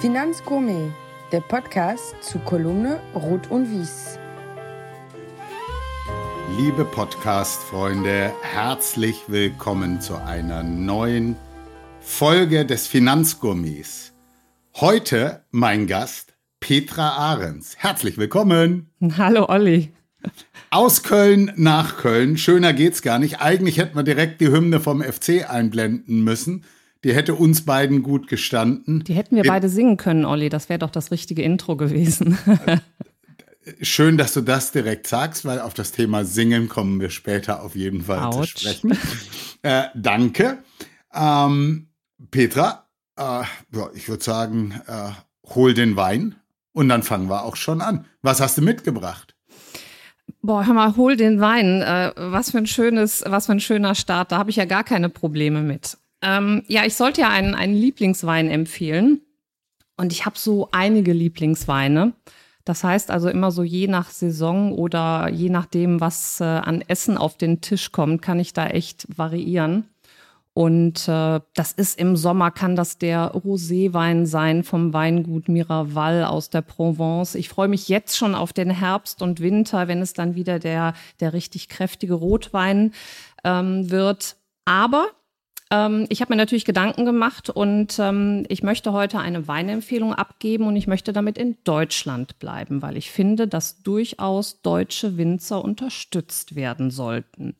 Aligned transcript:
Finanzgourmet, 0.00 0.92
der 1.32 1.40
Podcast 1.40 2.14
zu 2.20 2.38
Kolumne 2.38 3.00
Rot 3.16 3.50
und 3.50 3.68
Wies. 3.68 4.16
Liebe 6.56 6.84
Podcast-Freunde, 6.84 8.32
herzlich 8.40 9.24
willkommen 9.26 10.00
zu 10.00 10.14
einer 10.14 10.62
neuen 10.62 11.34
Folge 12.00 12.64
des 12.64 12.86
Finanzgourmets. 12.86 14.12
Heute 14.76 15.42
mein 15.50 15.88
Gast 15.88 16.34
Petra 16.60 17.16
Ahrens. 17.16 17.74
Herzlich 17.76 18.18
willkommen. 18.18 18.90
Hallo 19.16 19.48
Olli. 19.48 19.92
Aus 20.70 21.02
Köln 21.02 21.50
nach 21.56 21.96
Köln. 21.96 22.38
Schöner 22.38 22.72
geht's 22.72 23.02
gar 23.02 23.18
nicht. 23.18 23.40
Eigentlich 23.40 23.78
hätten 23.78 23.96
wir 23.96 24.04
direkt 24.04 24.40
die 24.40 24.52
Hymne 24.52 24.78
vom 24.78 25.02
FC 25.02 25.50
einblenden 25.50 26.22
müssen. 26.22 26.64
Die 27.04 27.14
hätte 27.14 27.34
uns 27.34 27.64
beiden 27.64 28.02
gut 28.02 28.26
gestanden. 28.26 29.04
Die 29.04 29.14
hätten 29.14 29.36
wir 29.36 29.44
beide 29.44 29.68
singen 29.68 29.96
können, 29.96 30.24
Olli. 30.24 30.48
Das 30.48 30.68
wäre 30.68 30.80
doch 30.80 30.90
das 30.90 31.10
richtige 31.10 31.42
Intro 31.42 31.76
gewesen. 31.76 32.36
Schön, 33.82 34.16
dass 34.16 34.32
du 34.34 34.40
das 34.40 34.72
direkt 34.72 35.06
sagst, 35.06 35.44
weil 35.44 35.60
auf 35.60 35.74
das 35.74 35.92
Thema 35.92 36.24
Singen 36.24 36.68
kommen 36.68 37.00
wir 37.00 37.10
später 37.10 37.62
auf 37.62 37.76
jeden 37.76 38.02
Fall 38.02 38.24
Ouch. 38.24 38.54
zu 38.54 38.58
sprechen. 38.58 38.98
Äh, 39.62 39.84
danke. 39.94 40.58
Ähm, 41.12 41.88
Petra, 42.30 42.86
äh, 43.16 43.22
ja, 43.22 43.90
ich 43.94 44.08
würde 44.08 44.22
sagen, 44.22 44.80
äh, 44.86 45.10
hol 45.54 45.74
den 45.74 45.96
Wein 45.96 46.36
und 46.72 46.88
dann 46.88 47.02
fangen 47.02 47.28
wir 47.28 47.44
auch 47.44 47.56
schon 47.56 47.80
an. 47.80 48.06
Was 48.22 48.40
hast 48.40 48.56
du 48.58 48.62
mitgebracht? 48.62 49.34
Boah, 50.42 50.66
hör 50.66 50.74
mal, 50.74 50.96
hol 50.96 51.16
den 51.16 51.40
Wein. 51.40 51.82
Äh, 51.82 52.12
was 52.16 52.50
für 52.52 52.58
ein 52.58 52.66
schönes, 52.66 53.24
was 53.26 53.46
für 53.46 53.52
ein 53.52 53.60
schöner 53.60 53.94
Start. 53.94 54.32
Da 54.32 54.38
habe 54.38 54.50
ich 54.50 54.56
ja 54.56 54.64
gar 54.64 54.84
keine 54.84 55.08
Probleme 55.08 55.62
mit. 55.62 55.98
Ähm, 56.22 56.62
ja, 56.66 56.84
ich 56.84 56.94
sollte 56.94 57.22
ja 57.22 57.30
einen, 57.30 57.54
einen 57.54 57.74
Lieblingswein 57.74 58.50
empfehlen. 58.50 59.20
Und 59.96 60.12
ich 60.12 60.26
habe 60.26 60.38
so 60.38 60.68
einige 60.72 61.12
Lieblingsweine. 61.12 62.12
Das 62.64 62.84
heißt 62.84 63.10
also 63.10 63.28
immer 63.28 63.50
so 63.50 63.62
je 63.62 63.88
nach 63.88 64.10
Saison 64.10 64.72
oder 64.72 65.30
je 65.30 65.48
nachdem, 65.48 66.00
was 66.00 66.40
äh, 66.40 66.44
an 66.44 66.82
Essen 66.86 67.16
auf 67.16 67.36
den 67.36 67.60
Tisch 67.60 67.92
kommt, 67.92 68.20
kann 68.20 68.38
ich 68.38 68.52
da 68.52 68.66
echt 68.66 69.06
variieren. 69.16 69.88
Und 70.58 71.08
äh, 71.08 71.40
das 71.54 71.72
ist 71.72 71.98
im 71.98 72.16
Sommer, 72.16 72.50
kann 72.50 72.74
das 72.74 72.98
der 72.98 73.32
Roséwein 73.32 74.26
sein 74.26 74.64
vom 74.64 74.92
Weingut 74.92 75.48
Miraval 75.48 76.24
aus 76.24 76.50
der 76.50 76.62
Provence. 76.62 77.36
Ich 77.36 77.48
freue 77.48 77.68
mich 77.68 77.88
jetzt 77.88 78.16
schon 78.16 78.34
auf 78.34 78.52
den 78.52 78.70
Herbst 78.70 79.22
und 79.22 79.40
Winter, 79.40 79.88
wenn 79.88 80.02
es 80.02 80.14
dann 80.14 80.34
wieder 80.34 80.58
der, 80.58 80.94
der 81.20 81.32
richtig 81.32 81.68
kräftige 81.68 82.14
Rotwein 82.14 82.92
ähm, 83.44 83.90
wird. 83.90 84.36
Aber 84.64 85.06
ähm, 85.70 86.06
ich 86.08 86.20
habe 86.20 86.32
mir 86.32 86.36
natürlich 86.36 86.64
Gedanken 86.64 87.04
gemacht 87.04 87.50
und 87.50 87.98
ähm, 87.98 88.44
ich 88.48 88.62
möchte 88.62 88.92
heute 88.92 89.18
eine 89.18 89.48
Weinempfehlung 89.48 90.14
abgeben 90.14 90.66
und 90.66 90.76
ich 90.76 90.86
möchte 90.86 91.12
damit 91.12 91.38
in 91.38 91.56
Deutschland 91.64 92.38
bleiben, 92.38 92.82
weil 92.82 92.96
ich 92.96 93.10
finde, 93.10 93.46
dass 93.46 93.82
durchaus 93.82 94.62
deutsche 94.62 95.16
Winzer 95.16 95.62
unterstützt 95.62 96.54
werden 96.54 96.90
sollten. 96.90 97.54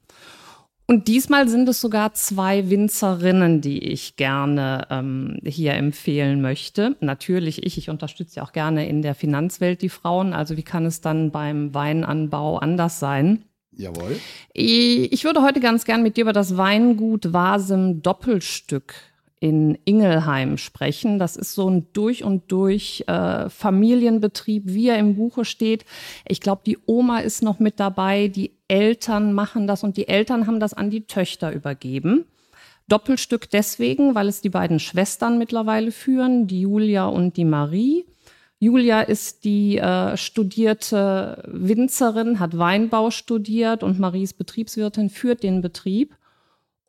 Und 0.90 1.06
diesmal 1.06 1.48
sind 1.48 1.68
es 1.68 1.82
sogar 1.82 2.14
zwei 2.14 2.70
Winzerinnen, 2.70 3.60
die 3.60 3.78
ich 3.78 4.16
gerne 4.16 4.86
ähm, 4.88 5.38
hier 5.44 5.74
empfehlen 5.74 6.40
möchte. 6.40 6.96
Natürlich 7.00 7.62
ich, 7.66 7.76
ich 7.76 7.90
unterstütze 7.90 8.36
ja 8.36 8.42
auch 8.42 8.52
gerne 8.52 8.88
in 8.88 9.02
der 9.02 9.14
Finanzwelt 9.14 9.82
die 9.82 9.90
Frauen. 9.90 10.32
Also 10.32 10.56
wie 10.56 10.62
kann 10.62 10.86
es 10.86 11.02
dann 11.02 11.30
beim 11.30 11.74
Weinanbau 11.74 12.56
anders 12.56 13.00
sein? 13.00 13.44
Jawohl. 13.78 14.18
Ich 14.52 15.22
würde 15.22 15.40
heute 15.42 15.60
ganz 15.60 15.84
gern 15.84 16.02
mit 16.02 16.16
dir 16.16 16.22
über 16.22 16.32
das 16.32 16.56
Weingut 16.56 17.32
Wasem 17.32 18.02
Doppelstück 18.02 18.94
in 19.38 19.78
Ingelheim 19.84 20.58
sprechen. 20.58 21.20
Das 21.20 21.36
ist 21.36 21.54
so 21.54 21.70
ein 21.70 21.86
durch 21.92 22.24
und 22.24 22.50
durch 22.50 23.04
äh, 23.06 23.48
Familienbetrieb, 23.48 24.64
wie 24.66 24.88
er 24.88 24.98
im 24.98 25.14
Buche 25.14 25.44
steht. 25.44 25.84
Ich 26.26 26.40
glaube, 26.40 26.62
die 26.66 26.76
Oma 26.86 27.20
ist 27.20 27.40
noch 27.42 27.60
mit 27.60 27.78
dabei, 27.78 28.26
die 28.26 28.50
Eltern 28.66 29.32
machen 29.32 29.68
das 29.68 29.84
und 29.84 29.96
die 29.96 30.08
Eltern 30.08 30.48
haben 30.48 30.58
das 30.58 30.74
an 30.74 30.90
die 30.90 31.02
Töchter 31.02 31.52
übergeben. 31.52 32.24
Doppelstück 32.88 33.48
deswegen, 33.50 34.16
weil 34.16 34.26
es 34.26 34.40
die 34.40 34.50
beiden 34.50 34.80
Schwestern 34.80 35.38
mittlerweile 35.38 35.92
führen, 35.92 36.48
die 36.48 36.62
Julia 36.62 37.06
und 37.06 37.36
die 37.36 37.44
Marie. 37.44 38.06
Julia 38.60 39.02
ist 39.02 39.44
die 39.44 39.78
äh, 39.78 40.16
studierte 40.16 41.44
Winzerin, 41.46 42.40
hat 42.40 42.58
Weinbau 42.58 43.10
studiert 43.10 43.84
und 43.84 44.00
Maries 44.00 44.34
Betriebswirtin 44.34 45.10
führt 45.10 45.44
den 45.44 45.62
Betrieb. 45.62 46.16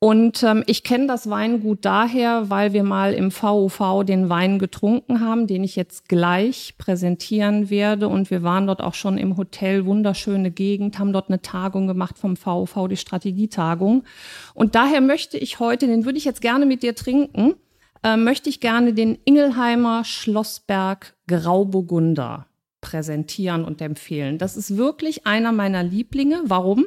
Und 0.01 0.43
ähm, 0.43 0.63
ich 0.65 0.85
kenne 0.85 1.07
das 1.07 1.29
Weingut 1.29 1.83
daher, 1.83 2.49
weil 2.49 2.71
wir 2.71 2.83
mal 2.83 3.13
im 3.13 3.31
VUV 3.31 4.05
den 4.05 4.29
Wein 4.29 4.57
getrunken 4.57 5.19
haben, 5.19 5.45
den 5.45 5.63
ich 5.65 5.75
jetzt 5.75 6.07
gleich 6.07 6.75
präsentieren 6.77 7.69
werde. 7.69 8.07
Und 8.07 8.31
wir 8.31 8.41
waren 8.41 8.65
dort 8.65 8.81
auch 8.81 8.93
schon 8.93 9.17
im 9.17 9.35
Hotel, 9.35 9.85
wunderschöne 9.85 10.51
Gegend, 10.51 10.97
haben 10.99 11.11
dort 11.11 11.27
eine 11.27 11.41
Tagung 11.41 11.85
gemacht 11.85 12.17
vom 12.17 12.37
VUV, 12.37 12.87
die 12.87 12.95
Strategietagung. 12.95 14.05
Und 14.53 14.73
daher 14.73 15.01
möchte 15.01 15.37
ich 15.37 15.59
heute, 15.59 15.85
den 15.85 16.05
würde 16.05 16.17
ich 16.17 16.25
jetzt 16.25 16.41
gerne 16.41 16.65
mit 16.65 16.81
dir 16.81 16.95
trinken, 16.95 17.55
äh, 18.03 18.17
möchte 18.17 18.49
ich 18.49 18.59
gerne 18.59 18.93
den 18.93 19.17
Ingelheimer 19.25 20.03
Schlossberg 20.03 21.15
Grauburgunder 21.27 22.47
präsentieren 22.81 23.65
und 23.65 23.81
empfehlen. 23.81 24.37
Das 24.37 24.55
ist 24.55 24.77
wirklich 24.77 25.27
einer 25.27 25.51
meiner 25.51 25.83
Lieblinge. 25.83 26.41
Warum? 26.45 26.85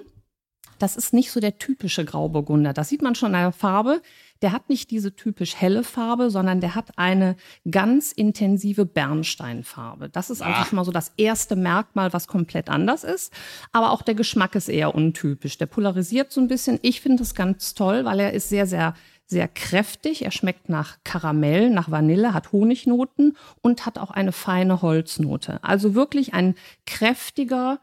Das 0.82 0.96
ist 0.96 1.12
nicht 1.12 1.30
so 1.30 1.38
der 1.38 1.58
typische 1.58 2.04
Grauburgunder. 2.04 2.72
Das 2.72 2.88
sieht 2.88 3.02
man 3.02 3.14
schon 3.14 3.36
an 3.36 3.42
der 3.42 3.52
Farbe. 3.52 4.02
Der 4.40 4.50
hat 4.50 4.68
nicht 4.68 4.90
diese 4.90 5.14
typisch 5.14 5.54
helle 5.54 5.84
Farbe, 5.84 6.28
sondern 6.28 6.60
der 6.60 6.74
hat 6.74 6.98
eine 6.98 7.36
ganz 7.70 8.10
intensive 8.10 8.84
Bernsteinfarbe. 8.84 10.08
Das 10.08 10.28
ist 10.28 10.42
also 10.42 10.64
schon 10.64 10.74
mal 10.74 10.84
so 10.84 10.90
das 10.90 11.12
erste 11.16 11.54
Merkmal, 11.54 12.12
was 12.12 12.26
komplett 12.26 12.68
anders 12.68 13.04
ist. 13.04 13.32
Aber 13.70 13.92
auch 13.92 14.02
der 14.02 14.16
Geschmack 14.16 14.56
ist 14.56 14.68
eher 14.68 14.92
untypisch. 14.92 15.56
Der 15.56 15.66
polarisiert 15.66 16.32
so 16.32 16.40
ein 16.40 16.48
bisschen. 16.48 16.80
Ich 16.82 17.00
finde 17.00 17.22
es 17.22 17.36
ganz 17.36 17.74
toll, 17.74 18.04
weil 18.04 18.18
er 18.18 18.32
ist 18.32 18.48
sehr, 18.48 18.66
sehr 18.66 18.94
sehr 19.32 19.48
kräftig. 19.48 20.24
Er 20.24 20.30
schmeckt 20.30 20.68
nach 20.68 20.98
Karamell, 21.02 21.70
nach 21.70 21.90
Vanille, 21.90 22.34
hat 22.34 22.52
Honignoten 22.52 23.36
und 23.62 23.84
hat 23.86 23.98
auch 23.98 24.10
eine 24.10 24.30
feine 24.30 24.82
Holznote. 24.82 25.58
Also 25.64 25.94
wirklich 25.94 26.34
ein 26.34 26.54
kräftiger, 26.86 27.80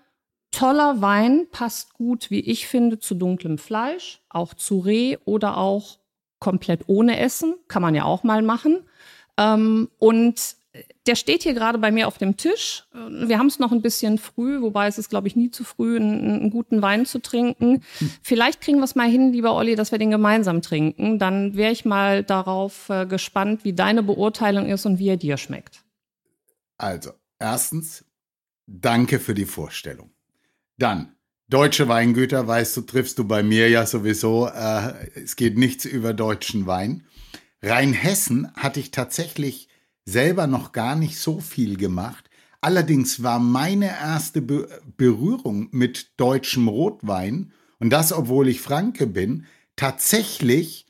toller 0.52 1.02
Wein, 1.02 1.48
passt 1.52 1.94
gut, 1.94 2.32
wie 2.32 2.40
ich 2.40 2.68
finde, 2.68 3.00
zu 3.00 3.16
dunklem 3.16 3.58
Fleisch, 3.58 4.22
auch 4.30 4.54
zu 4.54 4.80
Reh 4.80 5.18
oder 5.26 5.58
auch 5.58 5.98
komplett 6.40 6.84
ohne 6.88 7.20
Essen. 7.20 7.56
Kann 7.68 7.82
man 7.82 7.96
ja 7.96 8.06
auch 8.06 8.24
mal 8.24 8.42
machen. 8.42 8.86
Ähm, 9.38 9.90
und 9.98 10.56
der 11.08 11.16
steht 11.16 11.44
hier 11.44 11.56
gerade 11.56 11.80
bei 11.80 11.92
mir 11.92 12.08
auf 12.08 12.20
dem 12.20 12.38
Tisch. 12.38 12.84
Wir 12.94 13.40
haben 13.40 13.48
es 13.48 13.58
noch 13.58 13.72
ein 13.72 13.82
bisschen 13.82 14.20
früh, 14.20 14.62
wobei 14.62 14.88
es 14.88 15.00
ist, 15.00 15.10
glaube 15.10 15.28
ich, 15.28 15.36
nie 15.36 15.50
zu 15.50 15.64
früh, 15.64 15.96
einen, 15.96 16.42
einen 16.42 16.50
guten 16.52 16.82
Wein 16.82 17.08
zu 17.08 17.20
trinken. 17.20 17.82
Vielleicht 18.22 18.62
kriegen 18.62 18.78
wir 18.78 18.84
es 18.84 18.94
mal 18.94 19.10
hin, 19.10 19.34
lieber 19.34 19.56
Olli, 19.56 19.76
dass 19.76 19.92
wir 19.92 19.98
den 19.98 20.12
gemeinsam 20.12 20.62
trinken. 20.62 21.18
Dann 21.18 21.56
wäre 21.56 21.72
ich 21.72 21.86
mal 21.86 22.24
darauf 22.24 22.90
äh, 22.90 23.08
gespannt, 23.08 23.64
wie 23.64 23.74
deine 23.74 24.04
Beurteilung 24.04 24.68
ist 24.68 24.86
und 24.86 25.00
wie 25.00 25.10
er 25.10 25.18
dir 25.18 25.38
schmeckt. 25.38 25.84
Also, 26.78 27.12
erstens, 27.40 28.06
danke 28.68 29.20
für 29.20 29.34
die 29.34 29.46
Vorstellung. 29.46 30.12
Dann, 30.78 31.16
deutsche 31.48 31.88
Weingüter, 31.88 32.48
weißt 32.48 32.78
du, 32.78 32.82
triffst 32.82 33.18
du 33.18 33.24
bei 33.24 33.42
mir 33.42 33.70
ja 33.70 33.88
sowieso. 33.88 34.48
Äh, 34.48 34.94
es 35.16 35.36
geht 35.36 35.58
nichts 35.58 35.86
über 35.86 36.14
deutschen 36.14 36.68
Wein. 36.68 37.08
Rheinhessen 37.64 38.54
hatte 38.54 38.80
ich 38.80 38.92
tatsächlich 38.92 39.69
selber 40.06 40.48
noch 40.48 40.72
gar 40.72 40.96
nicht 40.96 41.18
so 41.18 41.40
viel 41.40 41.78
gemacht. 41.78 42.30
Allerdings 42.62 43.24
war 43.24 43.40
meine 43.40 43.88
erste 43.88 44.42
Be 44.42 44.68
Berührung 44.98 45.70
mit 45.72 46.12
deutschem 46.18 46.68
Rotwein, 46.68 47.52
und 47.80 47.92
das 47.92 48.12
obwohl 48.12 48.50
ich 48.50 48.60
Franke 48.60 49.08
bin, 49.08 49.46
tatsächlich 49.78 50.86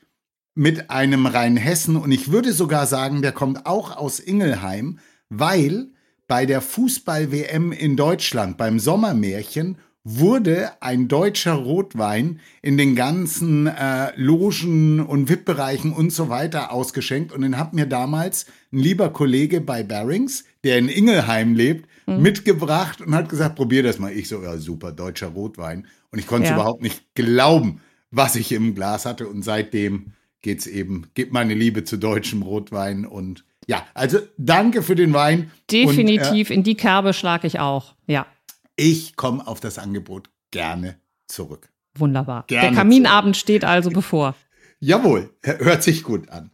mit 0.54 0.90
einem 0.90 1.26
Rheinhessen. 1.26 1.96
Und 1.96 2.10
ich 2.10 2.32
würde 2.32 2.52
sogar 2.52 2.86
sagen, 2.86 3.22
der 3.22 3.32
kommt 3.32 3.66
auch 3.66 3.96
aus 3.96 4.18
Ingelheim, 4.18 4.98
weil 5.28 5.88
bei 6.26 6.44
der 6.44 6.60
Fußball-WM 6.60 7.72
in 7.72 7.96
Deutschland 7.96 8.56
beim 8.56 8.80
Sommermärchen 8.80 9.78
wurde 10.02 10.72
ein 10.80 11.08
deutscher 11.08 11.52
Rotwein 11.52 12.40
in 12.62 12.76
den 12.76 12.96
ganzen 12.96 13.66
äh, 13.66 14.12
Logen 14.16 15.00
und 15.00 15.28
VIP-Bereichen 15.28 15.92
und 15.92 16.12
so 16.12 16.28
weiter 16.28 16.72
ausgeschenkt. 16.72 17.32
Und 17.32 17.42
den 17.42 17.58
hat 17.58 17.74
mir 17.74 17.86
damals 17.86 18.46
ein 18.72 18.78
lieber 18.78 19.10
Kollege 19.10 19.60
bei 19.60 19.82
Barings, 19.82 20.44
der 20.64 20.78
in 20.78 20.88
Ingelheim 20.88 21.54
lebt, 21.54 21.88
mhm. 22.06 22.22
mitgebracht 22.22 23.00
und 23.00 23.14
hat 23.14 23.28
gesagt, 23.28 23.56
probier 23.56 23.82
das 23.82 23.98
mal. 23.98 24.12
Ich 24.12 24.28
so, 24.28 24.42
ja, 24.42 24.56
super, 24.56 24.92
deutscher 24.92 25.28
Rotwein. 25.28 25.86
Und 26.10 26.18
ich 26.18 26.26
konnte 26.26 26.48
ja. 26.48 26.54
überhaupt 26.54 26.82
nicht 26.82 27.14
glauben, 27.14 27.80
was 28.10 28.36
ich 28.36 28.52
im 28.52 28.74
Glas 28.74 29.06
hatte. 29.06 29.28
Und 29.28 29.42
seitdem 29.42 30.12
geht's 30.42 30.66
eben, 30.66 31.06
geht 31.14 31.32
meine 31.32 31.54
Liebe 31.54 31.84
zu 31.84 31.96
deutschem 31.96 32.42
Rotwein 32.42 33.04
und 33.04 33.44
ja, 33.66 33.86
also 33.94 34.18
danke 34.36 34.82
für 34.82 34.96
den 34.96 35.12
Wein. 35.12 35.50
Definitiv, 35.70 36.48
und, 36.48 36.50
äh, 36.50 36.54
in 36.54 36.62
die 36.64 36.74
Kerbe 36.74 37.12
schlage 37.12 37.46
ich 37.46 37.60
auch, 37.60 37.94
ja. 38.06 38.26
Ich 38.74 39.16
komme 39.16 39.46
auf 39.46 39.60
das 39.60 39.78
Angebot 39.78 40.30
gerne 40.50 40.98
zurück. 41.28 41.68
Wunderbar. 41.94 42.44
Gerne 42.46 42.68
Der 42.68 42.76
Kaminabend 42.76 43.36
zurück. 43.36 43.42
steht 43.42 43.64
also 43.64 43.90
bevor. 43.90 44.34
Jawohl, 44.80 45.30
hört 45.42 45.82
sich 45.82 46.02
gut 46.02 46.30
an. 46.30 46.50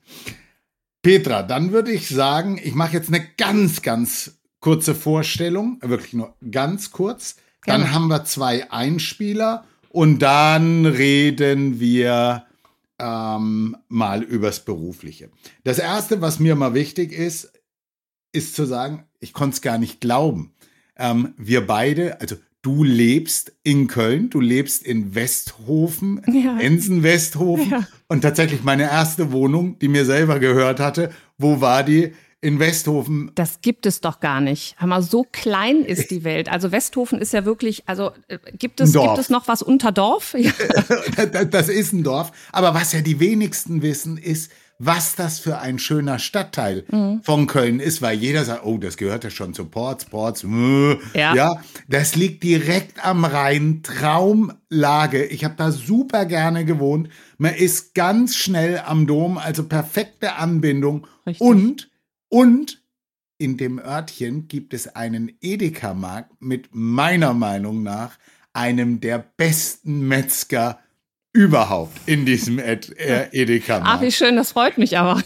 Petra, 1.07 1.45
dann 1.45 1.71
würde 1.71 1.93
ich 1.93 2.09
sagen, 2.09 2.61
ich 2.61 2.75
mache 2.75 2.95
jetzt 2.95 3.07
eine 3.07 3.25
ganz, 3.37 3.81
ganz 3.83 4.41
kurze 4.59 4.93
Vorstellung, 4.93 5.79
wirklich 5.81 6.15
nur 6.15 6.35
ganz 6.51 6.91
kurz. 6.91 7.37
Dann 7.65 7.93
haben 7.93 8.09
wir 8.09 8.25
zwei 8.25 8.73
Einspieler 8.73 9.65
und 9.91 10.19
dann 10.19 10.85
reden 10.85 11.79
wir 11.79 12.47
ähm, 12.99 13.77
mal 13.87 14.25
übers 14.25 14.65
Berufliche. 14.65 15.31
Das 15.63 15.79
Erste, 15.79 16.23
was 16.23 16.41
mir 16.41 16.57
mal 16.57 16.75
wichtig 16.75 17.13
ist, 17.13 17.53
ist 18.33 18.57
zu 18.57 18.65
sagen, 18.65 19.05
ich 19.21 19.33
konnte 19.33 19.55
es 19.55 19.63
gar 19.63 19.79
nicht 19.79 20.01
glauben. 20.01 20.57
Ähm, 20.97 21.35
wir 21.37 21.69
beide, 21.69 22.21
also 22.21 22.35
du 22.67 22.83
lebst 22.83 23.53
in 23.63 23.87
Köln, 23.87 24.29
du 24.29 24.41
lebst 24.41 24.83
in 24.83 25.15
Westhofen, 25.15 26.21
Ja. 26.27 26.59
Ensen-Westhofen. 26.59 27.71
Ja. 27.71 27.87
Und 28.09 28.23
tatsächlich 28.23 28.65
meine 28.65 28.83
erste 28.91 29.31
Wohnung, 29.31 29.79
die 29.79 29.87
mir 29.87 30.05
selber 30.05 30.41
gehört 30.41 30.81
hatte, 30.81 31.11
wo 31.39 31.61
war 31.61 31.85
die? 31.85 32.13
In 32.41 32.59
Westhofen. 32.59 33.31
Das 33.37 33.61
gibt 33.63 33.87
es 33.87 34.01
doch 34.01 34.19
gar 34.21 34.41
nicht. 34.41 34.77
Mal, 34.85 35.01
so 35.01 35.25
klein 35.31 35.85
ist 35.85 36.11
die 36.11 36.25
Welt. 36.25 36.51
Also 36.51 36.73
Westhofen 36.73 37.21
ist 37.21 37.33
ja 37.33 37.45
wirklich, 37.45 37.85
also 37.89 38.11
äh, 38.27 38.39
gibt 38.59 38.81
es, 38.81 38.93
gibt 38.93 39.19
es 39.19 39.31
noch 39.31 39.47
was 39.47 39.63
unter 39.63 39.93
Dorf? 39.93 40.35
Ja. 40.39 41.45
Das 41.45 41.69
ist 41.69 41.93
ein 41.93 42.03
Dorf. 42.03 42.33
Aber 42.53 42.75
was 42.75 42.93
ja 42.93 43.01
die 43.01 43.21
wenigsten 43.21 43.81
wissen, 43.81 44.17
ist, 44.19 44.51
was 44.79 45.15
das 45.15 45.39
für 45.39 45.59
ein 45.59 45.79
schöner 45.79 46.19
Stadtteil 46.19 46.85
Mhm. 46.91 47.23
von 47.23 47.47
Köln 47.47 47.81
ist, 47.81 48.03
weil 48.03 48.19
jeder 48.19 48.45
sagt, 48.45 48.65
oh, 48.65 48.79
das 48.79 48.97
gehört 48.97 49.25
ja 49.25 49.31
schon 49.31 49.55
zu 49.55 49.65
Ports, 49.67 50.05
Ports, 50.05 50.45
äh, 50.45 50.99
Ja. 51.19 51.35
ja, 51.35 51.63
das 51.89 52.15
liegt 52.17 52.43
direkt 52.43 53.05
am 53.05 53.25
Rhein, 53.25 53.83
Traumlage. 53.83 55.25
Ich 55.27 55.45
habe 55.45 55.55
da 55.57 55.71
super 55.73 56.27
gerne 56.27 56.65
gewohnt. 56.65 57.09
Man 57.39 57.55
ist 57.55 57.95
ganz 57.95 58.37
schnell 58.37 58.83
am 58.85 59.07
Dom, 59.07 59.39
also 59.39 59.65
perfekte 59.65 60.35
Anbindung. 60.35 61.07
Richtig. 61.27 61.41
Und, 61.47 61.91
und 62.29 62.83
in 63.39 63.57
dem 63.57 63.79
Örtchen 63.79 64.49
gibt 64.49 64.73
es 64.75 64.95
einen 64.97 65.33
Edeka-Markt 65.41 66.33
mit 66.41 66.69
meiner 66.73 67.35
Meinung 67.35 67.83
nach 67.83 68.19
einem 68.53 69.01
der 69.01 69.19
besten 69.37 70.09
Metzger 70.09 70.79
überhaupt 71.37 71.97
in 72.07 72.25
diesem 72.25 72.59
Ed 72.59 72.97
äh, 72.99 73.61
Ach, 73.69 74.01
wie 74.01 74.11
schön, 74.11 74.37
das 74.37 74.53
freut 74.53 74.79
mich 74.79 74.97
aber. 74.99 75.23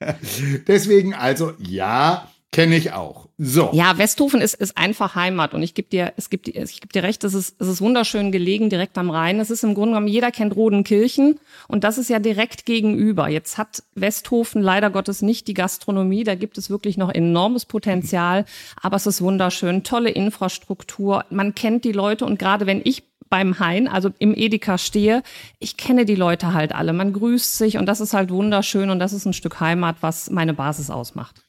Deswegen 0.68 1.14
also, 1.14 1.52
ja, 1.58 2.28
kenne 2.52 2.76
ich 2.76 2.92
auch. 2.92 3.28
So. 3.36 3.70
Ja, 3.72 3.98
Westhofen 3.98 4.40
ist, 4.40 4.54
ist 4.54 4.76
einfach 4.78 5.16
Heimat 5.16 5.54
und 5.54 5.62
ich 5.64 5.74
gebe 5.74 5.88
dir, 5.88 6.12
es 6.16 6.30
gibt, 6.30 6.46
ich 6.46 6.80
geb 6.80 6.92
dir 6.92 7.02
recht, 7.02 7.24
es 7.24 7.34
ist, 7.34 7.56
es 7.58 7.66
ist 7.66 7.80
wunderschön 7.80 8.30
gelegen, 8.30 8.70
direkt 8.70 8.96
am 8.96 9.10
Rhein. 9.10 9.40
Es 9.40 9.50
ist 9.50 9.64
im 9.64 9.74
Grunde 9.74 9.94
genommen, 9.94 10.06
jeder 10.06 10.30
kennt 10.30 10.54
Rodenkirchen 10.54 11.40
und 11.66 11.82
das 11.82 11.98
ist 11.98 12.10
ja 12.10 12.20
direkt 12.20 12.64
gegenüber. 12.64 13.28
Jetzt 13.28 13.58
hat 13.58 13.82
Westhofen 13.96 14.62
leider 14.62 14.90
Gottes 14.90 15.20
nicht 15.20 15.48
die 15.48 15.54
Gastronomie, 15.54 16.22
da 16.22 16.36
gibt 16.36 16.58
es 16.58 16.70
wirklich 16.70 16.96
noch 16.96 17.12
enormes 17.12 17.64
Potenzial, 17.64 18.44
aber 18.80 18.96
es 18.96 19.08
ist 19.08 19.20
wunderschön, 19.20 19.82
tolle 19.82 20.10
Infrastruktur, 20.10 21.24
man 21.30 21.56
kennt 21.56 21.84
die 21.84 21.92
Leute 21.92 22.24
und 22.24 22.38
gerade 22.38 22.66
wenn 22.66 22.82
ich 22.84 23.02
beim 23.34 23.58
Hain, 23.58 23.88
also 23.88 24.10
im 24.20 24.32
Edeka 24.36 24.78
stehe, 24.78 25.24
ich 25.58 25.76
kenne 25.76 26.04
die 26.04 26.14
Leute 26.14 26.54
halt 26.54 26.72
alle, 26.72 26.92
man 26.92 27.12
grüßt 27.12 27.58
sich 27.58 27.78
und 27.78 27.86
das 27.86 28.00
ist 28.00 28.14
halt 28.14 28.30
wunderschön 28.30 28.90
und 28.90 29.00
das 29.00 29.12
ist 29.12 29.24
ein 29.26 29.32
Stück 29.32 29.58
Heimat, 29.58 29.96
was 30.02 30.30
meine 30.30 30.54
Basis 30.54 30.88
ausmacht. 30.88 31.42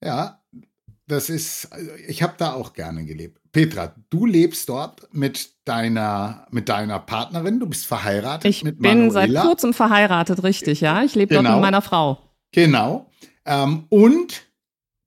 Ja, 0.00 0.38
das 1.08 1.30
ist, 1.30 1.72
also 1.72 1.90
ich 2.06 2.22
habe 2.22 2.34
da 2.38 2.52
auch 2.52 2.72
gerne 2.72 3.04
gelebt. 3.04 3.40
Petra, 3.50 3.94
du 4.10 4.26
lebst 4.26 4.68
dort 4.68 5.08
mit 5.12 5.50
deiner, 5.64 6.46
mit 6.52 6.68
deiner 6.68 7.00
Partnerin, 7.00 7.58
du 7.58 7.66
bist 7.66 7.84
verheiratet 7.84 8.48
Ich 8.48 8.62
mit 8.62 8.78
bin 8.80 9.08
Manuela. 9.08 9.40
seit 9.40 9.44
kurzem 9.48 9.74
verheiratet, 9.74 10.44
richtig, 10.44 10.80
ja. 10.80 11.02
Ich 11.02 11.16
lebe 11.16 11.34
dort 11.34 11.44
Genau. 11.46 11.56
mit 11.56 11.62
meiner 11.62 11.82
Frau. 11.82 12.18
Genau. 12.52 13.10
Ähm, 13.44 13.86
und 13.88 14.44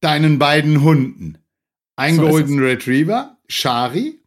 deinen 0.02 0.40
beiden 0.40 0.82
Hunden. 0.82 1.38
Ein 1.96 2.18
So 2.18 2.28
Golden 2.28 2.60
Retriever, 2.60 3.38
Shari, 3.48 4.20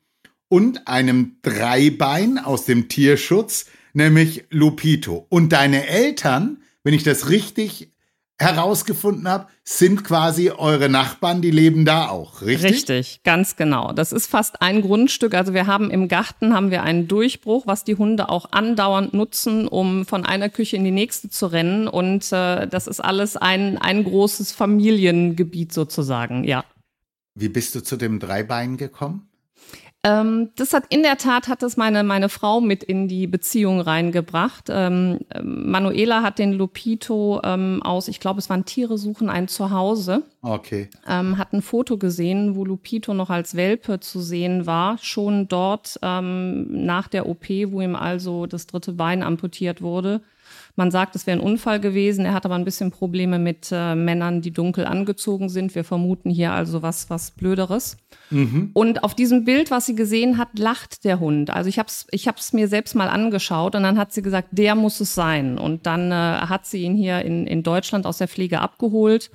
und 0.50 0.88
einem 0.88 1.37
Dreibein 1.43 2.38
aus 2.38 2.64
dem 2.64 2.88
Tierschutz, 2.88 3.67
nämlich 3.93 4.44
Lupito. 4.50 5.26
Und 5.31 5.52
deine 5.52 5.87
Eltern, 5.87 6.58
wenn 6.82 6.93
ich 6.93 7.05
das 7.05 7.31
richtig 7.31 7.93
herausgefunden 8.41 9.29
habe, 9.29 9.47
sind 9.64 10.02
quasi 10.02 10.50
eure 10.50 10.88
Nachbarn, 10.88 11.41
die 11.41 11.52
leben 11.52 11.85
da 11.85 12.08
auch, 12.08 12.43
richtig? 12.43 12.73
Richtig, 12.73 13.20
ganz 13.23 13.55
genau. 13.55 13.93
Das 13.93 14.12
ist 14.12 14.26
fast 14.26 14.61
ein 14.61 14.81
Grundstück. 14.81 15.35
Also 15.35 15.55
wir 15.55 15.69
haben 15.69 15.91
im 15.91 16.08
Garten 16.08 16.52
haben 16.52 16.73
wir 16.73 16.82
einen 16.82 17.06
Durchbruch, 17.06 17.67
was 17.67 17.85
die 17.85 17.94
Hunde 17.94 18.29
auch 18.29 18.50
andauernd 18.50 19.14
nutzen, 19.14 19.69
um 19.69 20.05
von 20.05 20.25
einer 20.26 20.49
Küche 20.49 20.76
in 20.76 20.85
die 20.85 20.91
nächste 20.91 21.31
zu 21.31 21.47
rennen. 21.47 21.87
Und 21.87 22.32
äh, 22.32 22.67
das 22.67 22.88
ist 22.88 23.00
alles 23.00 23.37
ein, 23.37 23.79
ein 23.79 24.02
großes 24.02 24.50
Familiengebiet 24.50 25.73
sozusagen, 25.73 26.43
ja. 26.43 26.64
Wie 27.37 27.49
bist 27.49 27.76
du 27.76 27.82
zu 27.82 27.97
dem 27.97 28.19
Dreibein 28.19 28.76
gekommen? 28.76 29.30
Ähm, 30.02 30.50
das 30.56 30.73
hat 30.73 30.85
in 30.88 31.02
der 31.02 31.19
Tat 31.19 31.49
hat 31.49 31.62
das 31.62 31.76
meine 31.76 32.02
meine 32.05 32.31
Frau 32.31 32.62
mit 32.62 32.82
in 32.82 33.06
die 33.06 33.26
Beziehung 33.26 33.81
reingebracht. 33.81 34.69
Ähm, 34.70 35.20
Manuela 35.43 36.23
hat 36.23 36.38
den 36.38 36.55
Lupito 36.55 37.41
ähm, 37.44 37.82
aus, 37.82 38.08
ich 38.08 38.19
glaube, 38.19 38.38
es 38.38 38.49
waren 38.49 38.64
Tiere 38.64 38.97
suchen 38.97 39.29
ein 39.29 39.47
Zuhause. 39.47 40.23
Okay. 40.41 40.88
ähm, 41.06 41.37
hat 41.37 41.52
ein 41.52 41.61
Foto 41.61 41.99
gesehen, 41.99 42.56
wo 42.56 42.64
Lupito 42.64 43.12
noch 43.12 43.29
als 43.29 43.56
Welpe 43.56 44.00
zu 44.00 44.20
sehen 44.20 44.64
war, 44.64 44.97
schon 44.97 45.49
dort 45.49 45.99
ähm, 46.00 46.85
nach 46.87 47.08
der 47.08 47.29
OP, 47.29 47.50
wo 47.67 47.82
ihm 47.82 47.94
also 47.94 48.47
das 48.47 48.67
dritte 48.67 48.94
Bein 48.94 49.23
amputiert 49.23 49.82
wurde. 49.82 50.23
Man 50.76 50.90
sagt, 50.90 51.17
es 51.17 51.26
wäre 51.26 51.38
ein 51.38 51.44
Unfall 51.44 51.81
gewesen. 51.81 52.25
Er 52.25 52.34
hat 52.34 52.44
aber 52.44 52.55
ein 52.55 52.64
bisschen 52.64 52.90
Probleme 52.90 53.38
mit 53.38 53.69
äh, 53.72 53.94
Männern, 53.94 54.40
die 54.40 54.50
dunkel 54.50 54.87
angezogen 54.87 55.49
sind. 55.49 55.75
Wir 55.75 55.84
vermuten 55.84 56.31
hier 56.31 56.52
also 56.52 56.82
was, 56.82 57.11
was 57.11 57.32
Blöderes. 57.32 57.96
Und 58.75 59.05
auf 59.05 59.14
diesem 59.14 59.44
Bild, 59.44 59.70
was 59.70 59.87
sie 59.87 59.94
gesehen 59.94 60.38
hat, 60.38 60.58
lacht 60.58 61.05
der 61.05 61.20
Hund. 61.20 61.50
Also 61.50 61.69
ich 61.69 61.78
habe 61.78 61.88
es 61.88 62.06
ich 62.11 62.28
hab's 62.28 62.52
mir 62.52 62.69
selbst 62.69 62.94
mal 62.94 63.08
angeschaut 63.08 63.75
und 63.75 63.82
dann 63.82 63.99
hat 63.99 64.12
sie 64.12 64.22
gesagt, 64.22 64.49
der 64.52 64.75
muss 64.75 65.00
es 65.00 65.14
sein. 65.14 65.58
Und 65.58 65.87
dann 65.87 66.12
äh, 66.12 66.14
hat 66.14 66.67
sie 66.67 66.82
ihn 66.82 66.94
hier 66.94 67.23
in, 67.23 67.46
in 67.46 67.62
Deutschland 67.62 68.06
aus 68.06 68.19
der 68.19 68.28
Pflege 68.28 68.61
abgeholt. 68.61 69.31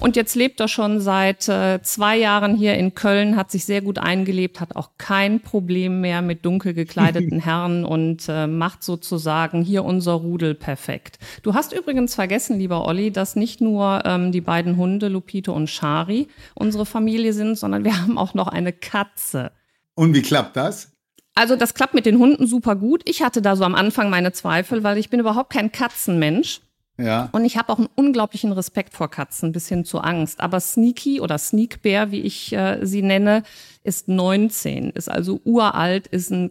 Und 0.00 0.14
jetzt 0.14 0.36
lebt 0.36 0.60
er 0.60 0.68
schon 0.68 1.00
seit 1.00 1.48
äh, 1.48 1.80
zwei 1.82 2.16
Jahren 2.16 2.54
hier 2.54 2.74
in 2.74 2.94
Köln, 2.94 3.36
hat 3.36 3.50
sich 3.50 3.64
sehr 3.64 3.82
gut 3.82 3.98
eingelebt, 3.98 4.60
hat 4.60 4.76
auch 4.76 4.90
kein 4.96 5.40
Problem 5.40 6.00
mehr 6.00 6.22
mit 6.22 6.44
dunkel 6.44 6.72
gekleideten 6.72 7.40
Herren 7.44 7.84
und 7.84 8.28
äh, 8.28 8.46
macht 8.46 8.84
sozusagen 8.84 9.62
hier 9.62 9.84
unser 9.84 10.12
Rudel 10.12 10.54
perfekt. 10.54 11.18
Du 11.42 11.54
hast 11.54 11.72
übrigens 11.72 12.14
vergessen, 12.14 12.58
lieber 12.60 12.86
Olli, 12.86 13.10
dass 13.10 13.34
nicht 13.34 13.60
nur 13.60 14.02
ähm, 14.04 14.30
die 14.30 14.40
beiden 14.40 14.76
Hunde, 14.76 15.08
Lupito 15.08 15.52
und 15.52 15.68
Shari, 15.68 16.28
unsere 16.54 16.86
Familie 16.86 17.32
sind, 17.32 17.58
sondern 17.58 17.82
wir 17.82 17.98
haben 18.00 18.18
auch 18.18 18.34
noch 18.34 18.48
eine 18.48 18.72
Katze. 18.72 19.50
Und 19.94 20.14
wie 20.14 20.22
klappt 20.22 20.56
das? 20.56 20.92
Also 21.34 21.56
das 21.56 21.74
klappt 21.74 21.94
mit 21.94 22.06
den 22.06 22.18
Hunden 22.18 22.46
super 22.46 22.76
gut. 22.76 23.02
Ich 23.04 23.22
hatte 23.22 23.42
da 23.42 23.56
so 23.56 23.64
am 23.64 23.74
Anfang 23.74 24.10
meine 24.10 24.32
Zweifel, 24.32 24.84
weil 24.84 24.98
ich 24.98 25.10
bin 25.10 25.20
überhaupt 25.20 25.52
kein 25.52 25.70
Katzenmensch. 25.72 26.60
Ja. 27.00 27.28
Und 27.32 27.44
ich 27.44 27.56
habe 27.56 27.72
auch 27.72 27.78
einen 27.78 27.88
unglaublichen 27.94 28.50
Respekt 28.52 28.92
vor 28.94 29.08
Katzen, 29.08 29.52
bis 29.52 29.68
hin 29.68 29.84
zu 29.84 30.00
Angst. 30.00 30.40
Aber 30.40 30.58
Sneaky 30.58 31.20
oder 31.20 31.38
Sneak 31.38 31.80
Bear, 31.82 32.10
wie 32.10 32.20
ich 32.22 32.52
äh, 32.52 32.84
sie 32.84 33.02
nenne, 33.02 33.44
ist 33.84 34.08
19, 34.08 34.90
ist 34.90 35.08
also 35.08 35.40
uralt, 35.44 36.08
ist 36.08 36.30
ein 36.30 36.50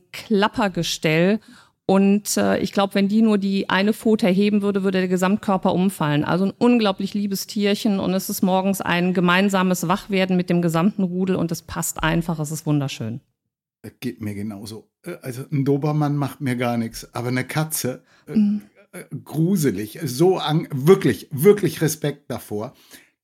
Klappergestell. 0.61 1.39
Und 1.85 2.35
äh, 2.35 2.59
ich 2.59 2.73
glaube, 2.73 2.95
wenn 2.95 3.07
die 3.07 3.21
nur 3.21 3.37
die 3.37 3.69
eine 3.69 3.93
Pfote 3.93 4.25
erheben 4.27 4.61
würde, 4.61 4.83
würde 4.83 4.99
der 4.99 5.07
Gesamtkörper 5.07 5.73
umfallen. 5.73 6.25
Also 6.25 6.45
ein 6.45 6.53
unglaublich 6.57 7.13
liebes 7.13 7.47
Tierchen 7.47 7.99
und 7.99 8.13
es 8.13 8.29
ist 8.29 8.41
morgens 8.41 8.81
ein 8.81 9.13
gemeinsames 9.13 9.87
Wachwerden 9.87 10.35
mit 10.35 10.49
dem 10.49 10.61
gesamten 10.61 11.03
Rudel 11.03 11.37
und 11.37 11.51
es 11.51 11.61
passt 11.61 12.03
einfach, 12.03 12.39
es 12.39 12.51
ist 12.51 12.65
wunderschön. 12.65 13.21
Das 13.83 13.93
geht 14.01 14.21
mir 14.21 14.33
genauso. 14.33 14.89
Äh, 15.03 15.15
Also 15.21 15.43
ein 15.51 15.63
Dobermann 15.63 16.17
macht 16.17 16.41
mir 16.41 16.55
gar 16.57 16.75
nichts, 16.77 17.13
aber 17.13 17.29
eine 17.29 17.45
Katze, 17.45 18.03
Mhm. 18.27 18.61
äh, 18.65 18.76
gruselig, 19.23 19.99
so 20.03 20.37
an, 20.37 20.67
wirklich, 20.71 21.27
wirklich 21.31 21.81
Respekt 21.81 22.29
davor. 22.31 22.73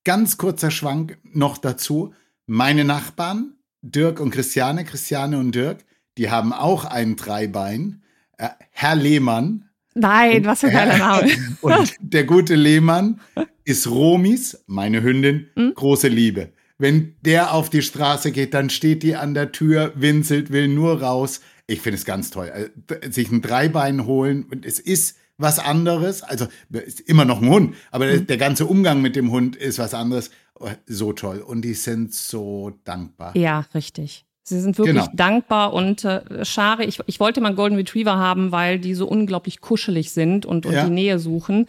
Ganz 0.03 0.37
kurzer 0.37 0.71
Schwank 0.71 1.17
noch 1.23 1.57
dazu. 1.57 2.13
Meine 2.45 2.83
Nachbarn, 2.85 3.53
Dirk 3.81 4.19
und 4.19 4.31
Christiane, 4.31 4.83
Christiane 4.83 5.37
und 5.37 5.53
Dirk, 5.55 5.85
die 6.17 6.29
haben 6.29 6.53
auch 6.53 6.85
ein 6.85 7.15
Dreibein. 7.15 8.03
Äh, 8.37 8.49
Herr 8.71 8.95
Lehmann, 8.95 9.69
Nein, 9.95 10.43
was 10.45 10.61
für 10.61 10.67
ein 10.67 10.73
geiler 10.73 10.97
Name. 10.97 11.31
Und 11.61 11.93
der 11.99 12.23
gute 12.23 12.55
Lehmann 12.55 13.21
ist 13.63 13.87
Romis, 13.87 14.63
meine 14.65 15.03
Hündin, 15.03 15.45
Hm? 15.55 15.73
große 15.75 16.07
Liebe. 16.07 16.51
Wenn 16.79 17.15
der 17.21 17.53
auf 17.53 17.69
die 17.69 17.83
Straße 17.83 18.31
geht, 18.31 18.55
dann 18.55 18.71
steht 18.71 19.03
die 19.03 19.15
an 19.15 19.35
der 19.35 19.51
Tür, 19.51 19.93
winselt, 19.95 20.51
will 20.51 20.67
nur 20.67 20.99
raus. 21.03 21.41
Ich 21.67 21.81
finde 21.81 21.97
es 21.99 22.05
ganz 22.05 22.31
toll. 22.31 22.49
Also, 22.51 22.69
d- 22.75 23.11
Sich 23.11 23.31
ein 23.31 23.43
Dreibein 23.43 24.07
holen 24.07 24.45
und 24.49 24.65
es 24.65 24.79
ist 24.79 25.15
was 25.37 25.59
anderes. 25.59 26.21
Also 26.23 26.47
ist 26.69 26.99
immer 27.01 27.25
noch 27.25 27.41
ein 27.41 27.49
Hund, 27.49 27.75
aber 27.91 28.05
der, 28.07 28.19
der 28.21 28.37
ganze 28.37 28.65
Umgang 28.65 29.01
mit 29.01 29.15
dem 29.15 29.31
Hund 29.31 29.55
ist 29.55 29.79
was 29.79 29.93
anderes. 29.93 30.29
Oh, 30.59 30.69
So 30.85 31.13
toll. 31.13 31.39
Und 31.39 31.63
die 31.63 31.73
sind 31.73 32.13
so 32.13 32.73
dankbar. 32.83 33.35
Ja, 33.35 33.65
richtig. 33.73 34.25
Sie 34.45 34.59
sind 34.59 34.77
wirklich 34.77 34.95
Genau. 34.95 35.09
dankbar 35.15 35.71
und 35.73 36.03
äh, 36.03 36.43
Schare, 36.43 36.83
ich, 36.83 36.99
ich 37.05 37.21
wollte 37.21 37.39
mal 37.39 37.47
einen 37.47 37.55
Golden 37.55 37.77
Retriever 37.77 38.17
haben, 38.17 38.51
weil 38.51 38.77
die 38.77 38.93
so 38.93 39.07
unglaublich 39.07 39.61
kuschelig 39.61 40.11
sind 40.11 40.45
und, 40.45 40.65
und 40.65 40.73
Ja. 40.73 40.83
die 40.83 40.91
Nähe 40.91 41.17
suchen. 41.17 41.67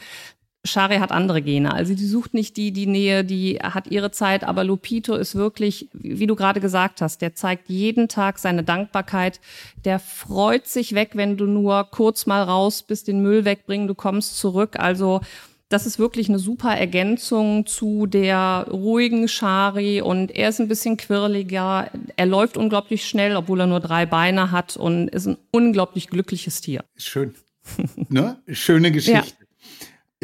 Shari 0.64 0.96
hat 0.96 1.12
andere 1.12 1.42
Gene. 1.42 1.74
Also 1.74 1.94
die 1.94 2.06
sucht 2.06 2.32
nicht 2.32 2.56
die, 2.56 2.72
die 2.72 2.86
Nähe, 2.86 3.22
die 3.22 3.58
hat 3.58 3.88
ihre 3.88 4.10
Zeit, 4.10 4.44
aber 4.44 4.64
Lupito 4.64 5.14
ist 5.14 5.34
wirklich, 5.34 5.88
wie 5.92 6.26
du 6.26 6.36
gerade 6.36 6.60
gesagt 6.60 7.02
hast, 7.02 7.20
der 7.20 7.34
zeigt 7.34 7.68
jeden 7.68 8.08
Tag 8.08 8.38
seine 8.38 8.62
Dankbarkeit. 8.62 9.40
Der 9.84 9.98
freut 9.98 10.66
sich 10.66 10.94
weg, 10.94 11.10
wenn 11.14 11.36
du 11.36 11.46
nur 11.46 11.84
kurz 11.90 12.24
mal 12.24 12.42
raus 12.42 12.82
bist, 12.82 13.08
den 13.08 13.20
Müll 13.20 13.44
wegbringen, 13.44 13.88
du 13.88 13.94
kommst 13.94 14.38
zurück. 14.38 14.78
Also 14.78 15.20
das 15.68 15.86
ist 15.86 15.98
wirklich 15.98 16.28
eine 16.28 16.38
super 16.38 16.74
Ergänzung 16.76 17.66
zu 17.66 18.06
der 18.06 18.66
ruhigen 18.70 19.28
Shari 19.28 20.00
und 20.00 20.30
er 20.30 20.48
ist 20.48 20.60
ein 20.60 20.68
bisschen 20.68 20.96
quirliger. 20.96 21.90
Er 22.16 22.26
läuft 22.26 22.56
unglaublich 22.56 23.06
schnell, 23.06 23.36
obwohl 23.36 23.60
er 23.60 23.66
nur 23.66 23.80
drei 23.80 24.06
Beine 24.06 24.50
hat 24.50 24.76
und 24.76 25.08
ist 25.08 25.26
ein 25.26 25.36
unglaublich 25.50 26.08
glückliches 26.08 26.60
Tier. 26.60 26.84
Schön. 26.96 27.34
ne? 28.08 28.38
Schöne 28.48 28.92
Geschichte. 28.92 29.34
Ja. 29.40 29.43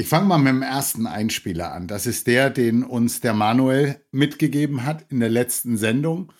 Ich 0.00 0.08
fange 0.08 0.28
mal 0.28 0.38
mit 0.38 0.48
dem 0.48 0.62
ersten 0.62 1.06
Einspieler 1.06 1.74
an. 1.74 1.86
Das 1.86 2.06
ist 2.06 2.26
der, 2.26 2.48
den 2.48 2.84
uns 2.84 3.20
der 3.20 3.34
Manuel 3.34 4.02
mitgegeben 4.12 4.86
hat 4.86 5.04
in 5.10 5.20
der 5.20 5.28
letzten 5.28 5.76
Sendung. 5.76 6.32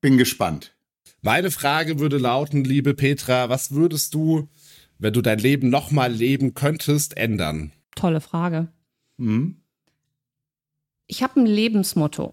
Bin 0.00 0.16
gespannt. 0.16 0.74
Meine 1.20 1.50
Frage 1.50 1.98
würde 1.98 2.16
lauten, 2.16 2.64
liebe 2.64 2.94
Petra, 2.94 3.50
was 3.50 3.72
würdest 3.72 4.14
du, 4.14 4.48
wenn 4.98 5.12
du 5.12 5.20
dein 5.20 5.38
Leben 5.38 5.68
nochmal 5.68 6.10
leben 6.10 6.54
könntest, 6.54 7.18
ändern? 7.18 7.72
Tolle 7.94 8.22
Frage. 8.22 8.68
Mhm. 9.18 9.60
Ich 11.08 11.22
habe 11.22 11.40
ein 11.40 11.46
Lebensmotto. 11.46 12.32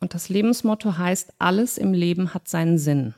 Und 0.00 0.14
das 0.14 0.30
Lebensmotto 0.30 0.98
heißt, 0.98 1.34
alles 1.38 1.78
im 1.78 1.92
Leben 1.92 2.34
hat 2.34 2.48
seinen 2.48 2.76
Sinn. 2.76 3.14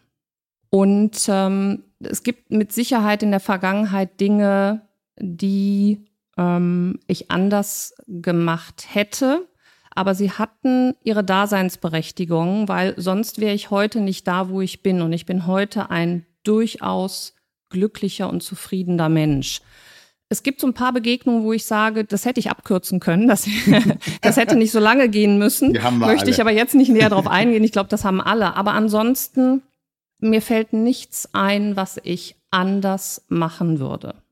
Und 0.69 1.25
ähm, 1.29 1.85
es 2.01 2.23
gibt 2.23 2.51
mit 2.51 2.73
Sicherheit 2.73 3.23
in 3.23 3.31
der 3.31 3.41
Vergangenheit 3.41 4.21
Dinge, 4.21 4.83
die 5.19 6.07
ähm, 6.37 6.99
ich 7.07 7.31
anders 7.31 7.95
gemacht 8.07 8.87
hätte. 8.93 9.49
Aber 9.95 10.15
sie 10.15 10.33
hatten 10.33 10.95
ihre 11.05 11.23
Daseinsberechtigung, 11.23 12.69
weil 12.69 12.95
sonst 12.97 13.41
wäre 13.41 13.55
ich 13.55 13.71
heute 13.71 14.01
nicht 14.01 14.27
da, 14.27 14.49
wo 14.49 14.61
ich 14.61 14.83
bin. 14.83 15.03
Und 15.03 15.13
ich 15.13 15.25
bin 15.25 15.47
heute 15.47 15.91
ein 15.91 16.27
durchaus 16.43 17.35
glücklicher 17.71 18.29
und 18.29 18.43
zufriedener 18.43 19.09
Mensch. 19.09 19.61
Es 20.29 20.43
gibt 20.43 20.61
so 20.61 20.67
ein 20.67 20.75
paar 20.75 20.93
Begegnungen, 20.93 21.45
wo 21.45 21.53
ich 21.53 21.65
sage, 21.65 22.05
das 22.05 22.25
hätte 22.25 22.41
ich 22.41 22.51
abkürzen 22.51 22.99
können, 22.99 23.29
das, 23.29 23.47
das 24.23 24.37
hätte 24.37 24.57
nicht 24.57 24.73
so 24.73 24.81
lange 24.81 25.09
gehen 25.09 25.39
müssen. 25.39 25.75
Die 25.75 25.83
haben 25.83 25.99
wir 25.99 26.07
Möchte 26.07 26.23
alle. 26.23 26.31
ich 26.31 26.41
aber 26.41 26.51
jetzt 26.51 26.75
nicht 26.75 26.91
näher 26.91 27.11
drauf 27.11 27.29
eingehen. 27.29 27.63
Ich 27.63 27.73
glaube, 27.73 27.89
das 27.89 28.05
haben 28.05 28.21
alle. 28.21 28.57
Aber 28.57 28.73
ansonsten, 28.73 29.63
mir 30.19 30.43
fällt 30.43 30.73
nichts 30.73 31.29
ein, 31.35 31.77
was 31.77 32.01
ich 32.03 32.37
anders 32.51 33.25
machen 33.29 33.79
würde. 33.79 34.24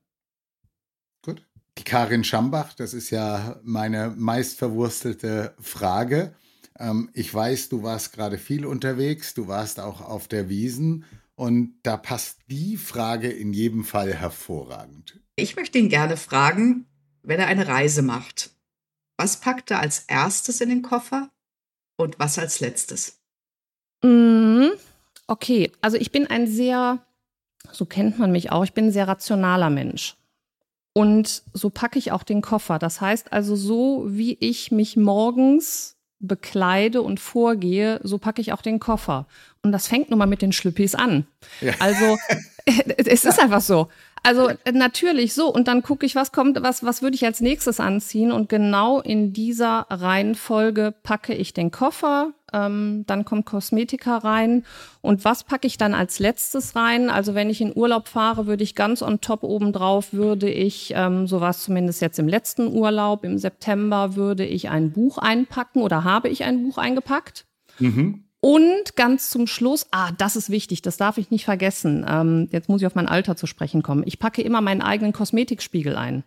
Die 1.79 1.85
Karin 1.85 2.25
Schambach, 2.25 2.75
das 2.75 2.93
ist 2.95 3.11
ja 3.11 3.61
meine 3.63 4.11
meistverwurstelte 4.11 5.55
Frage. 5.59 6.35
Ähm, 6.79 7.11
ich 7.15 7.33
weiß, 7.33 7.71
du 7.71 7.83
warst 7.83 8.13
gerade 8.13 8.39
viel 8.39 8.67
unterwegs, 8.67 9.35
du 9.35 9.49
warst 9.49 9.81
auch 9.81 10.01
auf 10.01 10.29
der 10.29 10.49
Wiesen 10.49 11.05
und 11.35 11.75
da 11.83 11.97
passt 11.97 12.41
die 12.49 12.77
Frage 12.77 13.29
in 13.29 13.53
jedem 13.53 13.85
Fall 13.85 14.13
hervorragend. 14.13 15.21
Ich 15.37 15.57
möchte 15.57 15.79
ihn 15.79 15.89
gerne 15.89 16.17
fragen, 16.17 16.87
wenn 17.23 17.41
er 17.41 17.47
eine 17.47 17.67
Reise 17.67 18.03
macht. 18.03 18.51
Was 19.17 19.41
packt 19.41 19.71
er 19.71 19.81
als 19.81 20.01
erstes 20.01 20.61
in 20.61 20.69
den 20.69 20.83
Koffer 20.83 21.31
und 21.97 22.19
was 22.19 22.39
als 22.39 22.61
letztes? 22.61 23.21
Mhm. 24.03 24.73
Okay, 25.27 25.71
also 25.81 25.97
ich 25.97 26.13
bin 26.13 26.27
ein 26.27 26.47
sehr, 26.47 27.07
so 27.71 27.87
kennt 27.87 28.19
man 28.19 28.33
mich 28.33 28.51
auch, 28.51 28.65
ich 28.65 28.75
bin 28.75 28.87
ein 28.87 28.93
sehr 28.93 29.09
rationaler 29.09 29.71
Mensch. 29.71 30.17
Und 30.95 31.43
so 31.55 31.71
packe 31.71 31.99
ich 31.99 32.13
auch 32.13 32.23
den 32.23 32.43
Koffer. 32.43 32.79
Das 32.79 33.01
heißt 33.01 33.33
also, 33.33 33.57
so 33.57 34.05
wie 34.09 34.37
ich 34.41 34.71
mich 34.71 34.97
morgens 34.97 35.97
bekleide 36.19 37.03
und 37.03 37.19
vorgehe, 37.19 38.01
so 38.05 38.19
packe 38.19 38.41
ich 38.41 38.53
auch 38.53 38.63
den 38.63 38.79
Koffer. 38.79 39.27
Und 39.63 39.73
das 39.73 39.89
fängt 39.89 40.11
nun 40.11 40.19
mal 40.19 40.27
mit 40.27 40.43
den 40.43 40.53
Schlüppis 40.53 40.95
an. 40.95 41.27
Ja. 41.61 41.75
Also 41.79 42.17
es 42.97 43.25
ist 43.25 43.41
einfach 43.41 43.61
so. 43.61 43.89
Also 44.25 44.51
natürlich 44.73 45.35
so. 45.35 45.53
Und 45.53 45.67
dann 45.67 45.83
gucke 45.83 46.07
ich, 46.07 46.15
was 46.15 46.31
kommt, 46.31 46.63
was, 46.63 46.85
was 46.85 47.03
würde 47.03 47.17
ich 47.17 47.25
als 47.25 47.41
nächstes 47.41 47.81
anziehen? 47.81 48.31
Und 48.31 48.49
genau 48.49 49.01
in 49.01 49.33
dieser 49.33 49.87
Reihenfolge 49.91 50.95
packe 51.03 51.35
ich 51.35 51.55
den 51.55 51.73
Koffer, 51.73 52.33
ähm, 52.53 53.05
dann 53.07 53.25
kommt 53.25 53.47
Kosmetika 53.47 54.19
rein. 54.19 54.65
Und 55.01 55.25
was 55.25 55.43
packe 55.43 55.67
ich 55.67 55.77
dann 55.77 55.95
als 55.95 56.21
letztes 56.21 56.77
rein? 56.77 57.11
Also 57.11 57.35
wenn 57.35 57.51
ich 57.51 57.61
in 57.61 57.77
Urlaub 57.77 58.07
fahre, 58.07 58.47
würde 58.47 58.63
ich 58.63 58.77
ganz 58.77 59.03
on 59.03 59.21
top 59.21 59.43
obendrauf, 59.43 60.13
würde 60.13 60.49
ich, 60.49 60.93
ähm, 60.95 61.27
so 61.27 61.41
war 61.41 61.51
es 61.51 61.63
zumindest 61.63 62.01
jetzt 62.01 62.19
im 62.19 62.29
letzten 62.29 62.69
Urlaub, 62.69 63.25
im 63.25 63.39
September, 63.39 64.15
würde 64.15 64.45
ich 64.45 64.69
ein 64.69 64.93
Buch 64.93 65.19
einpacken 65.19 65.83
oder 65.83 66.05
habe 66.05 66.29
ich 66.29 66.45
ein 66.45 66.63
Buch 66.63 66.79
eingepackt. 66.79 67.45
Mhm. 67.81 68.25
Und 68.45 68.97
ganz 68.97 69.31
zum 69.31 69.47
Schluss, 69.47 69.87
ah, 69.93 70.11
das 70.19 70.35
ist 70.35 70.51
wichtig, 70.51 70.83
das 70.83 70.97
darf 70.97 71.17
ich 71.17 71.31
nicht 71.31 71.45
vergessen. 71.45 72.05
Ähm, 72.09 72.49
jetzt 72.51 72.69
muss 72.69 72.81
ich 72.81 72.87
auf 72.89 72.97
mein 72.97 73.07
Alter 73.07 73.37
zu 73.37 73.47
sprechen 73.47 73.85
kommen. 73.85 74.03
Ich 74.05 74.19
packe 74.19 74.43
immer 74.43 74.61
meinen 74.61 74.83
eigenen 74.83 75.13
Kosmetikspiegel 75.13 75.95
ein. 75.95 76.25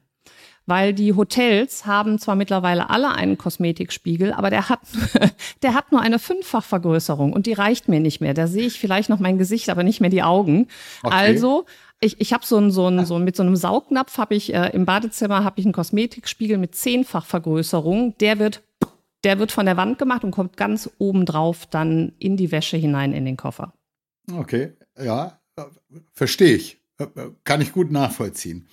Weil 0.66 0.94
die 0.94 1.14
Hotels 1.14 1.86
haben 1.86 2.18
zwar 2.18 2.36
mittlerweile 2.36 2.90
alle 2.90 3.12
einen 3.12 3.38
Kosmetikspiegel, 3.38 4.32
aber 4.32 4.50
der 4.50 4.70
hat, 4.70 4.80
der 5.62 5.74
hat 5.74 5.92
nur 5.92 6.00
eine 6.00 6.18
Fünffachvergrößerung 6.18 7.34
und 7.34 7.48
die 7.48 7.54
reicht 7.54 7.90
mir 7.90 8.00
nicht 8.00 8.22
mehr. 8.22 8.34
Da 8.34 8.48
sehe 8.48 8.66
ich 8.66 8.80
vielleicht 8.80 9.10
noch 9.10 9.20
mein 9.20 9.38
Gesicht, 9.38 9.70
aber 9.70 9.84
nicht 9.84 10.00
mehr 10.00 10.10
die 10.10 10.24
Augen. 10.24 10.70
Okay. 11.04 11.14
Also 11.14 11.66
ich, 12.00 12.22
ich 12.22 12.32
habe 12.32 12.46
so 12.46 12.58
ein, 12.58 12.72
so 12.72 12.88
ein, 12.88 13.06
so 13.06 13.20
mit 13.20 13.36
so 13.36 13.44
einem 13.44 13.58
Saugnapf 13.58 14.18
habe 14.18 14.36
ich 14.36 14.54
äh, 14.54 14.70
im 14.70 14.86
Badezimmer 14.86 15.44
habe 15.44 15.60
ich 15.60 15.66
einen 15.66 15.74
Kosmetikspiegel 15.74 16.58
mit 16.58 16.76
zehnfach 16.76 17.26
Vergrößerung. 17.26 18.18
Der 18.20 18.40
wird 18.40 18.62
der 19.26 19.40
wird 19.40 19.52
von 19.52 19.66
der 19.66 19.76
Wand 19.76 19.98
gemacht 19.98 20.24
und 20.24 20.32
kommt 20.32 20.56
ganz 20.56 20.90
oben 21.00 21.26
drauf 21.26 21.66
dann 21.66 22.14
in 22.20 22.38
die 22.38 22.52
Wäsche 22.52 22.78
hinein 22.78 23.12
in 23.12 23.26
den 23.26 23.38
Koffer. 23.38 23.74
Okay, 24.32 24.74
ja, 24.98 25.40
verstehe 26.14 26.56
ich. 26.56 26.82
Kann 27.44 27.60
ich 27.60 27.74
gut 27.74 27.92
nachvollziehen. 27.92 28.68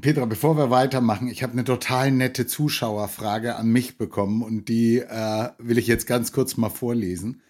Petra, 0.00 0.24
bevor 0.26 0.56
wir 0.56 0.70
weitermachen, 0.70 1.28
ich 1.28 1.42
habe 1.42 1.52
eine 1.52 1.64
total 1.64 2.10
nette 2.10 2.46
Zuschauerfrage 2.46 3.56
an 3.56 3.68
mich 3.68 3.98
bekommen 3.98 4.42
und 4.42 4.68
die 4.68 4.98
äh, 4.98 5.50
will 5.58 5.78
ich 5.78 5.86
jetzt 5.88 6.06
ganz 6.06 6.32
kurz 6.32 6.56
mal 6.56 6.70
vorlesen. 6.70 7.42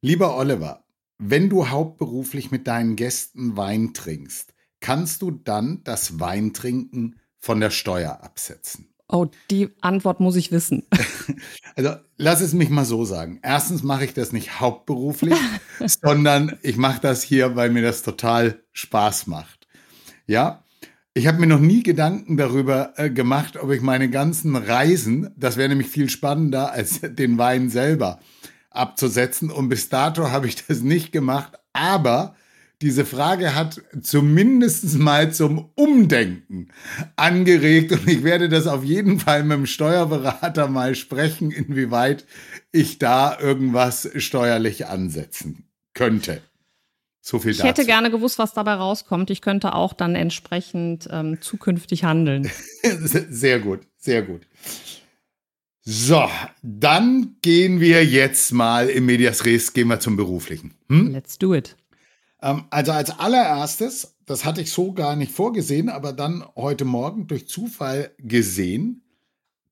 Lieber 0.00 0.36
Oliver, 0.36 0.84
wenn 1.18 1.48
du 1.48 1.68
hauptberuflich 1.68 2.50
mit 2.50 2.66
deinen 2.66 2.96
Gästen 2.96 3.56
Wein 3.56 3.94
trinkst, 3.94 4.54
kannst 4.80 5.22
du 5.22 5.30
dann 5.30 5.82
das 5.84 6.20
Weintrinken 6.20 7.16
von 7.38 7.60
der 7.60 7.70
Steuer 7.70 8.20
absetzen? 8.22 8.93
Oh, 9.08 9.26
die 9.50 9.70
Antwort 9.80 10.20
muss 10.20 10.36
ich 10.36 10.50
wissen. 10.52 10.84
Also 11.76 11.96
lass 12.16 12.40
es 12.40 12.52
mich 12.52 12.70
mal 12.70 12.84
so 12.84 13.04
sagen. 13.04 13.40
Erstens 13.42 13.82
mache 13.82 14.04
ich 14.04 14.14
das 14.14 14.32
nicht 14.32 14.60
hauptberuflich, 14.60 15.38
sondern 15.86 16.56
ich 16.62 16.76
mache 16.76 17.00
das 17.00 17.22
hier, 17.22 17.56
weil 17.56 17.70
mir 17.70 17.82
das 17.82 18.02
total 18.02 18.60
Spaß 18.72 19.26
macht. 19.26 19.66
Ja, 20.26 20.62
ich 21.14 21.26
habe 21.26 21.38
mir 21.38 21.46
noch 21.46 21.60
nie 21.60 21.82
Gedanken 21.82 22.36
darüber 22.36 22.94
äh, 22.96 23.10
gemacht, 23.10 23.56
ob 23.56 23.70
ich 23.70 23.82
meine 23.82 24.10
ganzen 24.10 24.56
Reisen, 24.56 25.30
das 25.36 25.56
wäre 25.56 25.68
nämlich 25.68 25.88
viel 25.88 26.08
spannender, 26.10 26.72
als 26.72 27.00
den 27.02 27.38
Wein 27.38 27.70
selber 27.70 28.20
abzusetzen. 28.70 29.50
Und 29.50 29.68
bis 29.68 29.88
dato 29.88 30.30
habe 30.30 30.48
ich 30.48 30.66
das 30.66 30.80
nicht 30.80 31.12
gemacht. 31.12 31.52
Aber 31.72 32.34
diese 32.82 33.04
Frage 33.04 33.54
hat 33.54 33.82
zumindest 34.02 34.98
mal 34.98 35.32
zum 35.32 35.70
Umdenken 35.74 36.68
angeregt 37.16 37.92
und 37.92 38.08
ich 38.08 38.24
werde 38.24 38.48
das 38.48 38.66
auf 38.66 38.84
jeden 38.84 39.20
Fall 39.20 39.42
mit 39.44 39.56
dem 39.56 39.66
Steuerberater 39.66 40.68
mal 40.68 40.94
sprechen, 40.94 41.50
inwieweit 41.50 42.24
ich 42.72 42.98
da 42.98 43.38
irgendwas 43.38 44.10
steuerlich 44.16 44.86
ansetzen 44.86 45.64
könnte. 45.94 46.42
So 47.20 47.38
viel 47.38 47.52
dazu. 47.52 47.62
Ich 47.62 47.68
hätte 47.68 47.86
gerne 47.86 48.10
gewusst, 48.10 48.38
was 48.38 48.52
dabei 48.52 48.74
rauskommt. 48.74 49.30
Ich 49.30 49.40
könnte 49.40 49.74
auch 49.74 49.94
dann 49.94 50.14
entsprechend 50.14 51.08
ähm, 51.10 51.40
zukünftig 51.40 52.04
handeln. 52.04 52.50
sehr 52.82 53.60
gut, 53.60 53.80
sehr 53.96 54.22
gut. 54.22 54.42
So, 55.86 56.28
dann 56.62 57.36
gehen 57.42 57.78
wir 57.78 58.04
jetzt 58.04 58.52
mal 58.52 58.88
im 58.88 59.06
Medias 59.06 59.44
Res, 59.44 59.72
gehen 59.74 59.88
wir 59.88 60.00
zum 60.00 60.16
Beruflichen. 60.16 60.74
Hm? 60.88 61.12
Let's 61.12 61.38
do 61.38 61.54
it. 61.54 61.76
Ähm, 62.44 62.64
also 62.70 62.92
als 62.92 63.18
allererstes, 63.18 64.16
das 64.26 64.44
hatte 64.44 64.60
ich 64.60 64.70
so 64.70 64.92
gar 64.92 65.16
nicht 65.16 65.32
vorgesehen, 65.32 65.88
aber 65.88 66.12
dann 66.12 66.44
heute 66.54 66.84
Morgen 66.84 67.26
durch 67.26 67.48
Zufall 67.48 68.12
gesehen, 68.18 69.02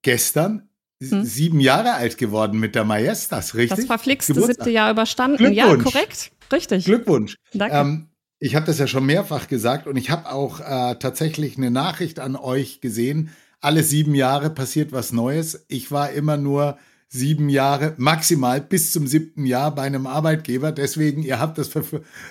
gestern 0.00 0.70
hm. 1.00 1.24
sieben 1.24 1.60
Jahre 1.60 1.92
alt 1.92 2.16
geworden 2.16 2.58
mit 2.58 2.74
der 2.74 2.84
Majestas, 2.84 3.54
richtig? 3.54 3.76
Das 3.76 3.86
verflixte 3.86 4.34
siebte 4.34 4.70
Jahr 4.70 4.90
überstanden. 4.90 5.52
Ja, 5.52 5.76
korrekt. 5.76 6.32
Richtig. 6.50 6.86
Glückwunsch. 6.86 7.36
Danke. 7.52 7.76
Ähm, 7.76 8.08
ich 8.38 8.56
habe 8.56 8.66
das 8.66 8.78
ja 8.78 8.86
schon 8.86 9.06
mehrfach 9.06 9.48
gesagt 9.48 9.86
und 9.86 9.96
ich 9.96 10.10
habe 10.10 10.32
auch 10.32 10.60
äh, 10.60 10.96
tatsächlich 10.96 11.56
eine 11.58 11.70
Nachricht 11.70 12.18
an 12.18 12.36
euch 12.36 12.80
gesehen. 12.80 13.30
Alle 13.60 13.84
sieben 13.84 14.14
Jahre 14.14 14.50
passiert 14.50 14.92
was 14.92 15.12
Neues. 15.12 15.64
Ich 15.68 15.92
war 15.92 16.10
immer 16.10 16.36
nur 16.36 16.78
sieben 17.12 17.50
Jahre, 17.50 17.94
maximal 17.98 18.60
bis 18.62 18.90
zum 18.90 19.06
siebten 19.06 19.44
Jahr 19.44 19.74
bei 19.74 19.82
einem 19.82 20.06
Arbeitgeber. 20.06 20.72
Deswegen, 20.72 21.22
ihr 21.22 21.38
habt 21.38 21.58
das 21.58 21.68
ver 21.68 21.84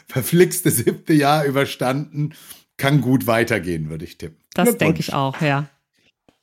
verflixte 0.08 0.72
siebte 0.72 1.14
Jahr 1.14 1.46
überstanden. 1.46 2.34
Kann 2.78 3.02
gut 3.02 3.28
weitergehen, 3.28 3.90
würde 3.92 4.06
ich 4.06 4.18
tippen. 4.18 4.40
Das 4.56 4.78
denke 4.78 5.00
ich 5.00 5.14
auch, 5.14 5.40
ja. 5.40 5.70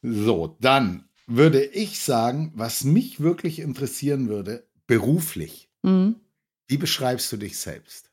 So, 0.03 0.57
dann 0.61 1.05
würde 1.27 1.65
ich 1.65 1.99
sagen, 1.99 2.53
was 2.55 2.85
mich 2.85 3.19
wirklich 3.21 3.59
interessieren 3.59 4.29
würde, 4.29 4.65
beruflich. 4.87 5.69
Mhm. 5.83 6.15
Wie 6.69 6.77
beschreibst 6.77 7.33
du 7.33 7.37
dich 7.39 7.59
selbst? 7.59 8.11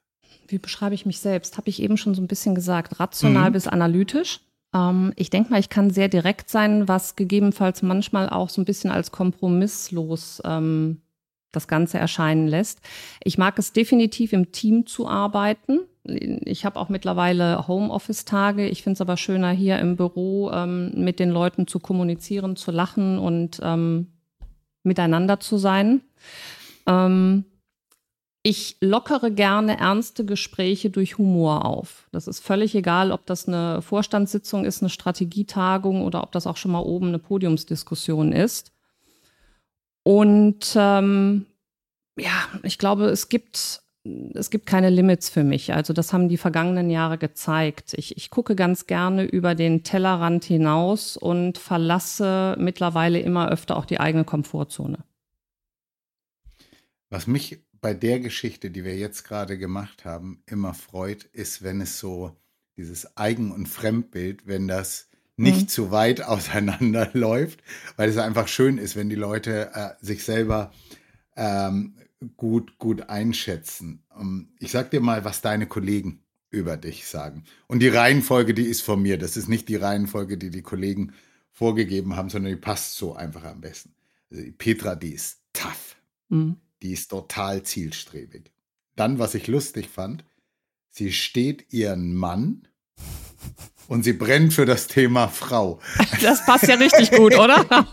Wie 0.47 0.57
beschreibe 0.57 0.95
ich 0.95 1.05
mich 1.05 1.19
selbst? 1.19 1.57
Habe 1.57 1.69
ich 1.69 1.81
eben 1.81 1.97
schon 1.97 2.15
so 2.15 2.21
ein 2.21 2.27
bisschen 2.27 2.55
gesagt, 2.55 2.99
rational 2.99 3.49
Mhm. 3.51 3.53
bis 3.53 3.67
analytisch. 3.67 4.39
Ähm, 4.75 5.13
ich 5.15 5.29
denke 5.29 5.51
mal, 5.51 5.59
ich 5.59 5.69
kann 5.69 5.89
sehr 5.89 6.09
direkt 6.09 6.49
sein, 6.49 6.87
was 6.87 7.15
gegebenenfalls 7.15 7.81
manchmal 7.81 8.29
auch 8.29 8.49
so 8.49 8.61
ein 8.61 8.65
bisschen 8.65 8.91
als 8.91 9.11
kompromisslos 9.11 10.41
ähm, 10.45 11.01
das 11.51 11.67
Ganze 11.67 11.97
erscheinen 11.97 12.47
lässt. 12.47 12.81
Ich 13.23 13.37
mag 13.37 13.57
es 13.57 13.71
definitiv 13.71 14.33
im 14.33 14.51
Team 14.51 14.85
zu 14.85 15.07
arbeiten. 15.07 15.79
Ich 16.03 16.65
habe 16.65 16.79
auch 16.79 16.89
mittlerweile 16.89 17.67
Homeoffice-Tage. 17.67 18.67
Ich 18.67 18.83
finde 18.83 18.95
es 18.95 19.01
aber 19.01 19.17
schöner, 19.17 19.51
hier 19.51 19.79
im 19.79 19.95
Büro 19.95 20.51
ähm, 20.51 20.91
mit 20.95 21.19
den 21.19 21.29
Leuten 21.31 21.65
zu 21.65 21.79
kommunizieren, 21.79 22.57
zu 22.57 22.71
lachen 22.71 23.17
und 23.17 23.59
ähm, 23.63 24.07
miteinander 24.83 25.39
zu 25.39 25.57
sein. 25.57 26.01
Ähm, 26.85 27.45
ich 28.45 28.77
lockere 28.79 29.31
gerne 29.31 29.79
ernste 29.79 30.23
Gespräche 30.23 30.91
durch 30.91 31.17
Humor 31.17 31.65
auf. 31.65 32.07
Das 32.11 32.27
ist 32.27 32.41
völlig 32.41 32.75
egal, 32.75 33.11
ob 33.11 33.25
das 33.25 33.47
eine 33.47 33.81
Vorstandssitzung 33.81 34.65
ist, 34.65 34.83
eine 34.83 34.91
Strategietagung 34.91 36.03
oder 36.03 36.21
ob 36.21 36.31
das 36.31 36.45
auch 36.45 36.55
schon 36.55 36.71
mal 36.71 36.81
oben 36.81 37.07
eine 37.07 37.17
Podiumsdiskussion 37.17 38.33
ist. 38.33 38.71
Und 40.03 40.75
ähm, 40.75 41.47
ja, 42.19 42.47
ich 42.61 42.77
glaube, 42.77 43.05
es 43.05 43.29
gibt, 43.29 43.81
es 44.35 44.51
gibt 44.51 44.67
keine 44.67 44.91
Limits 44.91 45.27
für 45.27 45.43
mich. 45.43 45.73
Also 45.73 45.91
das 45.91 46.13
haben 46.13 46.29
die 46.29 46.37
vergangenen 46.37 46.91
Jahre 46.91 47.17
gezeigt. 47.17 47.95
Ich, 47.95 48.15
ich 48.15 48.29
gucke 48.29 48.55
ganz 48.55 48.85
gerne 48.85 49.23
über 49.23 49.55
den 49.55 49.81
Tellerrand 49.81 50.45
hinaus 50.45 51.17
und 51.17 51.57
verlasse 51.57 52.55
mittlerweile 52.59 53.19
immer 53.21 53.49
öfter 53.49 53.75
auch 53.75 53.85
die 53.85 53.99
eigene 53.99 54.23
Komfortzone. 54.23 54.99
Was 57.09 57.25
mich 57.25 57.65
bei 57.85 57.93
der 57.93 58.19
Geschichte, 58.19 58.71
die 58.71 58.83
wir 58.83 58.97
jetzt 58.97 59.25
gerade 59.25 59.59
gemacht 59.59 60.05
haben, 60.05 60.41
immer 60.47 60.73
freut, 60.73 61.25
ist, 61.25 61.61
wenn 61.61 61.81
es 61.81 61.99
so 61.99 62.35
dieses 62.77 63.15
Eigen- 63.15 63.51
und 63.51 63.67
Fremdbild, 63.67 64.47
wenn 64.47 64.67
das 64.67 65.07
nicht 65.37 65.61
Mhm. 65.61 65.67
zu 65.67 65.91
weit 65.91 66.21
auseinanderläuft, 66.23 67.61
weil 67.95 68.09
es 68.09 68.17
einfach 68.17 68.47
schön 68.47 68.79
ist, 68.79 68.95
wenn 68.95 69.07
die 69.07 69.15
Leute 69.15 69.69
äh, 69.75 70.03
sich 70.03 70.23
selber 70.23 70.73
ähm, 71.35 71.93
gut, 72.37 72.79
gut 72.79 73.07
einschätzen. 73.07 74.03
Um, 74.09 74.49
ich 74.57 74.71
sag 74.71 74.89
dir 74.89 74.99
mal, 74.99 75.23
was 75.23 75.41
deine 75.41 75.67
Kollegen 75.67 76.23
über 76.49 76.77
dich 76.77 77.05
sagen. 77.05 77.43
Und 77.67 77.81
die 77.83 77.89
Reihenfolge, 77.89 78.55
die 78.55 78.65
ist 78.65 78.81
von 78.81 78.99
mir. 78.99 79.19
Das 79.19 79.37
ist 79.37 79.47
nicht 79.47 79.69
die 79.69 79.75
Reihenfolge, 79.75 80.39
die 80.39 80.49
die 80.49 80.63
Kollegen 80.63 81.13
vorgegeben 81.51 82.15
haben, 82.15 82.29
sondern 82.29 82.51
die 82.51 82.59
passt 82.59 82.95
so 82.95 83.13
einfach 83.13 83.43
am 83.43 83.61
besten. 83.61 83.93
Also 84.31 84.41
die 84.43 84.51
Petra, 84.53 84.95
die 84.95 85.11
ist 85.11 85.37
tough. 85.53 85.97
Mhm. 86.29 86.57
Die 86.85 86.93
ist 86.93 87.09
total 87.09 87.63
zielstrebig. 87.63 88.51
Dann, 88.95 89.17
was 89.17 89.33
ich 89.33 89.47
lustig 89.47 89.89
fand, 89.89 90.23
sie 90.91 91.11
steht 91.11 91.73
ihren 91.73 92.13
Mann 92.13 92.67
und 93.87 94.03
sie 94.03 94.13
brennt 94.13 94.53
für 94.53 94.67
das 94.67 94.85
Thema 94.85 95.27
Frau. 95.27 95.79
Das 96.21 96.45
passt 96.45 96.67
ja 96.67 96.75
richtig 96.75 97.09
gut, 97.09 97.33
oder? 97.33 97.65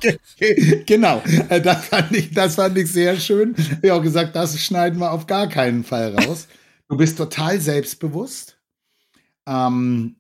genau, 0.87 1.22
äh, 1.49 1.62
das 1.62 1.87
fand, 1.87 2.14
ich, 2.14 2.32
das 2.32 2.56
fand 2.56 2.76
ich 2.76 2.92
sehr 2.92 3.18
schön. 3.18 3.54
Ich 3.56 3.70
habe 3.70 3.94
auch 3.94 4.02
gesagt, 4.02 4.37
das 4.37 4.61
schneiden 4.61 4.99
wir 4.99 5.11
auf 5.11 5.26
gar 5.26 5.49
keinen 5.49 5.84
Fall 5.84 6.14
raus. 6.14 6.46
Du 6.90 6.99
bist 6.99 7.16
total 7.16 7.62
selbstbewusst. 7.62 8.58
Ähm, 9.46 10.16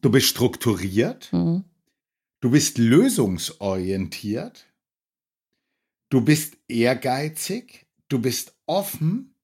du 0.00 0.10
bist 0.10 0.28
strukturiert. 0.28 1.32
Mhm. 1.32 1.64
Du 2.38 2.52
bist 2.52 2.78
lösungsorientiert. 2.78 4.64
Du 6.08 6.20
bist 6.20 6.56
ehrgeizig. 6.68 7.85
Du 8.08 8.18
bist 8.18 8.54
offen. 8.66 9.34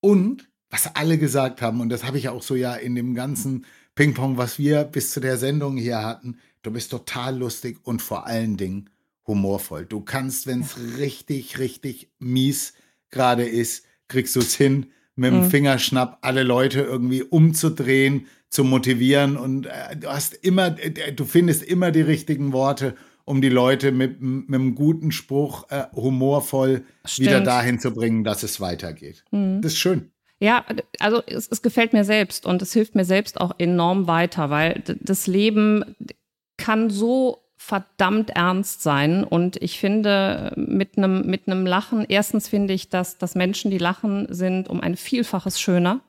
Und 0.00 0.48
was 0.70 0.94
alle 0.94 1.18
gesagt 1.18 1.62
haben, 1.62 1.80
und 1.80 1.88
das 1.88 2.04
habe 2.04 2.18
ich 2.18 2.28
auch 2.28 2.42
so 2.42 2.54
ja 2.54 2.74
in 2.74 2.94
dem 2.94 3.14
ganzen 3.14 3.64
Ping-Pong, 3.94 4.36
was 4.36 4.58
wir 4.58 4.84
bis 4.84 5.12
zu 5.12 5.20
der 5.20 5.38
Sendung 5.38 5.76
hier 5.76 6.02
hatten, 6.02 6.38
du 6.62 6.70
bist 6.70 6.90
total 6.90 7.38
lustig 7.38 7.78
und 7.82 8.02
vor 8.02 8.26
allen 8.26 8.56
Dingen 8.56 8.90
humorvoll. 9.26 9.86
Du 9.86 10.00
kannst, 10.00 10.46
wenn 10.46 10.60
es 10.60 10.76
richtig, 10.98 11.58
richtig 11.58 12.10
mies 12.18 12.74
gerade 13.10 13.44
ist, 13.44 13.84
kriegst 14.08 14.36
du 14.36 14.40
es 14.40 14.54
hin, 14.54 14.86
mit 15.14 15.32
dem 15.32 15.44
Mhm. 15.44 15.50
Fingerschnapp 15.50 16.18
alle 16.20 16.42
Leute 16.42 16.82
irgendwie 16.82 17.22
umzudrehen, 17.22 18.26
zu 18.50 18.62
motivieren 18.64 19.36
und 19.36 19.66
äh, 19.66 19.96
du 19.96 20.08
hast 20.08 20.34
immer, 20.34 20.78
äh, 20.78 21.12
du 21.12 21.24
findest 21.24 21.62
immer 21.62 21.90
die 21.90 22.02
richtigen 22.02 22.52
Worte, 22.52 22.94
um 23.26 23.42
die 23.42 23.50
Leute 23.50 23.92
mit, 23.92 24.22
mit 24.22 24.48
einem 24.48 24.74
guten 24.74 25.12
Spruch 25.12 25.68
äh, 25.68 25.84
humorvoll 25.94 26.84
wieder 27.16 27.32
Stimmt. 27.32 27.46
dahin 27.46 27.80
zu 27.80 27.92
bringen, 27.92 28.24
dass 28.24 28.42
es 28.42 28.60
weitergeht. 28.60 29.24
Mhm. 29.32 29.60
Das 29.60 29.72
ist 29.72 29.78
schön. 29.78 30.10
Ja, 30.38 30.64
also 31.00 31.22
es, 31.26 31.48
es 31.48 31.60
gefällt 31.60 31.92
mir 31.92 32.04
selbst 32.04 32.46
und 32.46 32.62
es 32.62 32.72
hilft 32.72 32.94
mir 32.94 33.04
selbst 33.04 33.40
auch 33.40 33.54
enorm 33.58 34.06
weiter, 34.06 34.48
weil 34.50 34.82
das 35.00 35.26
Leben 35.26 35.96
kann 36.56 36.88
so 36.88 37.42
verdammt 37.56 38.30
ernst 38.30 38.82
sein 38.82 39.24
und 39.24 39.56
ich 39.56 39.80
finde 39.80 40.52
mit 40.56 40.96
einem 40.96 41.26
mit 41.26 41.48
einem 41.48 41.66
Lachen 41.66 42.04
erstens 42.06 42.48
finde 42.48 42.74
ich, 42.74 42.90
dass 42.90 43.18
dass 43.18 43.34
Menschen, 43.34 43.70
die 43.70 43.78
lachen, 43.78 44.26
sind 44.30 44.68
um 44.68 44.80
ein 44.80 44.96
Vielfaches 44.96 45.58
schöner 45.58 46.00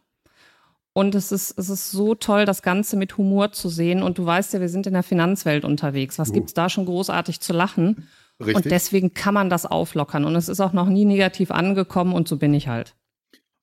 und 0.98 1.14
es 1.14 1.32
ist 1.32 1.54
es 1.60 1.70
ist 1.70 1.92
so 1.92 2.16
toll, 2.16 2.46
das 2.46 2.64
Ganze 2.64 2.98
mit 2.98 3.18
Humor 3.20 3.52
zu 3.52 3.70
sehen 3.70 4.02
und 4.02 4.18
du 4.18 4.26
weißt 4.26 4.54
ja, 4.54 4.62
wir 4.62 4.68
sind 4.68 4.88
in 4.88 4.94
der 4.94 5.04
Finanzwelt 5.04 5.64
unterwegs. 5.64 6.18
Was 6.18 6.30
Jo. 6.30 6.34
gibt's 6.34 6.56
da 6.56 6.70
schon 6.70 6.86
großartig 6.86 7.40
zu 7.40 7.54
lachen? 7.54 8.08
Richtig. 8.40 8.56
Und 8.56 8.66
deswegen 8.66 9.14
kann 9.14 9.36
man 9.36 9.52
das 9.52 9.68
auflockern 9.68 10.26
und 10.26 10.36
es 10.36 10.50
ist 10.50 10.60
auch 10.60 10.74
noch 10.74 10.90
nie 10.90 11.06
negativ 11.06 11.52
angekommen 11.52 12.14
und 12.14 12.28
so 12.28 12.38
bin 12.38 12.52
ich 12.56 12.68
halt. 12.68 12.96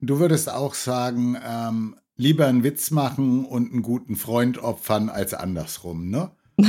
Du 0.01 0.21
würdest 0.21 0.49
auch 0.49 0.75
sagen, 0.75 1.37
ähm, 1.45 1.97
lieber 2.15 2.47
einen 2.47 2.63
Witz 2.63 2.93
machen 2.93 3.45
und 3.45 3.73
einen 3.73 3.83
guten 3.83 4.15
Freund 4.15 4.59
opfern 4.59 5.09
als 5.09 5.35
andersrum, 5.35 6.11
ne? 6.11 6.31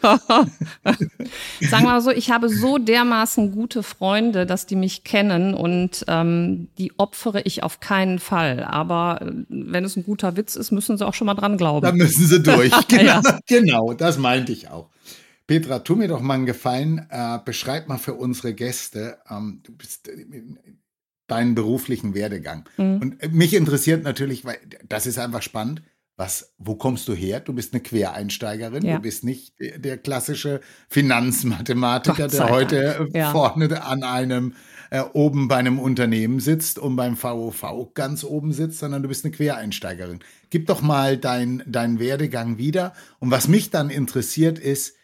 Sagen 0.02 1.84
wir 1.84 1.90
mal 1.90 2.00
so, 2.00 2.10
ich 2.10 2.30
habe 2.30 2.48
so 2.48 2.78
dermaßen 2.78 3.52
gute 3.52 3.82
Freunde, 3.82 4.46
dass 4.46 4.66
die 4.66 4.76
mich 4.76 5.04
kennen 5.04 5.54
und 5.54 6.04
ähm, 6.08 6.68
die 6.78 6.98
opfere 6.98 7.42
ich 7.42 7.62
auf 7.62 7.80
keinen 7.80 8.18
Fall. 8.18 8.64
Aber 8.64 9.20
äh, 9.22 9.32
wenn 9.48 9.84
es 9.84 9.96
ein 9.96 10.04
guter 10.04 10.36
Witz 10.36 10.56
ist, 10.56 10.70
müssen 10.70 10.96
sie 10.98 11.06
auch 11.06 11.14
schon 11.14 11.26
mal 11.26 11.34
dran 11.34 11.52
Da 11.52 11.56
glauben. 11.56 11.96
müssen 11.96 12.26
sie 12.26 12.42
durch. 12.42 12.72
Genau, 12.88 13.04
Ja. 13.04 13.38
genau 13.46 13.92
das 13.94 14.18
meinte 14.18 14.52
ich 14.52 14.68
auch. 14.68 14.88
Petra, 15.46 15.78
tu 15.80 15.96
mir 15.96 16.08
doch 16.08 16.20
mal 16.20 16.34
einen 16.34 16.46
Gefallen. 16.46 17.06
Äh, 17.10 17.38
beschreib 17.44 17.88
mal 17.88 17.98
für 17.98 18.14
unsere 18.14 18.54
Gäste 18.54 19.18
ähm, 19.30 19.60
du 19.64 19.72
bist, 19.72 20.08
äh, 20.08 20.26
deinen 21.26 21.54
beruflichen 21.54 22.14
Werdegang. 22.14 22.68
Mhm. 22.76 22.98
Und 22.98 23.22
äh, 23.22 23.28
mich 23.28 23.54
interessiert 23.54 24.02
natürlich, 24.04 24.44
weil 24.44 24.58
das 24.88 25.06
ist 25.06 25.18
einfach 25.18 25.42
spannend. 25.42 25.82
Was, 26.18 26.52
wo 26.58 26.74
kommst 26.74 27.06
du 27.06 27.14
her? 27.14 27.38
Du 27.38 27.52
bist 27.52 27.72
eine 27.72 27.80
Quereinsteigerin. 27.80 28.84
Ja. 28.84 28.96
Du 28.96 29.02
bist 29.02 29.22
nicht 29.22 29.54
der, 29.60 29.96
klassische 29.96 30.60
Finanzmathematiker, 30.88 32.26
der 32.26 32.48
heute 32.50 33.08
Ja. 33.14 33.30
vorne 33.30 33.84
an 33.84 34.02
einem 34.02 34.54
äh, 34.90 35.00
oben 35.12 35.46
bei 35.46 35.56
einem 35.56 35.78
Unternehmen 35.78 36.40
sitzt 36.40 36.80
und 36.80 36.96
beim 36.96 37.16
VOV 37.16 37.94
ganz 37.94 38.24
oben 38.24 38.52
sitzt, 38.52 38.80
sondern 38.80 39.02
du 39.04 39.08
bist 39.08 39.24
eine 39.24 39.32
Quereinsteigerin. 39.32 40.18
Gib 40.50 40.66
doch 40.66 40.82
mal 40.82 41.16
dein, 41.16 41.62
deinen 41.66 42.00
Werdegang 42.00 42.58
wieder. 42.58 42.94
Und 43.20 43.30
was 43.30 43.46
mich 43.46 43.70
dann 43.70 43.88
interessiert 43.88 44.58
ist, 44.58 44.96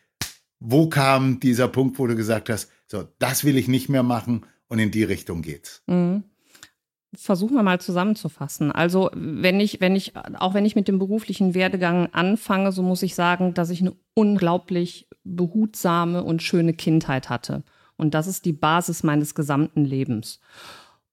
wo 0.58 0.88
kam 0.88 1.38
dieser 1.38 1.68
Punkt, 1.68 1.98
wo 2.00 2.08
du 2.08 2.16
gesagt 2.16 2.48
hast, 2.50 2.70
so, 2.88 3.04
das 3.20 3.44
will 3.44 3.56
ich 3.56 3.68
nicht 3.68 3.88
mehr 3.88 4.02
machen 4.02 4.46
und 4.66 4.80
in 4.80 4.90
die 4.90 5.04
Richtung 5.04 5.42
geht's. 5.42 5.82
Mhm. 5.86 6.24
Versuchen 7.16 7.54
wir 7.54 7.62
mal 7.62 7.80
zusammenzufassen. 7.80 8.72
Also, 8.72 9.10
wenn 9.14 9.60
ich, 9.60 9.80
wenn 9.80 9.96
ich, 9.96 10.12
auch 10.38 10.54
wenn 10.54 10.66
ich 10.66 10.76
mit 10.76 10.88
dem 10.88 10.98
beruflichen 10.98 11.54
Werdegang 11.54 12.08
anfange, 12.12 12.72
so 12.72 12.82
muss 12.82 13.02
ich 13.02 13.14
sagen, 13.14 13.54
dass 13.54 13.70
ich 13.70 13.80
eine 13.80 13.94
unglaublich 14.14 15.08
behutsame 15.24 16.22
und 16.22 16.42
schöne 16.42 16.74
Kindheit 16.74 17.28
hatte. 17.28 17.62
Und 17.96 18.14
das 18.14 18.26
ist 18.26 18.44
die 18.44 18.52
Basis 18.52 19.02
meines 19.02 19.34
gesamten 19.34 19.84
Lebens. 19.84 20.40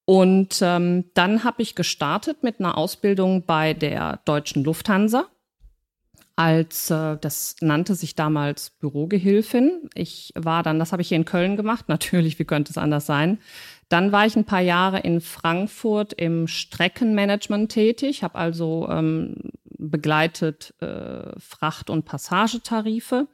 Und 0.05 0.59
ähm, 0.61 1.05
dann 1.13 1.43
habe 1.43 1.61
ich 1.61 1.75
gestartet 1.75 2.43
mit 2.43 2.59
einer 2.59 2.77
Ausbildung 2.77 3.45
bei 3.45 3.73
der 3.73 4.19
Deutschen 4.25 4.63
Lufthansa 4.63 5.27
als, 6.35 6.89
äh, 6.89 7.17
das 7.17 7.55
nannte 7.61 7.93
sich 7.95 8.15
damals 8.15 8.71
Bürogehilfin. 8.71 9.89
Ich 9.93 10.31
war 10.35 10.63
dann, 10.63 10.79
das 10.79 10.91
habe 10.91 11.01
ich 11.01 11.09
hier 11.09 11.17
in 11.17 11.25
Köln 11.25 11.55
gemacht, 11.55 11.85
natürlich, 11.87 12.39
wie 12.39 12.45
könnte 12.45 12.71
es 12.71 12.77
anders 12.77 13.05
sein. 13.05 13.39
Dann 13.91 14.13
war 14.13 14.25
ich 14.25 14.37
ein 14.37 14.45
paar 14.45 14.61
Jahre 14.61 14.99
in 15.01 15.19
Frankfurt 15.19 16.13
im 16.13 16.47
Streckenmanagement 16.47 17.69
tätig, 17.69 18.23
habe 18.23 18.35
also 18.35 18.87
ähm, 18.89 19.35
begleitet 19.77 20.73
äh, 20.79 21.37
Fracht- 21.37 21.89
und 21.89 22.05
Passagetarife. 22.05 23.27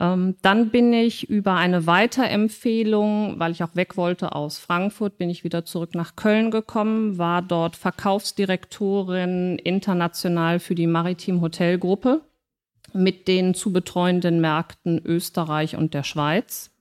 Ähm, 0.00 0.36
dann 0.40 0.70
bin 0.70 0.94
ich 0.94 1.28
über 1.28 1.56
eine 1.56 1.86
Weiterempfehlung, 1.86 3.38
weil 3.38 3.52
ich 3.52 3.62
auch 3.62 3.76
weg 3.76 3.98
wollte 3.98 4.34
aus 4.34 4.56
Frankfurt, 4.56 5.18
bin 5.18 5.28
ich 5.28 5.44
wieder 5.44 5.66
zurück 5.66 5.94
nach 5.94 6.16
Köln 6.16 6.50
gekommen, 6.50 7.18
war 7.18 7.42
dort 7.42 7.76
Verkaufsdirektorin 7.76 9.58
international 9.58 10.58
für 10.58 10.74
die 10.74 10.86
Maritim 10.86 11.42
Hotelgruppe. 11.42 12.22
mit 12.94 13.26
den 13.28 13.54
zu 13.54 13.72
betreuenden 13.72 14.40
Märkten 14.40 15.00
Österreich 15.04 15.76
und 15.76 15.94
der 15.94 16.02
Schweiz. 16.02 16.71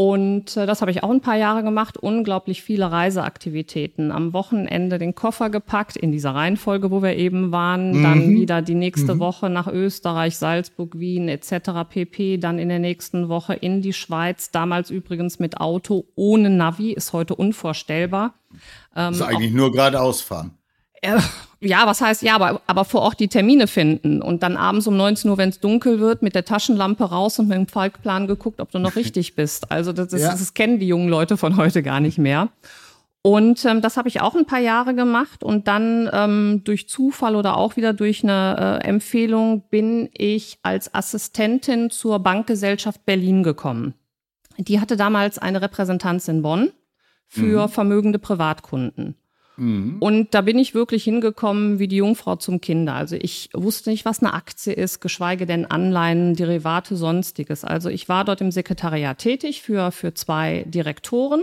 Und 0.00 0.56
äh, 0.56 0.64
das 0.64 0.80
habe 0.80 0.92
ich 0.92 1.02
auch 1.02 1.10
ein 1.10 1.20
paar 1.20 1.36
Jahre 1.36 1.64
gemacht. 1.64 1.96
Unglaublich 1.96 2.62
viele 2.62 2.92
Reiseaktivitäten. 2.92 4.12
Am 4.12 4.32
Wochenende 4.32 4.96
den 4.96 5.16
Koffer 5.16 5.50
gepackt, 5.50 5.96
in 5.96 6.12
dieser 6.12 6.36
Reihenfolge, 6.36 6.92
wo 6.92 7.02
wir 7.02 7.16
eben 7.16 7.50
waren. 7.50 7.98
Mhm. 7.98 8.02
Dann 8.04 8.28
wieder 8.28 8.62
die 8.62 8.76
nächste 8.76 9.16
mhm. 9.16 9.18
Woche 9.18 9.50
nach 9.50 9.66
Österreich, 9.66 10.36
Salzburg, 10.36 11.00
Wien 11.00 11.28
etc. 11.28 11.90
pp. 11.90 12.38
Dann 12.38 12.60
in 12.60 12.68
der 12.68 12.78
nächsten 12.78 13.28
Woche 13.28 13.54
in 13.54 13.82
die 13.82 13.92
Schweiz. 13.92 14.52
Damals 14.52 14.90
übrigens 14.90 15.40
mit 15.40 15.60
Auto 15.60 16.04
ohne 16.14 16.48
Navi. 16.48 16.92
Ist 16.92 17.12
heute 17.12 17.34
unvorstellbar. 17.34 18.34
Ähm, 18.94 19.14
ist 19.14 19.22
eigentlich 19.22 19.52
nur 19.52 19.72
geradeaus 19.72 20.20
fahren. 20.20 20.57
Äh, 21.02 21.18
ja, 21.60 21.86
was 21.86 22.00
heißt 22.00 22.22
ja, 22.22 22.34
aber, 22.34 22.60
aber 22.66 22.84
vor 22.84 23.02
Ort 23.02 23.20
die 23.20 23.28
Termine 23.28 23.66
finden 23.66 24.22
und 24.22 24.42
dann 24.42 24.56
abends 24.56 24.86
um 24.86 24.96
19 24.96 25.30
Uhr, 25.30 25.38
wenn 25.38 25.48
es 25.48 25.60
dunkel 25.60 25.98
wird, 26.00 26.22
mit 26.22 26.34
der 26.34 26.44
Taschenlampe 26.44 27.04
raus 27.04 27.38
und 27.38 27.48
mit 27.48 27.56
dem 27.56 27.66
Falkplan 27.66 28.26
geguckt, 28.26 28.60
ob 28.60 28.70
du 28.70 28.78
noch 28.78 28.96
richtig 28.96 29.34
bist. 29.34 29.70
Also 29.70 29.92
das, 29.92 30.08
das, 30.08 30.22
ja. 30.22 30.30
das 30.30 30.54
kennen 30.54 30.78
die 30.78 30.88
jungen 30.88 31.08
Leute 31.08 31.36
von 31.36 31.56
heute 31.56 31.82
gar 31.82 32.00
nicht 32.00 32.18
mehr. 32.18 32.48
Und 33.22 33.64
ähm, 33.64 33.82
das 33.82 33.96
habe 33.96 34.08
ich 34.08 34.20
auch 34.20 34.36
ein 34.36 34.46
paar 34.46 34.60
Jahre 34.60 34.94
gemacht 34.94 35.42
und 35.42 35.66
dann 35.66 36.08
ähm, 36.12 36.62
durch 36.64 36.88
Zufall 36.88 37.34
oder 37.34 37.56
auch 37.56 37.76
wieder 37.76 37.92
durch 37.92 38.22
eine 38.22 38.80
äh, 38.82 38.86
Empfehlung 38.86 39.64
bin 39.68 40.08
ich 40.12 40.58
als 40.62 40.94
Assistentin 40.94 41.90
zur 41.90 42.20
Bankgesellschaft 42.20 43.04
Berlin 43.04 43.42
gekommen. 43.42 43.94
Die 44.56 44.80
hatte 44.80 44.96
damals 44.96 45.38
eine 45.38 45.60
Repräsentanz 45.60 46.28
in 46.28 46.42
Bonn 46.42 46.70
für 47.26 47.66
mhm. 47.66 47.70
vermögende 47.70 48.18
Privatkunden. 48.18 49.16
Mhm. 49.58 49.96
Und 49.98 50.34
da 50.34 50.40
bin 50.40 50.58
ich 50.58 50.74
wirklich 50.74 51.04
hingekommen 51.04 51.78
wie 51.78 51.88
die 51.88 51.96
Jungfrau 51.96 52.36
zum 52.36 52.60
Kinder. 52.60 52.94
Also 52.94 53.16
ich 53.16 53.50
wusste 53.52 53.90
nicht, 53.90 54.04
was 54.04 54.22
eine 54.22 54.32
Aktie 54.32 54.72
ist, 54.72 55.00
geschweige 55.00 55.46
denn 55.46 55.66
Anleihen, 55.66 56.34
Derivate, 56.34 56.96
sonstiges. 56.96 57.64
Also 57.64 57.88
ich 57.88 58.08
war 58.08 58.24
dort 58.24 58.40
im 58.40 58.50
Sekretariat 58.50 59.18
tätig 59.18 59.62
für, 59.62 59.90
für 59.90 60.14
zwei 60.14 60.64
Direktoren 60.68 61.42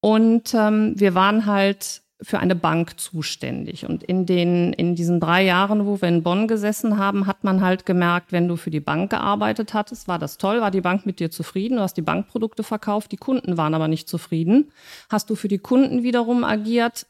und 0.00 0.54
ähm, 0.54 0.94
wir 0.96 1.14
waren 1.14 1.46
halt 1.46 2.02
für 2.22 2.38
eine 2.38 2.54
Bank 2.54 2.98
zuständig. 2.98 3.86
Und 3.86 4.02
in 4.02 4.24
den, 4.24 4.72
in 4.72 4.94
diesen 4.94 5.20
drei 5.20 5.44
Jahren, 5.44 5.84
wo 5.84 6.00
wir 6.00 6.08
in 6.08 6.22
Bonn 6.22 6.48
gesessen 6.48 6.96
haben, 6.96 7.26
hat 7.26 7.44
man 7.44 7.60
halt 7.60 7.84
gemerkt, 7.84 8.32
wenn 8.32 8.48
du 8.48 8.56
für 8.56 8.70
die 8.70 8.80
Bank 8.80 9.10
gearbeitet 9.10 9.74
hattest, 9.74 10.08
war 10.08 10.18
das 10.18 10.38
toll, 10.38 10.60
war 10.60 10.70
die 10.70 10.80
Bank 10.80 11.04
mit 11.04 11.20
dir 11.20 11.30
zufrieden, 11.30 11.76
du 11.76 11.82
hast 11.82 11.96
die 11.96 12.02
Bankprodukte 12.02 12.62
verkauft, 12.62 13.12
die 13.12 13.18
Kunden 13.18 13.58
waren 13.58 13.74
aber 13.74 13.88
nicht 13.88 14.08
zufrieden. 14.08 14.70
Hast 15.10 15.28
du 15.28 15.34
für 15.34 15.48
die 15.48 15.58
Kunden 15.58 16.04
wiederum 16.04 16.42
agiert, 16.42 17.06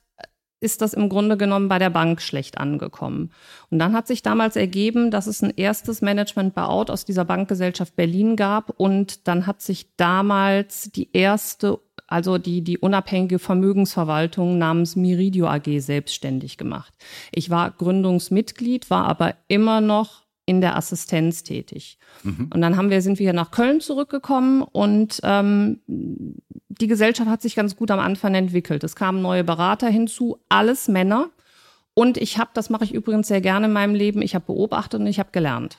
ist 0.67 0.83
das 0.83 0.95
im 0.95 1.09
Grunde 1.09 1.37
genommen 1.37 1.69
bei 1.69 1.79
der 1.79 1.91
Bank 1.91 2.21
schlecht 2.21 2.59
angekommen. 2.59 3.31
Und 3.71 3.79
dann 3.79 3.93
hat 3.93 4.09
sich 4.09 4.23
damals 4.23 4.57
ergeben, 4.57 5.13
dass 5.13 5.29
es 5.29 5.41
ein 5.41 5.53
erstes 5.57 6.03
Management 6.03 6.57
Buyout 6.57 6.91
aus 6.91 7.05
dieser 7.05 7.25
Bankgesellschaft 7.25 7.95
Berlin 7.95 8.35
gab 8.35 8.71
und 8.71 9.29
dann 9.29 9.47
hat 9.47 9.63
sich 9.63 9.95
damals 9.97 10.91
die 10.91 11.09
erste, 11.13 11.79
also 12.09 12.37
die, 12.37 12.63
die 12.63 12.79
unabhängige 12.79 13.39
Vermögensverwaltung 13.39 14.59
namens 14.59 14.97
Miridio 14.97 15.47
AG 15.47 15.79
selbstständig 15.79 16.59
gemacht. 16.59 16.93
Ich 17.31 17.49
war 17.49 17.71
Gründungsmitglied, 17.71 18.91
war 18.91 19.07
aber 19.07 19.37
immer 19.47 19.81
noch 19.81 20.26
in 20.47 20.61
der 20.61 20.77
Assistenz 20.77 21.43
tätig. 21.43 21.99
Mhm. 22.23 22.51
Und 22.55 22.61
dann 22.61 22.77
haben 22.77 22.89
wir, 22.89 23.03
sind 23.03 23.19
wir 23.19 23.25
hier 23.25 23.33
nach 23.33 23.51
Köln 23.51 23.81
zurückgekommen 23.81 24.63
und 24.63 25.21
ähm, 25.25 25.81
die 25.89 26.87
Gesellschaft 26.87 27.29
hat 27.29 27.43
sich 27.43 27.57
ganz 27.57 27.77
gut 27.77 27.91
am 27.91 27.99
Anfang 27.99 28.35
entwickelt. 28.35 28.85
Es 28.85 28.95
kamen 28.97 29.21
neue 29.21 29.45
Berater 29.45 29.89
hinzu, 29.89 30.39
alles 30.49 30.89
Männer. 30.89 31.31
Und 31.95 32.17
ich 32.19 32.39
habe, 32.39 32.51
das 32.55 32.71
mache 32.71 32.85
ich 32.85 32.95
übrigens 32.95 33.29
sehr 33.29 33.41
gerne 33.41 33.67
in 33.67 33.73
meinem 33.73 33.95
Leben, 33.95 34.23
ich 34.23 34.35
habe 34.35 34.47
beobachtet 34.47 35.01
und 35.01 35.07
ich 35.07 35.19
habe 35.19 35.31
gelernt. 35.33 35.79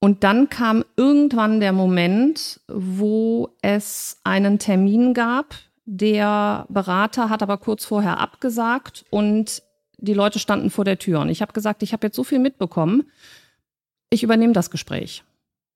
Und 0.00 0.24
dann 0.24 0.48
kam 0.50 0.84
irgendwann 0.96 1.60
der 1.60 1.72
Moment, 1.72 2.60
wo 2.68 3.50
es 3.62 4.20
einen 4.24 4.58
Termin 4.58 5.14
gab. 5.14 5.54
Der 5.86 6.66
Berater 6.68 7.30
hat 7.30 7.42
aber 7.42 7.58
kurz 7.58 7.84
vorher 7.84 8.18
abgesagt 8.18 9.04
und 9.10 9.62
die 9.98 10.14
Leute 10.14 10.38
standen 10.38 10.70
vor 10.70 10.84
der 10.84 10.98
Tür 10.98 11.20
und 11.20 11.28
ich 11.28 11.42
habe 11.42 11.52
gesagt, 11.52 11.82
ich 11.82 11.92
habe 11.92 12.06
jetzt 12.06 12.16
so 12.16 12.24
viel 12.24 12.38
mitbekommen, 12.38 13.04
ich 14.10 14.22
übernehme 14.22 14.52
das 14.52 14.70
Gespräch. 14.70 15.24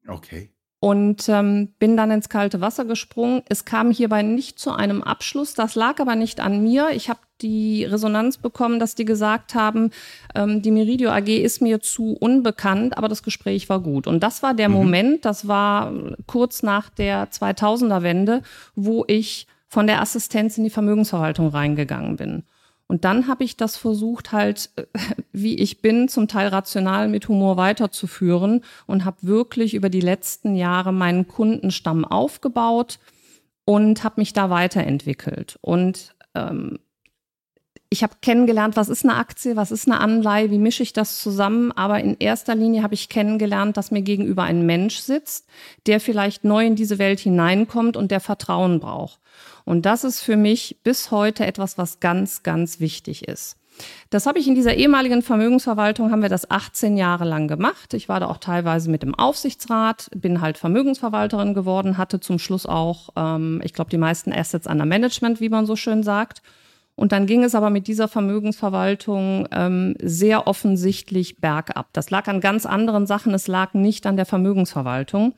Okay. 0.06 0.50
Und 0.80 1.28
ähm, 1.28 1.72
bin 1.80 1.96
dann 1.96 2.12
ins 2.12 2.28
kalte 2.28 2.60
Wasser 2.60 2.84
gesprungen. 2.84 3.42
Es 3.48 3.64
kam 3.64 3.90
hierbei 3.90 4.22
nicht 4.22 4.60
zu 4.60 4.70
einem 4.70 5.02
Abschluss. 5.02 5.54
Das 5.54 5.74
lag 5.74 5.98
aber 5.98 6.14
nicht 6.14 6.38
an 6.38 6.62
mir. 6.62 6.90
Ich 6.92 7.08
habe 7.10 7.18
die 7.40 7.84
Resonanz 7.84 8.38
bekommen, 8.38 8.78
dass 8.78 8.94
die 8.94 9.04
gesagt 9.04 9.56
haben, 9.56 9.90
ähm, 10.36 10.62
die 10.62 10.70
Meridio 10.70 11.10
AG 11.10 11.26
ist 11.28 11.60
mir 11.60 11.80
zu 11.80 12.12
unbekannt, 12.12 12.96
aber 12.96 13.08
das 13.08 13.24
Gespräch 13.24 13.68
war 13.68 13.80
gut. 13.80 14.06
Und 14.06 14.22
das 14.22 14.44
war 14.44 14.54
der 14.54 14.68
mhm. 14.68 14.74
Moment, 14.76 15.24
das 15.24 15.48
war 15.48 15.92
kurz 16.26 16.62
nach 16.62 16.90
der 16.90 17.28
2000er 17.28 18.02
Wende, 18.02 18.42
wo 18.76 19.04
ich 19.08 19.48
von 19.66 19.88
der 19.88 20.00
Assistenz 20.00 20.58
in 20.58 20.64
die 20.64 20.70
Vermögensverwaltung 20.70 21.48
reingegangen 21.48 22.16
bin. 22.16 22.44
Und 22.88 23.04
dann 23.04 23.28
habe 23.28 23.44
ich 23.44 23.56
das 23.56 23.76
versucht, 23.76 24.32
halt, 24.32 24.70
äh, 24.76 24.84
wie 25.32 25.56
ich 25.56 25.80
bin, 25.82 26.08
zum 26.08 26.26
Teil 26.26 26.48
rational 26.48 27.08
mit 27.08 27.28
Humor 27.28 27.56
weiterzuführen 27.56 28.64
und 28.86 29.04
habe 29.04 29.18
wirklich 29.20 29.74
über 29.74 29.90
die 29.90 30.00
letzten 30.00 30.56
Jahre 30.56 30.92
meinen 30.92 31.28
Kundenstamm 31.28 32.04
aufgebaut 32.04 32.98
und 33.64 34.02
habe 34.02 34.20
mich 34.20 34.32
da 34.32 34.50
weiterentwickelt. 34.50 35.58
Und 35.60 36.14
ähm, 36.34 36.78
ich 37.90 38.02
habe 38.02 38.14
kennengelernt, 38.20 38.76
was 38.76 38.88
ist 38.88 39.04
eine 39.04 39.16
Aktie, 39.16 39.56
was 39.56 39.70
ist 39.70 39.86
eine 39.86 40.00
Anleihe, 40.00 40.50
wie 40.50 40.58
mische 40.58 40.82
ich 40.82 40.92
das 40.92 41.20
zusammen. 41.20 41.72
Aber 41.72 42.00
in 42.00 42.16
erster 42.18 42.54
Linie 42.54 42.82
habe 42.82 42.94
ich 42.94 43.08
kennengelernt, 43.08 43.76
dass 43.76 43.90
mir 43.90 44.02
gegenüber 44.02 44.42
ein 44.42 44.66
Mensch 44.66 44.98
sitzt, 44.98 45.48
der 45.86 46.00
vielleicht 46.00 46.44
neu 46.44 46.66
in 46.66 46.76
diese 46.76 46.98
Welt 46.98 47.20
hineinkommt 47.20 47.96
und 47.96 48.10
der 48.10 48.20
Vertrauen 48.20 48.80
braucht. 48.80 49.20
Und 49.68 49.84
das 49.84 50.02
ist 50.02 50.22
für 50.22 50.38
mich 50.38 50.78
bis 50.82 51.10
heute 51.10 51.44
etwas, 51.44 51.76
was 51.76 52.00
ganz, 52.00 52.42
ganz 52.42 52.80
wichtig 52.80 53.28
ist. 53.28 53.58
Das 54.08 54.24
habe 54.24 54.38
ich 54.38 54.48
in 54.48 54.54
dieser 54.54 54.74
ehemaligen 54.74 55.20
Vermögensverwaltung, 55.20 56.10
haben 56.10 56.22
wir 56.22 56.30
das 56.30 56.50
18 56.50 56.96
Jahre 56.96 57.26
lang 57.26 57.48
gemacht. 57.48 57.92
Ich 57.92 58.08
war 58.08 58.18
da 58.18 58.28
auch 58.28 58.38
teilweise 58.38 58.90
mit 58.90 59.02
dem 59.02 59.14
Aufsichtsrat, 59.14 60.08
bin 60.16 60.40
halt 60.40 60.56
Vermögensverwalterin 60.56 61.52
geworden, 61.52 61.98
hatte 61.98 62.18
zum 62.18 62.38
Schluss 62.38 62.64
auch, 62.64 63.10
ähm, 63.14 63.60
ich 63.62 63.74
glaube, 63.74 63.90
die 63.90 63.98
meisten 63.98 64.32
Assets 64.32 64.66
under 64.66 64.86
Management, 64.86 65.38
wie 65.38 65.50
man 65.50 65.66
so 65.66 65.76
schön 65.76 66.02
sagt. 66.02 66.40
Und 66.98 67.12
dann 67.12 67.26
ging 67.26 67.44
es 67.44 67.54
aber 67.54 67.70
mit 67.70 67.86
dieser 67.86 68.08
Vermögensverwaltung 68.08 69.46
ähm, 69.52 69.94
sehr 70.02 70.48
offensichtlich 70.48 71.40
bergab. 71.40 71.86
Das 71.92 72.10
lag 72.10 72.26
an 72.26 72.40
ganz 72.40 72.66
anderen 72.66 73.06
Sachen. 73.06 73.32
Es 73.34 73.46
lag 73.46 73.72
nicht 73.72 74.04
an 74.04 74.16
der 74.16 74.26
Vermögensverwaltung. 74.26 75.34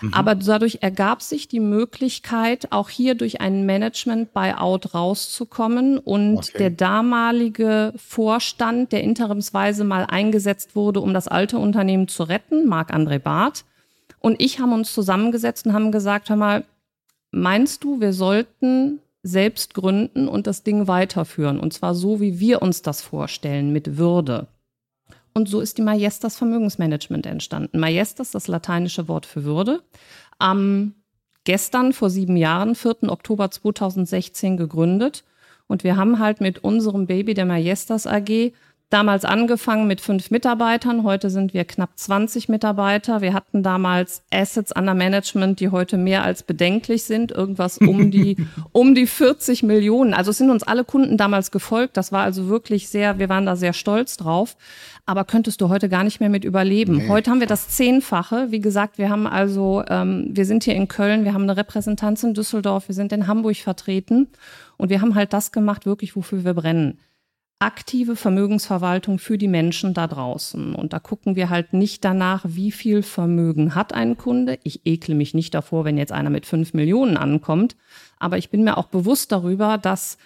Mhm. 0.00 0.14
Aber 0.14 0.36
dadurch 0.36 0.78
ergab 0.82 1.20
sich 1.20 1.48
die 1.48 1.58
Möglichkeit, 1.58 2.68
auch 2.70 2.90
hier 2.90 3.16
durch 3.16 3.40
ein 3.40 3.66
Management-Buyout 3.66 4.94
rauszukommen. 4.94 5.98
Und 5.98 6.38
okay. 6.38 6.58
der 6.58 6.70
damalige 6.70 7.92
Vorstand, 7.96 8.92
der 8.92 9.02
interimsweise 9.02 9.82
mal 9.82 10.04
eingesetzt 10.04 10.76
wurde, 10.76 11.00
um 11.00 11.12
das 11.12 11.26
alte 11.26 11.58
Unternehmen 11.58 12.06
zu 12.06 12.22
retten, 12.22 12.68
Marc-André 12.68 13.18
Barth, 13.18 13.64
und 14.20 14.40
ich 14.40 14.60
haben 14.60 14.72
uns 14.72 14.92
zusammengesetzt 14.92 15.66
und 15.66 15.72
haben 15.72 15.90
gesagt, 15.90 16.28
hör 16.28 16.36
mal, 16.36 16.64
meinst 17.30 17.82
du, 17.82 18.00
wir 18.00 18.12
sollten 18.12 19.00
selbst 19.22 19.74
gründen 19.74 20.28
und 20.28 20.46
das 20.46 20.62
Ding 20.62 20.88
weiterführen. 20.88 21.60
Und 21.60 21.72
zwar 21.72 21.94
so, 21.94 22.20
wie 22.20 22.40
wir 22.40 22.62
uns 22.62 22.82
das 22.82 23.02
vorstellen, 23.02 23.72
mit 23.72 23.98
Würde. 23.98 24.48
Und 25.34 25.48
so 25.48 25.60
ist 25.60 25.78
die 25.78 25.82
Majestas 25.82 26.36
Vermögensmanagement 26.36 27.26
entstanden. 27.26 27.78
Majestas, 27.78 28.30
das 28.30 28.48
lateinische 28.48 29.08
Wort 29.08 29.26
für 29.26 29.44
Würde. 29.44 29.82
Am 30.38 30.94
gestern 31.44 31.92
vor 31.92 32.10
sieben 32.10 32.36
Jahren, 32.36 32.74
4. 32.74 33.04
Oktober 33.08 33.50
2016, 33.50 34.56
gegründet. 34.56 35.24
Und 35.66 35.84
wir 35.84 35.96
haben 35.96 36.18
halt 36.18 36.40
mit 36.40 36.64
unserem 36.64 37.06
Baby 37.06 37.34
der 37.34 37.46
Majestas 37.46 38.06
AG 38.06 38.52
damals 38.90 39.24
angefangen 39.24 39.86
mit 39.86 40.00
fünf 40.00 40.30
Mitarbeitern. 40.32 41.04
Heute 41.04 41.30
sind 41.30 41.54
wir 41.54 41.64
knapp 41.64 41.90
20 41.94 42.48
Mitarbeiter. 42.48 43.20
Wir 43.20 43.32
hatten 43.32 43.62
damals 43.62 44.22
Assets 44.32 44.72
under 44.76 44.94
Management, 44.94 45.60
die 45.60 45.68
heute 45.68 45.96
mehr 45.96 46.24
als 46.24 46.42
bedenklich 46.42 47.04
sind. 47.04 47.30
Irgendwas 47.30 47.78
um 47.78 48.10
die, 48.10 48.36
um 48.72 48.96
die 48.96 49.06
40 49.06 49.62
Millionen. 49.62 50.12
Also 50.12 50.32
es 50.32 50.38
sind 50.38 50.50
uns 50.50 50.64
alle 50.64 50.84
Kunden 50.84 51.16
damals 51.16 51.52
gefolgt. 51.52 51.96
Das 51.96 52.10
war 52.10 52.24
also 52.24 52.48
wirklich 52.48 52.88
sehr, 52.88 53.20
wir 53.20 53.28
waren 53.28 53.46
da 53.46 53.54
sehr 53.54 53.72
stolz 53.72 54.16
drauf. 54.16 54.56
Aber 55.06 55.24
könntest 55.24 55.60
du 55.60 55.68
heute 55.68 55.88
gar 55.88 56.02
nicht 56.02 56.18
mehr 56.20 56.28
mit 56.28 56.44
überleben. 56.44 56.98
Nee. 56.98 57.08
Heute 57.08 57.30
haben 57.30 57.40
wir 57.40 57.46
das 57.46 57.68
Zehnfache. 57.68 58.48
Wie 58.50 58.60
gesagt, 58.60 58.98
wir 58.98 59.08
haben 59.08 59.26
also, 59.26 59.84
ähm, 59.88 60.28
wir 60.32 60.44
sind 60.44 60.64
hier 60.64 60.74
in 60.74 60.88
Köln, 60.88 61.24
wir 61.24 61.32
haben 61.32 61.44
eine 61.44 61.56
Repräsentanz 61.56 62.22
in 62.24 62.34
Düsseldorf, 62.34 62.88
wir 62.88 62.94
sind 62.94 63.12
in 63.12 63.28
Hamburg 63.28 63.56
vertreten. 63.56 64.28
Und 64.76 64.90
wir 64.90 65.00
haben 65.00 65.14
halt 65.14 65.32
das 65.32 65.52
gemacht, 65.52 65.86
wirklich, 65.86 66.16
wofür 66.16 66.44
wir 66.44 66.54
brennen 66.54 66.98
aktive 67.60 68.16
Vermögensverwaltung 68.16 69.18
für 69.18 69.36
die 69.38 69.46
Menschen 69.46 69.92
da 69.92 70.06
draußen. 70.06 70.74
Und 70.74 70.92
da 70.92 70.98
gucken 70.98 71.36
wir 71.36 71.50
halt 71.50 71.74
nicht 71.74 72.04
danach, 72.04 72.44
wie 72.48 72.72
viel 72.72 73.02
Vermögen 73.02 73.74
hat 73.74 73.92
ein 73.92 74.16
Kunde. 74.16 74.58
Ich 74.64 74.86
ekle 74.86 75.14
mich 75.14 75.34
nicht 75.34 75.54
davor, 75.54 75.84
wenn 75.84 75.98
jetzt 75.98 76.12
einer 76.12 76.30
mit 76.30 76.46
fünf 76.46 76.72
Millionen 76.72 77.18
ankommt. 77.18 77.76
Aber 78.18 78.38
ich 78.38 78.50
bin 78.50 78.64
mir 78.64 78.78
auch 78.78 78.86
bewusst 78.86 79.30
darüber, 79.30 79.76
dass 79.76 80.16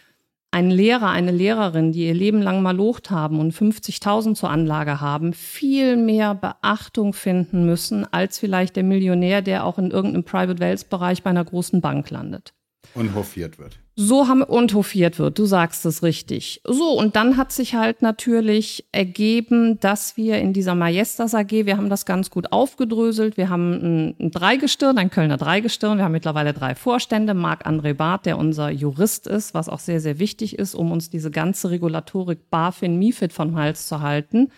ein 0.53 0.71
Lehrer, 0.71 1.11
eine 1.11 1.33
Lehrerin, 1.33 1.91
die 1.91 2.07
ihr 2.07 2.15
Leben 2.15 2.41
lang 2.41 2.63
malocht 2.63 3.11
haben 3.11 3.41
und 3.41 3.53
50.000 3.53 4.37
zur 4.37 4.51
Anlage 4.51 5.01
haben, 5.01 5.33
viel 5.33 5.97
mehr 5.97 6.37
Beachtung 6.37 7.13
finden 7.13 7.67
müssen 7.67 8.07
als 8.13 8.39
vielleicht 8.39 8.77
der 8.77 8.85
Millionär, 8.85 9.43
der 9.43 9.65
auch 9.65 9.79
in 9.79 9.91
irgendeinem 9.91 10.23
Private 10.23 10.61
Wealth 10.61 10.89
Bereich 10.89 11.25
bei 11.25 11.31
einer 11.31 11.45
großen 11.45 11.81
Bank 11.81 12.11
landet. 12.11 12.55
Und 12.95 13.17
hofiert 13.17 13.59
wird. 13.59 13.81
So 13.97 14.27
haben 14.27 14.43
und 14.43 14.75
hofiert 14.75 15.21
wird, 15.21 15.39
du 15.39 15.47
sagst 15.47 15.87
es 15.87 16.03
richtig. 16.03 16.61
So, 16.65 16.99
und 16.99 17.15
dann 17.15 17.37
hat 17.37 17.53
sich 17.53 17.77
halt 17.77 18.03
natürlich 18.03 18.85
ergeben, 18.91 19.79
dass 19.79 20.17
wir 20.17 20.39
in 20.39 20.53
dieser 20.53 20.75
Majestas 20.75 21.33
AG, 21.33 21.51
wir 21.51 21.77
haben 21.77 21.91
das 21.91 22.05
ganz 22.05 22.29
gut 22.29 22.51
aufgedröselt. 22.51 23.37
Wir 23.37 23.51
haben 23.51 23.73
ein, 23.73 24.17
ein 24.19 24.31
Dreigestirn, 24.33 24.99
ein 24.99 25.11
Kölner 25.11 25.37
Dreigestirn. 25.37 25.99
Wir 25.99 26.05
haben 26.05 26.13
mittlerweile 26.13 26.53
drei 26.53 26.75
Vorstände. 26.75 27.35
Marc-André 27.35 27.95
Barth, 27.95 28.27
der 28.27 28.37
unser 28.37 28.69
Jurist 28.69 29.29
ist, 29.29 29.55
was 29.55 29.69
auch 29.69 29.79
sehr, 29.79 30.01
sehr 30.01 30.19
wichtig 30.19 30.59
ist, 30.59 30.75
um 30.75 30.91
uns 30.91 31.09
diese 31.09 31.31
ganze 31.31 31.71
Regulatorik 31.71 32.51
BaFin, 32.51 32.99
MIFID 32.99 33.33
vom 33.33 33.55
Hals 33.57 33.87
zu 33.87 34.01
halten. 34.01 34.51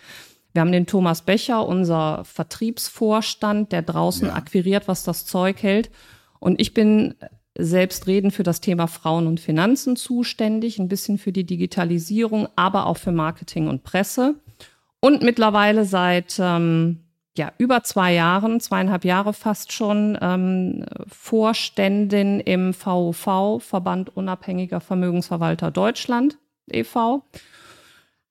Wir 0.53 0.61
haben 0.61 0.71
den 0.71 0.87
Thomas 0.87 1.21
Becher, 1.21 1.67
unser 1.67 2.25
Vertriebsvorstand, 2.25 3.71
der 3.71 3.83
draußen 3.83 4.29
ja. 4.29 4.33
akquiriert, 4.33 4.87
was 4.87 5.03
das 5.03 5.27
Zeug 5.27 5.61
hält. 5.61 5.91
Und 6.39 6.59
ich 6.59 6.73
bin 6.73 7.13
selbstredend 7.57 8.33
für 8.33 8.43
das 8.43 8.61
Thema 8.61 8.87
Frauen 8.87 9.27
und 9.27 9.39
Finanzen 9.39 9.95
zuständig, 9.95 10.79
ein 10.79 10.87
bisschen 10.87 11.17
für 11.17 11.31
die 11.31 11.45
Digitalisierung, 11.45 12.47
aber 12.55 12.85
auch 12.85 12.97
für 12.97 13.11
Marketing 13.11 13.67
und 13.67 13.83
Presse. 13.83 14.35
Und 14.99 15.23
mittlerweile 15.23 15.85
seit 15.85 16.37
ähm, 16.39 17.03
ja, 17.37 17.51
über 17.57 17.83
zwei 17.83 18.13
Jahren, 18.13 18.59
zweieinhalb 18.59 19.05
Jahre 19.05 19.33
fast 19.33 19.71
schon, 19.71 20.17
ähm, 20.21 20.85
Vorständin 21.07 22.39
im 22.39 22.73
VUV, 22.73 23.59
Verband 23.59 24.15
Unabhängiger 24.15 24.81
Vermögensverwalter 24.81 25.71
Deutschland 25.71 26.37
e.V. 26.71 27.23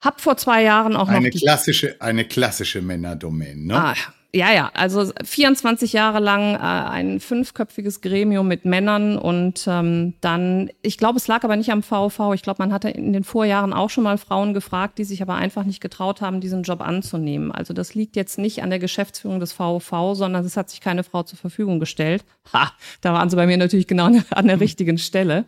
Hab 0.01 0.21
vor 0.21 0.37
zwei 0.37 0.63
Jahren 0.63 0.95
auch 0.95 1.09
eine 1.09 1.29
noch 1.31 1.39
klassische 1.39 1.97
eine 2.01 2.25
klassische 2.27 2.83
Männerdomain, 2.83 3.65
ne? 3.65 3.75
Ah, 3.75 3.95
ja, 4.37 4.53
ja, 4.53 4.71
also 4.75 5.11
24 5.25 5.95
Jahre 5.95 6.21
lang 6.21 6.55
äh, 6.55 6.59
ein 6.59 7.21
fünfköpfiges 7.21 8.03
Gremium 8.03 8.47
mit 8.47 8.67
Männern 8.67 9.17
und 9.17 9.65
ähm, 9.67 10.13
dann, 10.21 10.71
ich 10.83 10.99
glaube, 10.99 11.17
es 11.17 11.27
lag 11.27 11.43
aber 11.43 11.57
nicht 11.57 11.73
am 11.73 11.83
VV. 11.83 12.35
Ich 12.35 12.43
glaube, 12.43 12.63
man 12.63 12.71
hatte 12.71 12.91
in 12.91 13.15
den 13.15 13.25
Vorjahren 13.25 13.73
auch 13.73 13.89
schon 13.89 14.05
mal 14.05 14.19
Frauen 14.19 14.53
gefragt, 14.53 14.99
die 14.99 15.05
sich 15.05 15.23
aber 15.23 15.37
einfach 15.37 15.65
nicht 15.65 15.81
getraut 15.81 16.21
haben, 16.21 16.43
diesen 16.43 16.65
Job 16.65 16.83
anzunehmen. 16.83 17.51
Also 17.51 17.73
das 17.73 17.95
liegt 17.95 18.15
jetzt 18.15 18.39
nicht 18.39 18.63
an 18.63 18.69
der 18.69 18.79
Geschäftsführung 18.79 19.41
des 19.41 19.55
VV, 19.55 20.15
sondern 20.15 20.45
es 20.45 20.59
hat 20.59 20.69
sich 20.69 20.83
keine 20.83 21.03
Frau 21.03 21.23
zur 21.23 21.39
Verfügung 21.39 21.81
gestellt. 21.81 22.23
Ha, 22.53 22.71
da 23.01 23.15
waren 23.15 23.31
sie 23.31 23.37
bei 23.37 23.47
mir 23.47 23.57
natürlich 23.57 23.87
genau 23.87 24.11
an 24.31 24.47
der 24.47 24.61
richtigen 24.61 24.99
Stelle. 24.99 25.47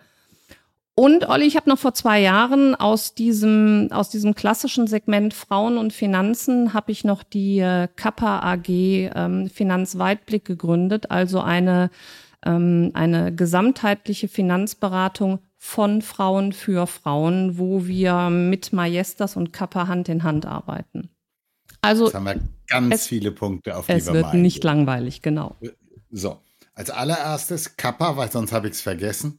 Und 0.99 1.29
Olli, 1.29 1.47
ich 1.47 1.55
habe 1.55 1.71
noch 1.71 1.79
vor 1.79 1.95
zwei 1.95 2.21
Jahren 2.21 2.75
aus 2.75 3.15
diesem, 3.15 3.87
aus 3.93 4.11
diesem 4.11 4.35
klassischen 4.35 4.89
Segment 4.89 5.33
Frauen 5.33 5.79
und 5.79 5.93
Finanzen 5.93 6.75
habe 6.75 6.91
ich 6.91 7.05
noch 7.05 7.23
die 7.23 7.61
äh, 7.61 7.87
Kappa 7.95 8.41
AG 8.41 8.69
ähm, 8.69 9.49
Finanzweitblick 9.49 10.45
gegründet, 10.45 11.13
also 11.13 11.41
eine, 11.41 11.91
ähm, 12.45 12.91
eine 12.95 13.33
gesamtheitliche 13.33 14.27
Finanzberatung 14.27 15.39
von 15.57 16.03
Frauen 16.03 16.53
für 16.53 16.89
Frauen, 16.89 17.59
wo 17.59 17.87
wir 17.87 18.29
mit 18.29 18.73
Majestas 18.73 19.37
und 19.37 19.53
Kappa 19.53 19.87
Hand 19.87 20.09
in 20.09 20.25
Hand 20.25 20.47
arbeiten. 20.47 21.11
Also 21.81 22.07
Jetzt 22.07 22.15
haben 22.15 22.25
wir 22.25 22.41
ganz 22.67 22.95
es, 22.97 23.07
viele 23.07 23.31
Punkte, 23.31 23.77
auf 23.77 23.87
die 23.87 23.91
wir 23.91 23.99
Es 23.99 24.13
wird 24.13 24.35
nicht 24.35 24.65
langweilig, 24.65 25.23
genau. 25.23 25.55
So, 26.11 26.41
als 26.75 26.91
allererstes 26.91 27.77
Kappa, 27.77 28.17
weil 28.17 28.33
sonst 28.33 28.51
habe 28.51 28.67
ich 28.67 28.73
es 28.73 28.81
vergessen. 28.81 29.39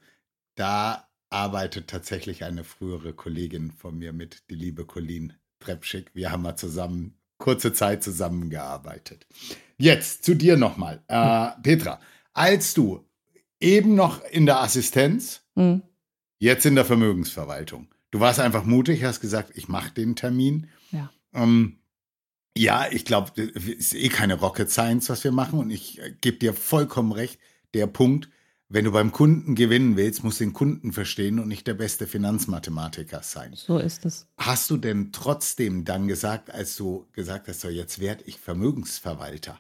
Da 0.56 1.09
arbeitet 1.30 1.88
tatsächlich 1.88 2.44
eine 2.44 2.64
frühere 2.64 3.14
Kollegin 3.14 3.72
von 3.72 3.98
mir 3.98 4.14
mit, 4.14 4.50
die 4.50 4.56
liebe 4.56 4.86
Colleen 4.86 5.34
Trepschick. 5.60 6.12
Wir 6.14 6.32
haben 6.32 6.44
mal 6.44 6.56
zusammen, 6.56 7.18
kurze 7.38 7.74
Zeit 7.74 8.04
zusammengearbeitet. 8.04 9.28
Jetzt 9.78 10.24
zu 10.26 10.36
dir 10.36 10.58
nochmal. 10.58 11.04
Äh, 11.08 11.50
Petra, 11.62 12.00
als 12.34 12.74
du 12.74 13.06
eben 13.60 13.96
noch 13.96 14.24
in 14.26 14.46
der 14.46 14.62
Assistenz, 14.62 15.42
mhm. 15.56 15.84
jetzt 16.40 16.66
in 16.66 16.76
der 16.76 16.86
Vermögensverwaltung, 16.86 17.88
du 18.12 18.20
warst 18.20 18.40
einfach 18.40 18.64
mutig, 18.64 19.04
hast 19.04 19.22
gesagt, 19.22 19.52
ich 19.56 19.68
mache 19.68 19.92
den 19.92 20.16
Termin. 20.16 20.70
Ja. 20.92 21.12
Ähm, 21.34 21.80
ja, 22.58 22.88
ich 22.92 23.06
glaube, 23.06 23.32
es 23.42 23.66
ist 23.66 23.94
eh 23.94 24.10
keine 24.10 24.34
Rocket 24.36 24.70
Science, 24.70 25.10
was 25.10 25.24
wir 25.24 25.32
machen. 25.32 25.60
Und 25.60 25.70
ich 25.70 26.00
äh, 26.00 26.14
gebe 26.20 26.38
dir 26.38 26.54
vollkommen 26.54 27.12
recht. 27.12 27.40
Der 27.74 27.88
Punkt, 27.88 28.30
wenn 28.72 28.86
du 28.86 28.92
beim 28.92 29.12
Kunden 29.12 29.56
gewinnen 29.56 29.98
willst, 29.98 30.24
musst 30.24 30.40
du 30.40 30.44
den 30.44 30.54
Kunden 30.54 30.94
verstehen 30.94 31.40
und 31.40 31.48
nicht 31.48 31.66
der 31.66 31.74
beste 31.74 32.06
Finanzmathematiker 32.06 33.24
sein. 33.24 33.54
So 33.56 33.80
ist 33.80 34.06
es. 34.06 34.28
Hast 34.38 34.70
du 34.70 34.78
denn 34.78 35.12
trotzdem 35.12 35.86
dann 35.86 36.08
gesagt, 36.08 36.52
als 36.52 36.76
du 36.78 37.08
gesagt 37.12 37.48
hast, 37.48 37.62
so 37.62 37.70
jetzt 37.70 38.00
werde 38.00 38.24
ich 38.28 38.40
Vermögensverwalter, 38.40 39.60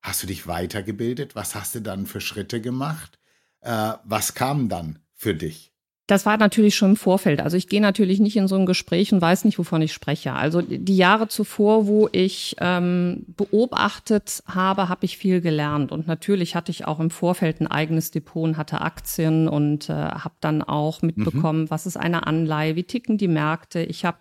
hast 0.00 0.22
du 0.22 0.26
dich 0.26 0.46
weitergebildet? 0.46 1.34
Was 1.34 1.54
hast 1.54 1.74
du 1.74 1.80
dann 1.80 2.06
für 2.06 2.22
Schritte 2.22 2.62
gemacht? 2.62 3.18
Äh, 3.60 3.92
was 4.04 4.32
kam 4.32 4.70
dann 4.70 5.00
für 5.12 5.34
dich? 5.34 5.74
Das 6.06 6.24
war 6.24 6.36
natürlich 6.36 6.76
schon 6.76 6.90
im 6.90 6.96
Vorfeld. 6.96 7.40
Also 7.40 7.56
ich 7.56 7.68
gehe 7.68 7.80
natürlich 7.80 8.20
nicht 8.20 8.36
in 8.36 8.46
so 8.46 8.54
ein 8.54 8.64
Gespräch 8.64 9.12
und 9.12 9.20
weiß 9.20 9.44
nicht, 9.44 9.58
wovon 9.58 9.82
ich 9.82 9.92
spreche. 9.92 10.34
Also 10.34 10.62
die 10.62 10.96
Jahre 10.96 11.26
zuvor, 11.26 11.88
wo 11.88 12.08
ich 12.12 12.54
ähm, 12.60 13.24
beobachtet 13.36 14.44
habe, 14.46 14.88
habe 14.88 15.04
ich 15.04 15.18
viel 15.18 15.40
gelernt. 15.40 15.90
Und 15.90 16.06
natürlich 16.06 16.54
hatte 16.54 16.70
ich 16.70 16.86
auch 16.86 17.00
im 17.00 17.10
Vorfeld 17.10 17.60
ein 17.60 17.66
eigenes 17.66 18.12
Depot 18.12 18.44
und 18.44 18.56
hatte 18.56 18.82
Aktien 18.82 19.48
und 19.48 19.88
äh, 19.88 19.94
habe 19.94 20.34
dann 20.40 20.62
auch 20.62 21.02
mitbekommen, 21.02 21.62
mhm. 21.62 21.70
was 21.70 21.86
ist 21.86 21.96
eine 21.96 22.26
Anleihe, 22.26 22.76
wie 22.76 22.84
ticken 22.84 23.18
die 23.18 23.28
Märkte. 23.28 23.82
Ich 23.82 24.04
habe 24.04 24.18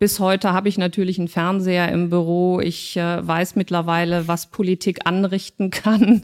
bis 0.00 0.18
heute 0.18 0.54
habe 0.54 0.70
ich 0.70 0.78
natürlich 0.78 1.18
einen 1.18 1.28
Fernseher 1.28 1.92
im 1.92 2.08
Büro. 2.08 2.58
Ich 2.58 2.96
äh, 2.96 3.26
weiß 3.26 3.54
mittlerweile, 3.54 4.26
was 4.26 4.46
Politik 4.46 5.00
anrichten 5.04 5.68
kann. 5.70 6.22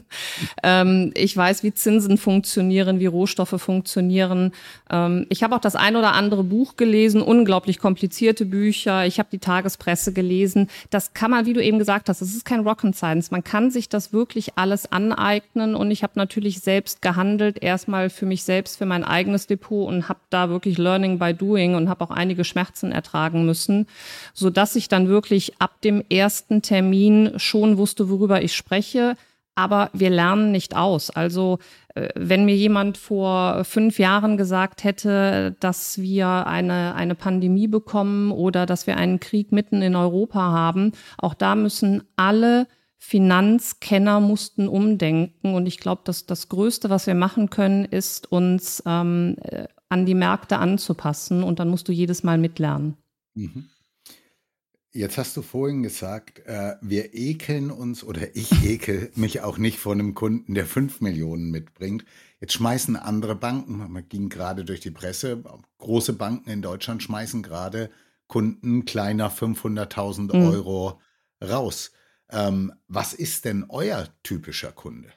ähm, 0.63 1.11
ich 1.13 1.37
weiß, 1.37 1.61
wie 1.61 1.71
Zinsen 1.71 2.17
funktionieren, 2.17 2.99
wie 2.99 3.05
Rohstoffe 3.05 3.61
funktionieren. 3.61 4.51
Ähm, 4.89 5.27
ich 5.29 5.43
habe 5.43 5.55
auch 5.55 5.61
das 5.61 5.75
ein 5.75 5.95
oder 5.95 6.13
andere 6.13 6.43
Buch 6.43 6.75
gelesen, 6.75 7.21
unglaublich 7.21 7.77
komplizierte 7.77 8.45
Bücher. 8.47 9.05
Ich 9.05 9.19
habe 9.19 9.29
die 9.31 9.37
Tagespresse 9.37 10.11
gelesen. 10.11 10.71
Das 10.89 11.13
kann 11.13 11.29
man, 11.29 11.45
wie 11.45 11.53
du 11.53 11.63
eben 11.63 11.77
gesagt 11.77 12.09
hast, 12.09 12.19
das 12.19 12.33
ist 12.33 12.45
kein 12.45 12.61
Rocket 12.61 12.95
Science. 12.95 13.29
Man 13.29 13.43
kann 13.43 13.69
sich 13.69 13.89
das 13.89 14.11
wirklich 14.11 14.57
alles 14.57 14.91
aneignen. 14.91 15.75
Und 15.75 15.91
ich 15.91 16.01
habe 16.01 16.13
natürlich 16.15 16.61
selbst 16.61 17.03
gehandelt, 17.03 17.61
erstmal 17.61 18.09
für 18.09 18.25
mich 18.25 18.43
selbst, 18.43 18.79
für 18.79 18.87
mein 18.87 19.03
eigenes 19.03 19.45
Depot 19.45 19.87
und 19.87 20.09
habe 20.09 20.19
da 20.31 20.49
wirklich 20.49 20.79
Learning 20.79 21.19
by 21.19 21.35
Doing 21.35 21.75
und 21.75 21.89
habe 21.89 22.03
auch 22.03 22.09
einige 22.09 22.43
Schmerzen 22.43 22.91
ertragen 22.91 23.45
müssen 23.45 23.66
müssen, 23.67 23.87
so 24.33 24.49
dass 24.49 24.75
ich 24.75 24.87
dann 24.87 25.07
wirklich 25.07 25.53
ab 25.59 25.81
dem 25.81 26.03
ersten 26.09 26.61
Termin 26.61 27.33
schon 27.37 27.77
wusste, 27.77 28.09
worüber 28.09 28.41
ich 28.41 28.55
spreche. 28.55 29.15
Aber 29.55 29.89
wir 29.93 30.11
lernen 30.11 30.51
nicht 30.51 30.75
aus. 30.75 31.09
Also 31.09 31.57
äh, 31.95 32.09
wenn 32.15 32.45
mir 32.45 32.55
jemand 32.55 32.97
vor 32.99 33.63
fünf 33.63 33.97
Jahren 33.97 34.37
gesagt 34.37 34.83
hätte, 34.83 35.55
dass 35.59 35.99
wir 35.99 36.45
eine, 36.45 36.93
eine 36.93 37.15
Pandemie 37.15 37.67
bekommen 37.67 38.31
oder 38.31 38.67
dass 38.67 38.85
wir 38.85 38.97
einen 38.97 39.19
Krieg 39.19 39.51
mitten 39.51 39.81
in 39.81 39.95
Europa 39.95 40.39
haben, 40.39 40.91
auch 41.17 41.33
da 41.33 41.55
müssen 41.55 42.03
alle 42.17 42.67
Finanzkenner 42.99 44.19
mussten 44.19 44.67
umdenken. 44.67 45.55
Und 45.55 45.65
ich 45.65 45.79
glaube, 45.79 46.01
dass 46.03 46.27
das 46.27 46.49
Größte, 46.49 46.91
was 46.91 47.07
wir 47.07 47.15
machen 47.15 47.49
können, 47.49 47.85
ist 47.85 48.31
uns 48.31 48.83
ähm, 48.85 49.37
äh, 49.41 49.65
an 49.89 50.05
die 50.05 50.15
Märkte 50.15 50.59
anzupassen. 50.59 51.41
Und 51.41 51.57
dann 51.59 51.69
musst 51.69 51.87
du 51.87 51.91
jedes 51.91 52.23
Mal 52.23 52.37
mitlernen. 52.37 52.95
Mhm. 53.37 53.69
Jetzt 54.91 55.17
hast 55.17 55.37
du 55.37 55.43
vorhin 55.43 55.83
gesagt, 55.83 56.39
äh, 56.45 56.75
wir 56.81 57.13
ekeln 57.13 57.69
uns 57.69 58.03
oder 58.03 58.35
ich 58.35 58.51
ekel 58.63 59.11
mich 59.15 59.41
auch 59.41 59.57
nicht 59.57 59.77
vor 59.77 59.93
einem 59.93 60.15
Kunden, 60.15 60.55
der 60.55 60.65
fünf 60.65 61.01
Millionen 61.01 61.51
mitbringt. 61.51 62.03
Jetzt 62.39 62.53
schmeißen 62.53 62.95
andere 62.95 63.35
Banken, 63.35 63.77
man 63.77 64.09
ging 64.09 64.29
gerade 64.29 64.65
durch 64.65 64.79
die 64.79 64.91
Presse, 64.91 65.43
große 65.77 66.13
Banken 66.13 66.49
in 66.49 66.61
Deutschland 66.61 67.03
schmeißen 67.03 67.43
gerade 67.43 67.91
Kunden 68.27 68.85
kleiner 68.85 69.31
500.000 69.31 70.35
mhm. 70.35 70.49
Euro 70.49 71.01
raus. 71.43 71.91
Ähm, 72.29 72.73
was 72.87 73.13
ist 73.13 73.45
denn 73.45 73.65
euer 73.69 74.07
typischer 74.23 74.71
Kunde? 74.71 75.09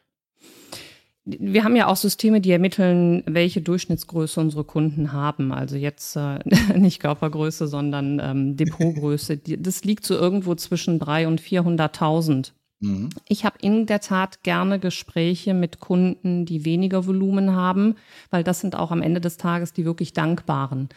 Wir 1.25 1.65
haben 1.65 1.77
ja 1.77 1.87
auch 1.87 1.97
Systeme, 1.97 2.41
die 2.41 2.51
ermitteln, 2.51 3.23
welche 3.27 3.61
Durchschnittsgröße 3.61 4.41
unsere 4.41 4.65
Kunden 4.65 5.13
haben. 5.13 5.53
Also 5.53 5.77
jetzt 5.77 6.17
äh, 6.17 6.39
nicht 6.79 7.01
Körpergröße, 7.01 7.67
sondern 7.67 8.21
ähm, 8.23 8.57
Depotgröße. 8.57 9.37
das 9.37 9.85
liegt 9.85 10.05
so 10.07 10.15
irgendwo 10.15 10.55
zwischen 10.55 10.99
300.000 10.99 11.27
und 11.27 11.41
400.000. 11.41 12.53
Mhm. 12.81 13.11
Ich 13.29 13.45
habe 13.45 13.59
in 13.61 13.87
der 13.87 14.01
Tat 14.01 14.43
gerne 14.43 14.79
Gespräche 14.79 15.53
mit 15.53 15.81
Kunden, 15.81 16.47
die 16.47 16.65
weniger 16.65 17.07
Volumen 17.07 17.55
haben, 17.55 17.97
weil 18.31 18.43
das 18.43 18.61
sind 18.61 18.75
auch 18.75 18.91
am 18.91 19.03
Ende 19.03 19.21
des 19.21 19.37
Tages 19.37 19.73
die 19.73 19.85
wirklich 19.85 20.15
Dankbaren, 20.15 20.89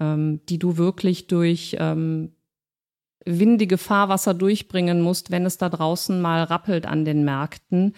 ähm, 0.00 0.40
die 0.48 0.58
du 0.58 0.76
wirklich 0.76 1.28
durch 1.28 1.76
ähm, 1.78 2.32
windige 3.24 3.78
Fahrwasser 3.78 4.34
durchbringen 4.34 5.00
musst, 5.02 5.30
wenn 5.30 5.46
es 5.46 5.58
da 5.58 5.68
draußen 5.68 6.20
mal 6.20 6.42
rappelt 6.42 6.86
an 6.86 7.04
den 7.04 7.24
Märkten. 7.24 7.94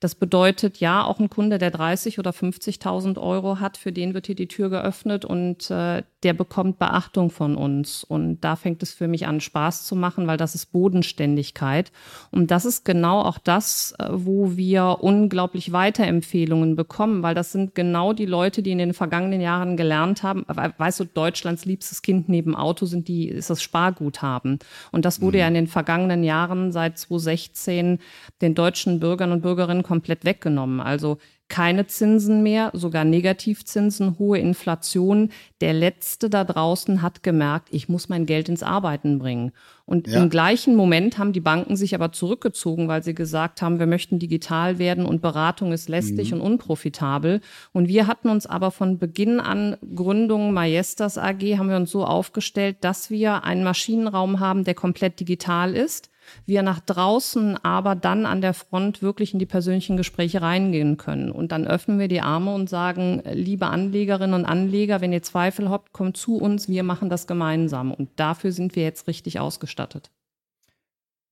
Das 0.00 0.14
bedeutet, 0.14 0.78
ja, 0.78 1.04
auch 1.04 1.18
ein 1.18 1.30
Kunde, 1.30 1.58
der 1.58 1.70
30 1.70 2.18
oder 2.18 2.30
50.000 2.30 3.18
Euro 3.20 3.60
hat, 3.60 3.76
für 3.76 3.92
den 3.92 4.14
wird 4.14 4.26
hier 4.26 4.34
die 4.34 4.48
Tür 4.48 4.70
geöffnet 4.70 5.24
und 5.24 5.70
äh, 5.70 6.02
der 6.24 6.32
bekommt 6.32 6.78
Beachtung 6.78 7.30
von 7.30 7.56
uns. 7.56 8.02
Und 8.02 8.40
da 8.40 8.56
fängt 8.56 8.82
es 8.82 8.92
für 8.92 9.08
mich 9.08 9.26
an, 9.26 9.40
Spaß 9.40 9.84
zu 9.84 9.94
machen, 9.94 10.26
weil 10.26 10.36
das 10.36 10.54
ist 10.54 10.72
Bodenständigkeit. 10.72 11.92
Und 12.30 12.50
das 12.50 12.64
ist 12.64 12.84
genau 12.84 13.20
auch 13.20 13.38
das, 13.38 13.94
äh, 13.98 14.08
wo 14.10 14.56
wir 14.56 14.98
unglaublich 15.00 15.72
Weiterempfehlungen 15.72 16.76
bekommen, 16.76 17.22
weil 17.22 17.34
das 17.34 17.52
sind 17.52 17.74
genau 17.74 18.12
die 18.12 18.26
Leute, 18.26 18.62
die 18.62 18.72
in 18.72 18.78
den 18.78 18.94
vergangenen 18.94 19.40
Jahren 19.40 19.76
gelernt 19.76 20.22
haben. 20.22 20.44
Weißt 20.46 21.00
du, 21.00 21.04
Deutschlands 21.04 21.64
liebstes 21.64 22.02
Kind 22.02 22.28
neben 22.28 22.56
Auto 22.56 22.86
sind 22.86 23.08
die, 23.08 23.28
ist 23.28 23.50
das 23.50 23.62
Sparguthaben. 23.62 24.58
Und 24.92 25.04
das 25.04 25.20
wurde 25.20 25.36
mhm. 25.36 25.40
ja 25.40 25.48
in 25.48 25.54
den 25.54 25.66
vergangenen 25.66 26.24
Jahren 26.24 26.72
seit 26.72 26.98
2016 26.98 27.98
den 28.40 28.54
deutschen 28.54 28.98
Bürgern 28.98 29.32
und 29.32 29.42
Bürgerinnen 29.42 29.82
komplett 29.94 30.24
weggenommen. 30.24 30.80
Also 30.80 31.18
keine 31.48 31.86
Zinsen 31.86 32.42
mehr, 32.42 32.70
sogar 32.72 33.04
Negativzinsen, 33.04 34.18
hohe 34.18 34.38
Inflation. 34.38 35.30
Der 35.60 35.72
Letzte 35.72 36.28
da 36.28 36.42
draußen 36.42 37.00
hat 37.00 37.22
gemerkt, 37.22 37.68
ich 37.70 37.88
muss 37.88 38.08
mein 38.08 38.26
Geld 38.26 38.48
ins 38.48 38.64
Arbeiten 38.64 39.20
bringen. 39.20 39.52
Und 39.84 40.08
ja. 40.08 40.20
im 40.20 40.30
gleichen 40.30 40.74
Moment 40.74 41.16
haben 41.16 41.32
die 41.32 41.40
Banken 41.40 41.76
sich 41.76 41.94
aber 41.94 42.10
zurückgezogen, 42.10 42.88
weil 42.88 43.04
sie 43.04 43.14
gesagt 43.14 43.62
haben, 43.62 43.78
wir 43.78 43.86
möchten 43.86 44.18
digital 44.18 44.80
werden 44.80 45.06
und 45.06 45.22
Beratung 45.22 45.70
ist 45.70 45.88
lästig 45.88 46.32
mhm. 46.32 46.40
und 46.40 46.46
unprofitabel. 46.46 47.40
Und 47.72 47.86
wir 47.86 48.08
hatten 48.08 48.30
uns 48.30 48.46
aber 48.46 48.72
von 48.72 48.98
Beginn 48.98 49.38
an 49.38 49.76
Gründung 49.94 50.52
Majestas 50.52 51.18
AG 51.18 51.40
haben 51.56 51.68
wir 51.68 51.76
uns 51.76 51.92
so 51.92 52.04
aufgestellt, 52.04 52.78
dass 52.80 53.10
wir 53.10 53.44
einen 53.44 53.62
Maschinenraum 53.62 54.40
haben, 54.40 54.64
der 54.64 54.74
komplett 54.74 55.20
digital 55.20 55.76
ist 55.76 56.10
wir 56.46 56.62
nach 56.62 56.80
draußen 56.80 57.56
aber 57.64 57.94
dann 57.94 58.26
an 58.26 58.40
der 58.40 58.54
Front 58.54 59.02
wirklich 59.02 59.32
in 59.32 59.38
die 59.38 59.46
persönlichen 59.46 59.96
Gespräche 59.96 60.42
reingehen 60.42 60.96
können. 60.96 61.30
Und 61.30 61.52
dann 61.52 61.66
öffnen 61.66 61.98
wir 61.98 62.08
die 62.08 62.20
Arme 62.20 62.54
und 62.54 62.68
sagen, 62.68 63.22
liebe 63.32 63.66
Anlegerinnen 63.66 64.34
und 64.34 64.44
Anleger, 64.44 65.00
wenn 65.00 65.12
ihr 65.12 65.22
Zweifel 65.22 65.70
habt, 65.70 65.92
kommt 65.92 66.16
zu 66.16 66.36
uns, 66.36 66.68
wir 66.68 66.82
machen 66.82 67.10
das 67.10 67.26
gemeinsam. 67.26 67.92
Und 67.92 68.10
dafür 68.16 68.52
sind 68.52 68.76
wir 68.76 68.82
jetzt 68.82 69.06
richtig 69.06 69.40
ausgestattet. 69.40 70.10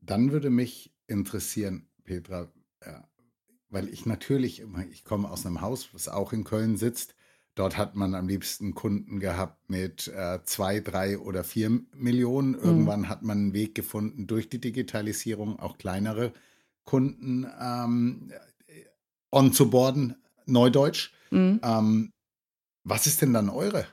Dann 0.00 0.32
würde 0.32 0.50
mich 0.50 0.92
interessieren, 1.06 1.86
Petra, 2.04 2.48
weil 3.72 3.88
ich 3.88 4.04
natürlich, 4.06 4.62
ich 4.90 5.04
komme 5.04 5.30
aus 5.30 5.46
einem 5.46 5.62
Haus, 5.62 5.88
was 5.92 6.08
auch 6.08 6.32
in 6.32 6.44
Köln 6.44 6.76
sitzt, 6.76 7.14
Dort 7.54 7.76
hat 7.76 7.94
man 7.94 8.14
am 8.14 8.28
liebsten 8.28 8.74
Kunden 8.74 9.20
gehabt 9.20 9.68
mit 9.68 10.08
äh, 10.08 10.42
zwei, 10.44 10.80
drei 10.80 11.18
oder 11.18 11.44
vier 11.44 11.80
Millionen. 11.94 12.52
Mhm. 12.52 12.64
Irgendwann 12.64 13.00
mhm. 13.00 13.08
hat 13.08 13.22
man 13.22 13.38
einen 13.38 13.52
Weg 13.52 13.74
gefunden, 13.74 14.26
durch 14.26 14.48
die 14.48 14.60
Digitalisierung 14.60 15.58
auch 15.58 15.76
kleinere 15.76 16.32
Kunden 16.84 17.46
ähm, 17.60 18.32
on 19.30 19.52
zu 19.52 19.68
boarden, 19.68 20.16
Neudeutsch. 20.46 21.12
Mhm. 21.30 21.60
Ähm, 21.62 22.12
was 22.84 23.06
ist 23.06 23.20
denn 23.20 23.34
dann 23.34 23.50
eure? 23.50 23.86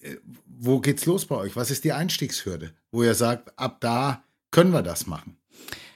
Äh, 0.00 0.16
wo 0.46 0.80
geht's 0.80 1.06
los 1.06 1.26
bei 1.26 1.36
euch? 1.36 1.56
Was 1.56 1.70
ist 1.70 1.84
die 1.84 1.92
Einstiegshürde, 1.92 2.74
wo 2.90 3.02
ihr 3.02 3.14
sagt, 3.14 3.58
ab 3.58 3.80
da 3.80 4.22
können 4.50 4.72
wir 4.72 4.82
das 4.82 5.06
machen? 5.06 5.38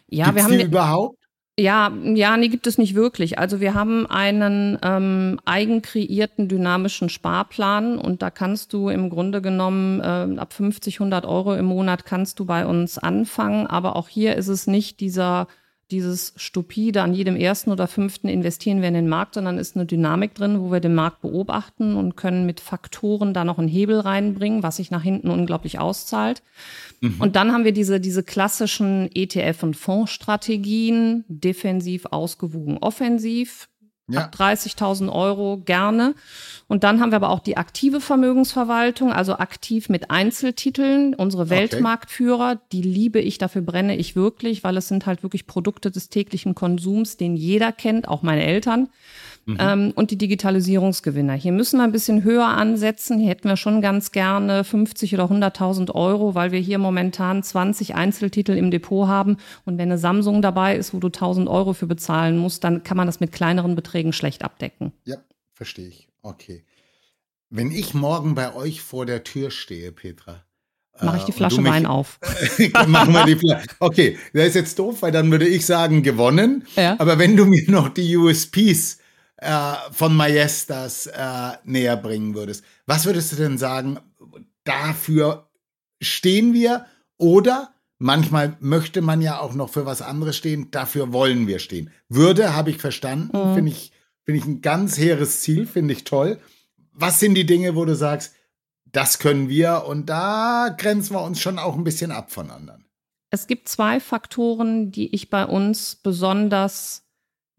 Ja, 0.09 0.27
Gibt's 0.27 0.37
wir 0.37 0.45
haben 0.45 0.59
die 0.59 0.65
überhaupt? 0.65 1.20
Ja, 1.61 1.93
ja, 2.15 2.39
nee, 2.39 2.49
gibt 2.49 2.67
es 2.67 2.79
nicht 2.79 2.95
wirklich. 2.95 3.39
Also 3.39 3.61
wir 3.61 3.75
haben 3.75 4.07
einen 4.07 4.79
ähm, 4.83 5.39
eigen 5.45 5.83
kreierten 5.83 6.49
dynamischen 6.49 7.11
Sparplan 7.11 7.99
und 7.99 8.23
da 8.23 8.31
kannst 8.31 8.73
du 8.73 8.89
im 8.89 9.11
Grunde 9.11 9.43
genommen 9.43 10.01
äh, 10.01 10.41
ab 10.41 10.55
50, 10.55 11.01
100 11.01 11.27
Euro 11.27 11.55
im 11.55 11.67
Monat 11.67 12.07
kannst 12.07 12.39
du 12.41 12.47
bei 12.47 12.65
uns 12.65 12.97
anfangen. 12.97 13.67
Aber 13.67 13.97
auch 13.97 14.09
hier 14.09 14.37
ist 14.37 14.49
es 14.49 14.67
nicht 14.67 15.01
dieser 15.01 15.49
dieses 15.91 16.33
stupide 16.37 17.03
an 17.03 17.15
jedem 17.15 17.37
ersten 17.37 17.71
oder 17.71 17.87
fünften 17.87 18.29
investieren 18.29 18.81
wir 18.81 18.89
in 18.89 18.95
den 18.95 19.09
Markt, 19.09 19.35
sondern 19.35 19.59
ist 19.59 19.77
eine 19.77 19.87
Dynamik 19.87 20.35
drin, 20.35 20.61
wo 20.61 20.71
wir 20.71 20.81
den 20.81 20.95
Markt 20.95 21.21
beobachten 21.23 21.97
und 21.97 22.17
können 22.17 22.47
mit 22.47 22.61
Faktoren 22.61 23.35
da 23.35 23.45
noch 23.45 23.59
einen 23.59 23.69
Hebel 23.69 24.01
reinbringen, 24.01 24.63
was 24.63 24.77
sich 24.77 24.91
nach 24.91 25.03
hinten 25.03 25.31
unglaublich 25.31 25.79
auszahlt. 25.79 26.43
Mhm. 27.01 27.17
Und 27.19 27.37
dann 27.37 27.53
haben 27.53 27.65
wir 27.65 27.73
diese, 27.73 28.01
diese 28.01 28.23
klassischen 28.23 29.09
ETF- 29.11 29.63
und 29.63 29.77
Fondsstrategien, 29.77 31.25
defensiv, 31.29 32.07
ausgewogen, 32.11 32.79
offensiv. 32.79 33.69
Ja. 34.11 34.25
Ab 34.25 34.35
30.000 34.37 35.11
Euro 35.11 35.63
gerne. 35.65 36.15
Und 36.69 36.85
dann 36.85 37.01
haben 37.01 37.11
wir 37.11 37.17
aber 37.17 37.31
auch 37.31 37.41
die 37.41 37.57
aktive 37.57 38.01
Vermögensverwaltung, 38.01 39.13
also 39.13 39.35
aktiv 39.35 39.89
mit 39.89 40.11
Einzeltiteln. 40.11 41.15
Unsere 41.15 41.51
Weltmarktführer, 41.51 42.53
okay. 42.53 42.61
die 42.73 42.83
liebe 42.83 43.21
ich, 43.21 43.39
dafür 43.39 43.63
brenne 43.63 43.97
ich 43.97 44.15
wirklich, 44.15 44.63
weil 44.63 44.77
es 44.77 44.89
sind 44.89 45.07
halt 45.07 45.23
wirklich 45.23 45.47
Produkte 45.47 45.91
des 45.91 46.11
täglichen 46.11 46.55
Konsums, 46.55 47.17
den 47.17 47.37
jeder 47.37 47.73
kennt, 47.73 48.09
auch 48.09 48.23
meine 48.23 48.45
Eltern. 48.45 48.89
Mhm. 49.47 49.57
Ähm, 49.59 49.93
und 49.95 50.11
die 50.11 50.19
Digitalisierungsgewinner. 50.19 51.35
Hier 51.35 51.53
müssen 51.53 51.79
wir 51.79 51.85
ein 51.85 51.93
bisschen 51.93 52.25
höher 52.25 52.47
ansetzen. 52.47 53.19
Hier 53.19 53.31
hätten 53.31 53.49
wir 53.49 53.57
schon 53.57 53.81
ganz 53.81 54.13
gerne 54.13 54.65
50 54.65 55.15
oder 55.15 55.25
100.000 55.25 55.95
Euro, 55.95 56.35
weil 56.35 56.53
wir 56.53 56.61
hier 56.61 56.79
momentan 56.79 57.43
20 57.43 57.95
Einzeltitel 57.95 58.53
im 58.53 58.71
Depot 58.71 59.09
haben. 59.09 59.39
Und 59.65 59.79
wenn 59.79 59.89
eine 59.89 59.99
Samsung 59.99 60.43
dabei 60.43 60.77
ist, 60.77 60.95
wo 60.95 60.99
du 60.99 61.09
1.000 61.09 61.49
Euro 61.49 61.73
für 61.73 61.87
bezahlen 61.87 62.39
musst, 62.39 62.65
dann 62.65 62.83
kann 62.85 62.97
man 62.97 63.07
das 63.07 63.21
mit 63.21 63.33
kleineren 63.33 63.75
Beträgen 63.75 64.13
schlecht 64.13 64.45
abdecken. 64.45 64.93
Ja, 65.05 65.17
verstehe 65.53 65.89
ich. 65.89 66.09
Okay. 66.23 66.65
Wenn 67.49 67.73
ich 67.73 67.95
morgen 67.95 68.35
bei 68.35 68.55
euch 68.55 68.81
vor 68.81 69.07
der 69.07 69.25
Tür 69.25 69.51
stehe, 69.51 69.91
Petra, 69.91 70.45
Mache 71.03 71.19
ich 71.19 71.25
die 71.25 71.33
äh, 71.33 71.35
Flasche 71.35 71.61
mich, 71.61 71.73
Wein 71.73 71.87
auf. 71.87 72.19
machen 72.87 73.15
wir 73.15 73.25
die 73.25 73.37
Flasche. 73.37 73.67
Okay, 73.79 74.19
das 74.33 74.49
ist 74.49 74.55
jetzt 74.55 74.79
doof, 74.79 75.03
weil 75.03 75.13
dann 75.13 75.31
würde 75.31 75.49
ich 75.49 75.65
sagen, 75.65 76.03
gewonnen. 76.03 76.65
Ja. 76.77 76.97
Aber 76.99 77.19
wenn 77.19 77.37
du 77.37 77.47
mir 77.47 77.71
noch 77.71 77.89
die 77.89 78.17
USPs 78.17 78.99
äh, 79.41 79.75
von 79.93 80.15
Majestas 80.15 81.07
äh, 81.07 81.53
näher 81.65 81.97
bringen 81.97 82.35
würdest. 82.35 82.65
Was 82.87 83.07
würdest 83.07 83.33
du 83.33 83.37
denn 83.37 83.59
sagen, 83.59 83.99
dafür 84.65 85.49
stehen 86.01 86.53
wir 86.53 86.87
oder 87.17 87.75
manchmal 87.99 88.57
möchte 88.61 89.03
man 89.03 89.21
ja 89.21 89.41
auch 89.41 89.55
noch 89.55 89.71
für 89.71 89.87
was 89.87 90.03
anderes 90.03 90.37
stehen, 90.37 90.71
dafür 90.71 91.13
wollen 91.13 91.47
wir 91.47 91.59
stehen. 91.59 91.91
Würde, 92.09 92.55
habe 92.55 92.71
ich 92.71 92.79
verstanden, 92.79 93.37
mhm. 93.37 93.55
finde 93.55 93.73
ich, 93.73 93.93
find 94.25 94.39
ich 94.39 94.45
ein 94.47 94.63
ganz 94.63 94.99
hehres 94.99 95.41
Ziel, 95.41 95.67
finde 95.67 95.95
ich 95.95 96.05
toll. 96.05 96.39
Was 96.93 97.21
sind 97.21 97.35
die 97.35 97.47
Dinge, 97.47 97.77
wo 97.77 97.85
du 97.85 97.95
sagst, 97.95 98.35
das 98.85 99.19
können 99.19 99.49
wir 99.49 99.85
und 99.87 100.07
da 100.07 100.75
grenzen 100.77 101.15
wir 101.15 101.23
uns 101.23 101.41
schon 101.41 101.59
auch 101.59 101.77
ein 101.77 101.85
bisschen 101.85 102.11
ab 102.11 102.33
von 102.33 102.51
anderen? 102.51 102.85
Es 103.31 103.47
gibt 103.47 103.69
zwei 103.69 104.01
Faktoren, 104.01 104.91
die 104.91 105.15
ich 105.15 105.31
bei 105.31 105.45
uns 105.45 105.95
besonders 105.95 107.07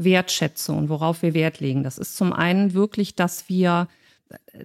wertschätze 0.04 0.72
und 0.72 0.90
worauf 0.90 1.22
wir 1.22 1.34
Wert 1.34 1.60
legen. 1.60 1.84
Das 1.84 1.98
ist 1.98 2.16
zum 2.16 2.34
einen 2.34 2.74
wirklich, 2.74 3.16
dass 3.16 3.50
wir 3.50 3.88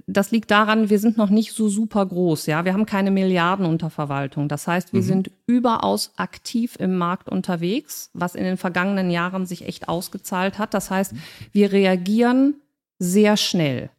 das 0.07 0.31
liegt 0.31 0.51
daran, 0.51 0.91
wir 0.91 0.99
sind 0.99 1.17
noch 1.17 1.31
nicht 1.31 1.53
so 1.53 1.69
super 1.69 2.07
groß, 2.07 2.47
ja. 2.47 2.65
Wir 2.65 2.73
haben 2.73 2.87
keine 2.87 3.11
Milliarden 3.11 3.67
unter 3.67 3.91
Verwaltung. 3.91 4.49
Das 4.49 4.67
heißt, 4.67 4.93
wir 4.93 5.01
mhm. 5.01 5.07
sind 5.07 5.31
überaus 5.47 6.13
aktiv 6.17 6.77
im 6.79 6.97
Markt 6.97 7.29
unterwegs, 7.29 8.11
was 8.13 8.35
in 8.35 8.45
den 8.45 8.57
vergangenen 8.57 9.11
Jahren 9.11 9.47
sich 9.47 9.67
echt 9.67 9.89
ausgezahlt 9.89 10.59
hat. 10.59 10.75
Das 10.75 10.91
heißt, 10.91 11.15
wir 11.53 11.73
reagieren 11.73 12.55
sehr 12.99 13.37
schnell. 13.37 13.91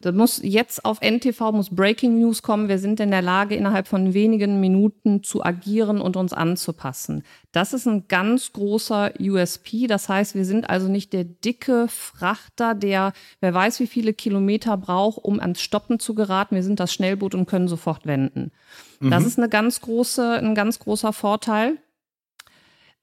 Da 0.00 0.12
muss 0.12 0.40
jetzt 0.42 0.84
auf 0.84 1.00
NTV 1.00 1.52
muss 1.52 1.70
Breaking 1.70 2.18
News 2.18 2.42
kommen. 2.42 2.68
Wir 2.68 2.78
sind 2.78 3.00
in 3.00 3.10
der 3.10 3.22
Lage, 3.22 3.54
innerhalb 3.54 3.88
von 3.88 4.14
wenigen 4.14 4.60
Minuten 4.60 5.22
zu 5.22 5.44
agieren 5.44 6.00
und 6.00 6.16
uns 6.16 6.32
anzupassen. 6.32 7.24
Das 7.52 7.72
ist 7.72 7.86
ein 7.86 8.06
ganz 8.08 8.52
großer 8.52 9.12
USP. 9.20 9.86
Das 9.86 10.08
heißt, 10.08 10.34
wir 10.34 10.44
sind 10.44 10.70
also 10.70 10.88
nicht 10.88 11.12
der 11.12 11.24
dicke 11.24 11.88
Frachter, 11.88 12.74
der 12.74 13.12
wer 13.40 13.54
weiß 13.54 13.80
wie 13.80 13.86
viele 13.86 14.12
Kilometer 14.12 14.76
braucht, 14.76 15.18
um 15.18 15.40
ans 15.40 15.60
Stoppen 15.60 15.98
zu 15.98 16.14
geraten. 16.14 16.54
Wir 16.54 16.62
sind 16.62 16.80
das 16.80 16.92
Schnellboot 16.92 17.34
und 17.34 17.46
können 17.46 17.68
sofort 17.68 18.06
wenden. 18.06 18.52
Mhm. 19.00 19.10
Das 19.10 19.24
ist 19.24 19.38
eine 19.38 19.48
ganz 19.48 19.80
große, 19.80 20.38
ein 20.38 20.54
ganz 20.54 20.78
großer 20.78 21.12
Vorteil. 21.12 21.78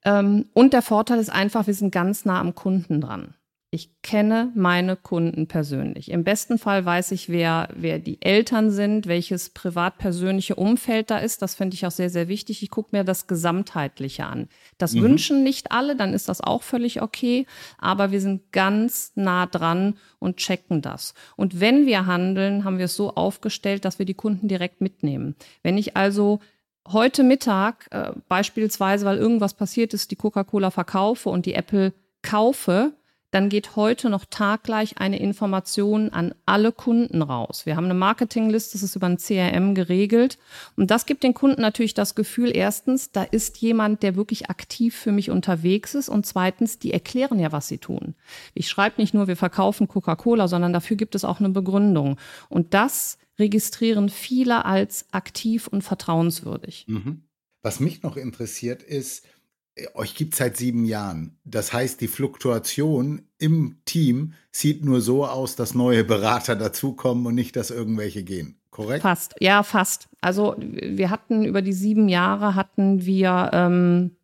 Ähm, 0.05 0.45
und 0.53 0.73
der 0.73 0.81
Vorteil 0.81 1.19
ist 1.19 1.29
einfach, 1.29 1.67
wir 1.67 1.73
sind 1.73 1.91
ganz 1.91 2.25
nah 2.25 2.39
am 2.39 2.55
Kunden 2.55 3.01
dran. 3.01 3.33
Ich 3.69 4.01
kenne 4.01 4.53
meine 4.55 4.95
Kunden 4.95 5.47
persönlich. 5.49 6.09
Im 6.09 6.23
besten 6.23 6.57
Fall 6.57 6.85
weiß 6.85 7.11
ich, 7.11 7.27
wer, 7.27 7.67
wer 7.75 7.99
die 7.99 8.21
Eltern 8.21 8.71
sind, 8.71 9.07
welches 9.07 9.49
privat-persönliche 9.49 10.55
Umfeld 10.55 11.11
da 11.11 11.17
ist. 11.17 11.41
Das 11.41 11.55
finde 11.55 11.75
ich 11.75 11.85
auch 11.85 11.91
sehr, 11.91 12.09
sehr 12.09 12.29
wichtig. 12.29 12.63
Ich 12.63 12.69
gucke 12.69 12.95
mir 12.95 13.03
das 13.03 13.27
Gesamtheitliche 13.27 14.25
an. 14.25 14.47
Das 14.77 14.93
mhm. 14.93 15.01
wünschen 15.01 15.43
nicht 15.43 15.73
alle, 15.73 15.97
dann 15.97 16.13
ist 16.13 16.29
das 16.29 16.39
auch 16.39 16.63
völlig 16.63 17.01
okay. 17.01 17.45
Aber 17.77 18.11
wir 18.11 18.21
sind 18.21 18.53
ganz 18.53 19.11
nah 19.15 19.45
dran 19.45 19.97
und 20.19 20.37
checken 20.37 20.81
das. 20.81 21.13
Und 21.35 21.59
wenn 21.59 21.85
wir 21.85 22.05
handeln, 22.05 22.63
haben 22.63 22.77
wir 22.77 22.85
es 22.85 22.95
so 22.95 23.15
aufgestellt, 23.15 23.83
dass 23.83 23.99
wir 23.99 24.05
die 24.05 24.13
Kunden 24.13 24.47
direkt 24.47 24.79
mitnehmen. 24.79 25.35
Wenn 25.61 25.77
ich 25.77 25.97
also 25.97 26.39
heute 26.87 27.21
Mittag 27.23 27.87
äh, 27.91 28.13
beispielsweise, 28.29 29.05
weil 29.05 29.17
irgendwas 29.17 29.55
passiert 29.55 29.93
ist, 29.93 30.11
die 30.11 30.15
Coca-Cola 30.15 30.71
verkaufe 30.71 31.29
und 31.29 31.45
die 31.45 31.53
Apple 31.53 31.91
kaufe, 32.21 32.93
dann 33.31 33.49
geht 33.49 33.75
heute 33.75 34.09
noch 34.09 34.25
taggleich 34.25 34.99
eine 34.99 35.19
Information 35.19 36.09
an 36.09 36.33
alle 36.45 36.71
Kunden 36.71 37.21
raus. 37.21 37.65
Wir 37.65 37.75
haben 37.75 37.85
eine 37.85 37.93
Marketingliste, 37.93 38.73
das 38.73 38.83
ist 38.83 38.95
über 38.95 39.07
ein 39.07 39.17
CRM 39.17 39.75
geregelt. 39.75 40.37
Und 40.77 40.91
das 40.91 41.05
gibt 41.05 41.23
den 41.23 41.33
Kunden 41.33 41.61
natürlich 41.61 41.93
das 41.93 42.15
Gefühl, 42.15 42.55
erstens, 42.55 43.11
da 43.11 43.23
ist 43.23 43.57
jemand, 43.57 44.01
der 44.01 44.15
wirklich 44.15 44.49
aktiv 44.49 44.95
für 44.95 45.11
mich 45.11 45.29
unterwegs 45.29 45.93
ist. 45.93 46.07
Und 46.07 46.25
zweitens, 46.25 46.79
die 46.79 46.93
erklären 46.93 47.39
ja, 47.39 47.51
was 47.51 47.67
sie 47.67 47.79
tun. 47.79 48.15
Ich 48.53 48.69
schreibe 48.69 49.01
nicht 49.01 49.13
nur, 49.13 49.27
wir 49.27 49.37
verkaufen 49.37 49.89
Coca-Cola, 49.89 50.47
sondern 50.47 50.71
dafür 50.71 50.95
gibt 50.95 51.13
es 51.13 51.25
auch 51.25 51.39
eine 51.39 51.49
Begründung. 51.49 52.17
Und 52.47 52.73
das 52.73 53.17
registrieren 53.37 54.09
viele 54.09 54.63
als 54.63 55.05
aktiv 55.11 55.67
und 55.67 55.83
vertrauenswürdig. 55.83 56.85
Mhm. 56.87 57.23
Was 57.61 57.79
mich 57.81 58.03
noch 58.03 58.15
interessiert 58.15 58.83
ist, 58.83 59.25
euch 59.93 60.15
gibt 60.15 60.33
es 60.33 60.39
seit 60.39 60.57
sieben 60.57 60.85
Jahren. 60.85 61.37
Das 61.43 61.73
heißt, 61.73 62.01
die 62.01 62.07
Fluktuation 62.07 63.23
im 63.37 63.77
Team 63.85 64.33
sieht 64.51 64.83
nur 64.83 65.01
so 65.01 65.25
aus, 65.25 65.55
dass 65.55 65.75
neue 65.75 66.03
Berater 66.03 66.55
dazukommen 66.55 67.25
und 67.25 67.35
nicht, 67.35 67.55
dass 67.55 67.71
irgendwelche 67.71 68.23
gehen. 68.23 68.59
Korrekt? 68.71 69.01
Fast, 69.01 69.35
ja, 69.39 69.63
fast. 69.63 70.07
Also 70.21 70.55
wir 70.59 71.09
hatten 71.09 71.45
über 71.45 71.61
die 71.61 71.73
sieben 71.73 72.09
Jahre 72.09 72.55
hatten 72.55 73.05
wir 73.05 73.49
ähm, 73.53 74.15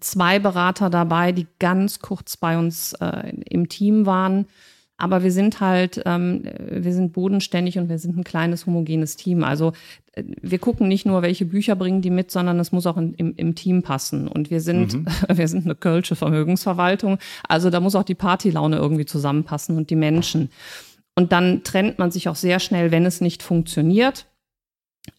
zwei 0.00 0.38
Berater 0.38 0.90
dabei, 0.90 1.32
die 1.32 1.46
ganz 1.58 2.00
kurz 2.00 2.36
bei 2.36 2.58
uns 2.58 2.92
äh, 2.94 3.30
im 3.46 3.68
Team 3.68 4.06
waren. 4.06 4.46
Aber 5.00 5.22
wir 5.22 5.30
sind 5.30 5.60
halt, 5.60 6.02
ähm, 6.06 6.42
wir 6.68 6.92
sind 6.92 7.12
bodenständig 7.12 7.78
und 7.78 7.88
wir 7.88 8.00
sind 8.00 8.18
ein 8.18 8.24
kleines 8.24 8.66
homogenes 8.66 9.14
Team. 9.14 9.44
Also 9.44 9.72
äh, 10.12 10.24
wir 10.42 10.58
gucken 10.58 10.88
nicht 10.88 11.06
nur, 11.06 11.22
welche 11.22 11.44
Bücher 11.44 11.76
bringen 11.76 12.02
die 12.02 12.10
mit, 12.10 12.32
sondern 12.32 12.58
es 12.58 12.72
muss 12.72 12.84
auch 12.86 12.96
in, 12.96 13.14
im, 13.14 13.34
im 13.36 13.54
Team 13.54 13.82
passen. 13.82 14.26
Und 14.26 14.50
wir 14.50 14.60
sind, 14.60 14.94
mhm. 14.94 15.06
wir 15.32 15.46
sind 15.46 15.64
eine 15.64 15.76
kölsche 15.76 16.16
Vermögensverwaltung. 16.16 17.18
Also 17.48 17.70
da 17.70 17.78
muss 17.78 17.94
auch 17.94 18.02
die 18.02 18.16
Partylaune 18.16 18.76
irgendwie 18.76 19.06
zusammenpassen 19.06 19.76
und 19.76 19.88
die 19.90 19.96
Menschen. 19.96 20.50
Und 21.14 21.30
dann 21.30 21.62
trennt 21.62 22.00
man 22.00 22.10
sich 22.10 22.28
auch 22.28 22.36
sehr 22.36 22.58
schnell, 22.58 22.90
wenn 22.90 23.06
es 23.06 23.20
nicht 23.20 23.44
funktioniert. 23.44 24.26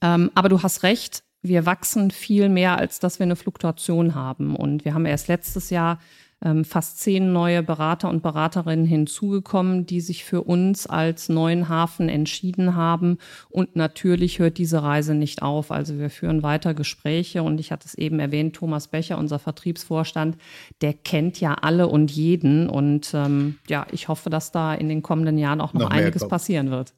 Ähm, 0.01 0.29
aber 0.35 0.49
du 0.49 0.61
hast 0.61 0.83
recht, 0.83 1.23
wir 1.41 1.65
wachsen 1.65 2.11
viel 2.11 2.49
mehr, 2.49 2.77
als 2.77 2.99
dass 2.99 3.19
wir 3.19 3.23
eine 3.23 3.37
Fluktuation 3.37 4.13
haben. 4.13 4.57
Und 4.57 4.83
wir 4.83 4.93
haben 4.93 5.05
erst 5.05 5.29
letztes 5.29 5.69
Jahr 5.69 5.99
ähm, 6.41 6.63
fast 6.63 6.99
zehn 6.99 7.33
neue 7.33 7.63
Berater 7.63 8.09
und 8.09 8.23
Beraterinnen 8.23 8.85
hinzugekommen, 8.85 9.85
die 9.85 10.01
sich 10.01 10.23
für 10.23 10.43
uns 10.43 10.87
als 10.87 11.29
neuen 11.29 11.67
Hafen 11.69 12.07
entschieden 12.07 12.75
haben. 12.75 13.17
Und 13.49 13.75
natürlich 13.75 14.39
hört 14.39 14.57
diese 14.57 14.81
Reise 14.81 15.15
nicht 15.15 15.41
auf. 15.41 15.71
Also 15.71 15.97
wir 15.97 16.09
führen 16.09 16.41
weiter 16.43 16.73
Gespräche 16.73 17.43
und 17.43 17.59
ich 17.59 17.71
hatte 17.71 17.87
es 17.87 17.95
eben 17.95 18.19
erwähnt, 18.19 18.55
Thomas 18.55 18.87
Becher, 18.87 19.17
unser 19.17 19.39
Vertriebsvorstand, 19.39 20.37
der 20.81 20.93
kennt 20.93 21.39
ja 21.39 21.55
alle 21.55 21.87
und 21.87 22.11
jeden. 22.11 22.69
Und 22.69 23.13
ähm, 23.13 23.59
ja, 23.67 23.85
ich 23.91 24.07
hoffe, 24.07 24.29
dass 24.29 24.51
da 24.51 24.73
in 24.73 24.87
den 24.87 25.01
kommenden 25.01 25.37
Jahren 25.37 25.61
auch 25.61 25.73
noch, 25.73 25.81
noch 25.81 25.91
einiges 25.91 26.27
passieren 26.27 26.71
wird. 26.71 26.93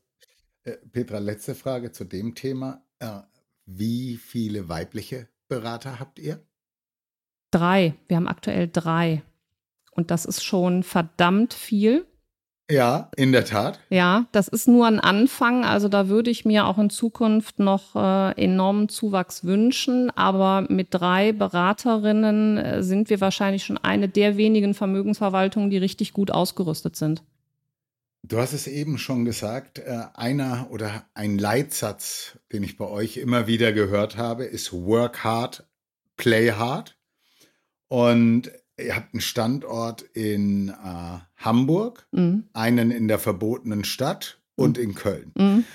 Äh, 0.63 0.77
Petra, 0.91 1.17
letzte 1.17 1.55
Frage 1.55 1.91
zu 1.91 2.03
dem 2.03 2.35
Thema. 2.35 2.83
Äh, 2.99 3.21
wie 3.65 4.17
viele 4.17 4.69
weibliche 4.69 5.27
Berater 5.47 5.99
habt 5.99 6.19
ihr? 6.19 6.45
Drei. 7.51 7.95
Wir 8.07 8.17
haben 8.17 8.27
aktuell 8.27 8.69
drei. 8.71 9.23
Und 9.91 10.11
das 10.11 10.25
ist 10.25 10.43
schon 10.43 10.83
verdammt 10.83 11.53
viel. 11.53 12.05
Ja, 12.71 13.11
in 13.17 13.33
der 13.33 13.43
Tat. 13.43 13.81
Ja, 13.89 14.27
das 14.31 14.47
ist 14.47 14.69
nur 14.69 14.87
ein 14.87 15.01
Anfang. 15.01 15.65
Also 15.65 15.89
da 15.89 16.07
würde 16.07 16.31
ich 16.31 16.45
mir 16.45 16.65
auch 16.65 16.77
in 16.77 16.89
Zukunft 16.89 17.59
noch 17.59 17.97
äh, 17.97 18.41
enormen 18.41 18.87
Zuwachs 18.87 19.43
wünschen. 19.43 20.09
Aber 20.11 20.65
mit 20.69 20.87
drei 20.91 21.33
Beraterinnen 21.33 22.57
äh, 22.57 22.81
sind 22.81 23.09
wir 23.09 23.19
wahrscheinlich 23.19 23.65
schon 23.65 23.77
eine 23.77 24.07
der 24.07 24.37
wenigen 24.37 24.73
Vermögensverwaltungen, 24.73 25.69
die 25.69 25.79
richtig 25.79 26.13
gut 26.13 26.31
ausgerüstet 26.31 26.95
sind. 26.95 27.23
Du 28.23 28.37
hast 28.37 28.53
es 28.53 28.67
eben 28.67 28.97
schon 28.97 29.25
gesagt, 29.25 29.79
äh, 29.79 30.03
einer 30.13 30.67
oder 30.69 31.05
ein 31.13 31.37
Leitsatz, 31.37 32.37
den 32.53 32.63
ich 32.63 32.77
bei 32.77 32.87
euch 32.87 33.17
immer 33.17 33.47
wieder 33.47 33.73
gehört 33.73 34.15
habe, 34.15 34.45
ist 34.45 34.71
Work 34.71 35.25
hard, 35.25 35.67
play 36.15 36.51
hard. 36.51 36.97
Und 37.89 38.51
ihr 38.81 38.95
habt 38.95 39.13
einen 39.13 39.21
Standort 39.21 40.01
in 40.01 40.69
äh, 40.69 41.19
Hamburg, 41.37 42.07
mhm. 42.11 42.45
einen 42.53 42.91
in 42.91 43.07
der 43.07 43.19
verbotenen 43.19 43.83
Stadt 43.83 44.39
und 44.55 44.77
mhm. 44.77 44.83
in 44.83 44.95
Köln. 44.95 45.31
Mhm. 45.35 45.65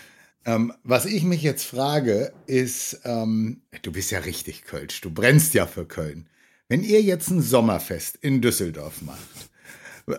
Ähm, 0.44 0.72
was 0.84 1.06
ich 1.06 1.24
mich 1.24 1.42
jetzt 1.42 1.64
frage, 1.64 2.32
ist, 2.46 3.00
ähm, 3.04 3.62
du 3.82 3.92
bist 3.92 4.10
ja 4.10 4.20
richtig 4.20 4.64
Kölsch, 4.64 5.00
du 5.00 5.10
brennst 5.10 5.54
ja 5.54 5.66
für 5.66 5.86
Köln. 5.86 6.28
Wenn 6.68 6.82
ihr 6.82 7.02
jetzt 7.02 7.30
ein 7.30 7.42
Sommerfest 7.42 8.16
in 8.20 8.40
Düsseldorf 8.40 9.02
macht, 9.02 9.50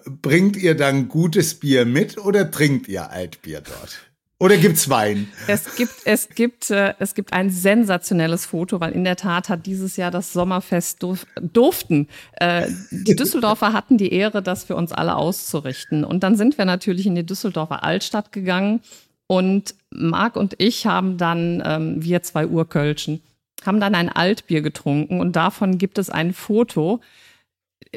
bringt 0.06 0.58
ihr 0.58 0.76
dann 0.76 1.08
gutes 1.08 1.56
Bier 1.56 1.86
mit 1.86 2.18
oder 2.18 2.52
trinkt 2.52 2.88
ihr 2.88 3.10
Altbier 3.10 3.62
dort? 3.62 4.07
Oder 4.40 4.58
gibt's 4.58 4.88
Wein? 4.88 5.30
Es 5.48 5.76
gibt, 5.76 5.94
es 6.06 6.30
gibt, 6.30 6.70
äh, 6.70 6.94
es 7.00 7.16
gibt 7.16 7.34
ein 7.34 7.50
sensationelles 7.50 8.46
Foto, 8.46 8.80
weil 8.80 8.92
in 8.92 9.04
der 9.04 9.16
Tat 9.16 9.50
hat 9.50 9.66
dieses 9.66 9.98
Jahr 9.98 10.12
das 10.12 10.32
Sommerfest 10.32 11.02
durf, 11.02 11.26
durften. 11.42 12.08
Äh, 12.34 12.68
die 12.92 13.16
Düsseldorfer 13.16 13.74
hatten 13.74 13.98
die 13.98 14.14
Ehre, 14.14 14.44
das 14.44 14.66
für 14.66 14.76
uns 14.76 14.92
alle 14.92 15.16
auszurichten. 15.16 16.04
Und 16.04 16.22
dann 16.22 16.36
sind 16.36 16.60
wir 16.60 16.66
natürlich 16.66 17.08
in 17.08 17.16
die 17.16 17.26
Düsseldorfer 17.26 17.84
Altstadt 17.84 18.32
gegangen. 18.32 18.82
Und 19.26 19.74
Marc 19.90 20.36
und 20.36 20.54
ich 20.60 20.86
haben 20.86 21.18
dann, 21.18 21.64
ähm, 21.66 22.04
wir 22.04 22.22
zwei 22.22 22.46
Urkölschen, 22.46 23.24
haben 23.66 23.80
dann 23.80 23.96
ein 23.96 24.10
Altbier 24.10 24.62
getrunken 24.62 25.20
und 25.20 25.36
davon 25.36 25.80
gibt 25.80 25.98
es 25.98 26.12
ein 26.12 26.34
Foto 26.34 27.02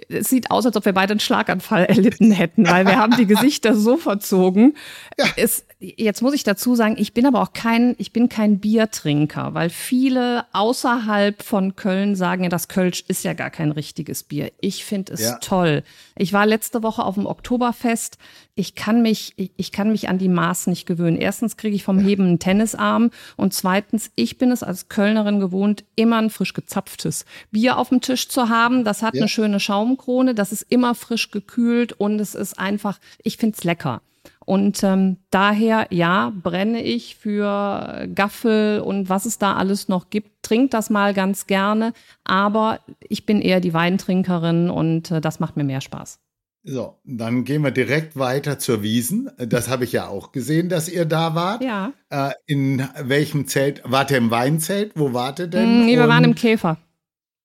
es 0.09 0.29
sieht 0.29 0.51
aus, 0.51 0.67
als 0.67 0.77
ob 0.77 0.85
wir 0.85 0.93
beide 0.93 1.13
einen 1.13 1.21
Schlaganfall 1.21 1.85
erlitten 1.87 2.31
hätten, 2.31 2.67
weil 2.67 2.87
wir 2.87 2.97
haben 2.97 3.17
die 3.17 3.27
Gesichter 3.27 3.75
so 3.75 3.97
verzogen. 3.97 4.75
Ja. 5.19 5.27
Es, 5.37 5.65
jetzt 5.81 6.21
muss 6.21 6.35
ich 6.35 6.45
dazu 6.45 6.75
sagen, 6.75 6.97
ich 6.99 7.15
bin 7.15 7.25
aber 7.25 7.41
auch 7.41 7.55
kein, 7.55 7.95
ich 7.97 8.13
bin 8.13 8.29
kein 8.29 8.61
Biertrinker, 8.61 9.55
weil 9.55 9.71
viele 9.71 10.45
außerhalb 10.53 11.43
von 11.43 11.75
Köln 11.75 12.15
sagen, 12.15 12.43
ja, 12.43 12.51
das 12.51 12.69
Kölsch 12.69 13.03
ist 13.09 13.25
ja 13.25 13.33
gar 13.33 13.49
kein 13.49 13.73
richtiges 13.73 14.23
Bier. 14.23 14.53
Ich 14.61 14.85
finde 14.85 15.15
es 15.15 15.23
ja. 15.23 15.39
toll. 15.39 15.83
Ich 16.17 16.35
war 16.35 16.45
letzte 16.45 16.83
Woche 16.83 17.03
auf 17.03 17.15
dem 17.15 17.25
Oktoberfest. 17.25 18.19
Ich 18.55 18.75
kann 18.75 19.01
mich, 19.01 19.33
ich, 19.37 19.53
ich 19.57 19.73
kann 19.73 19.91
mich 19.91 20.11
an 20.11 20.19
die 20.19 20.29
Maß 20.29 20.67
nicht 20.67 20.85
gewöhnen. 20.85 21.17
Erstens 21.17 21.57
kriege 21.57 21.75
ich 21.75 21.83
vom 21.83 21.99
Heben 21.99 22.25
einen 22.25 22.39
Tennisarm 22.39 23.11
und 23.39 23.55
zweitens, 23.55 24.11
ich 24.17 24.37
bin 24.37 24.51
es 24.51 24.63
als 24.63 24.91
Kölnerin 24.91 25.41
gewohnt, 25.41 25.85
immer 25.97 26.19
ein 26.19 26.29
frisch 26.29 26.53
gezapftes 26.53 27.25
Bier 27.51 27.79
auf 27.79 27.89
dem 27.89 28.03
Tisch 28.03 28.29
zu 28.29 28.51
haben. 28.51 28.85
Das 28.85 29.03
hat 29.03 29.15
ja. 29.15 29.23
eine 29.23 29.29
schöne 29.29 29.61
Schaumkrone, 29.61 30.35
das 30.35 30.53
ist 30.53 30.67
immer 30.69 30.95
frisch 30.95 31.31
gekühlt 31.31 31.95
und 31.95 32.21
es 32.21 32.35
ist 32.35 32.59
einfach, 32.59 32.99
ich 33.23 33.39
finde 33.39 33.57
es 33.57 33.65
lecker. 33.65 34.03
Und 34.51 34.83
ähm, 34.83 35.19
daher, 35.31 35.87
ja, 35.91 36.33
brenne 36.35 36.83
ich 36.83 37.15
für 37.15 38.09
Gaffel 38.13 38.81
und 38.81 39.09
was 39.09 39.25
es 39.25 39.39
da 39.39 39.55
alles 39.55 39.87
noch 39.87 40.11
gibt. 40.11 40.43
Trink 40.43 40.73
das 40.73 40.91
mal 40.91 41.15
ganz 41.15 41.47
gerne, 41.47 41.93
aber 42.25 42.81
ich 42.99 43.27
bin 43.27 43.43
eher 43.43 43.61
die 43.61 43.75
Weintrinkerin 43.75 44.69
und 44.69 45.13
äh, 45.13 45.21
das 45.21 45.39
macht 45.39 45.57
mir 45.57 45.63
mehr 45.63 45.81
Spaß. 45.81 46.19
So, 46.65 46.99
dann 47.05 47.45
gehen 47.45 47.63
wir 47.63 47.71
direkt 47.71 48.19
weiter 48.19 48.59
zur 48.59 48.83
Wiesen. 48.83 49.31
Das 49.39 49.69
habe 49.69 49.85
ich 49.85 49.93
ja 49.93 50.09
auch 50.09 50.33
gesehen, 50.33 50.69
dass 50.69 50.89
ihr 50.89 51.05
da 51.05 51.37
wart. 51.37 51.63
Ja. 51.63 51.93
Äh, 52.09 52.33
in 52.47 52.85
welchem 53.01 53.47
Zelt? 53.47 53.83
Wart 53.85 54.11
ihr 54.11 54.17
im 54.17 54.33
Weinzelt? 54.33 54.95
Wo 54.97 55.13
wart 55.13 55.39
ihr 55.39 55.47
denn? 55.47 55.83
Mm, 55.83 55.87
nee, 55.87 55.97
wir 55.97 56.09
waren 56.09 56.25
im 56.25 56.35
Käfer. 56.35 56.77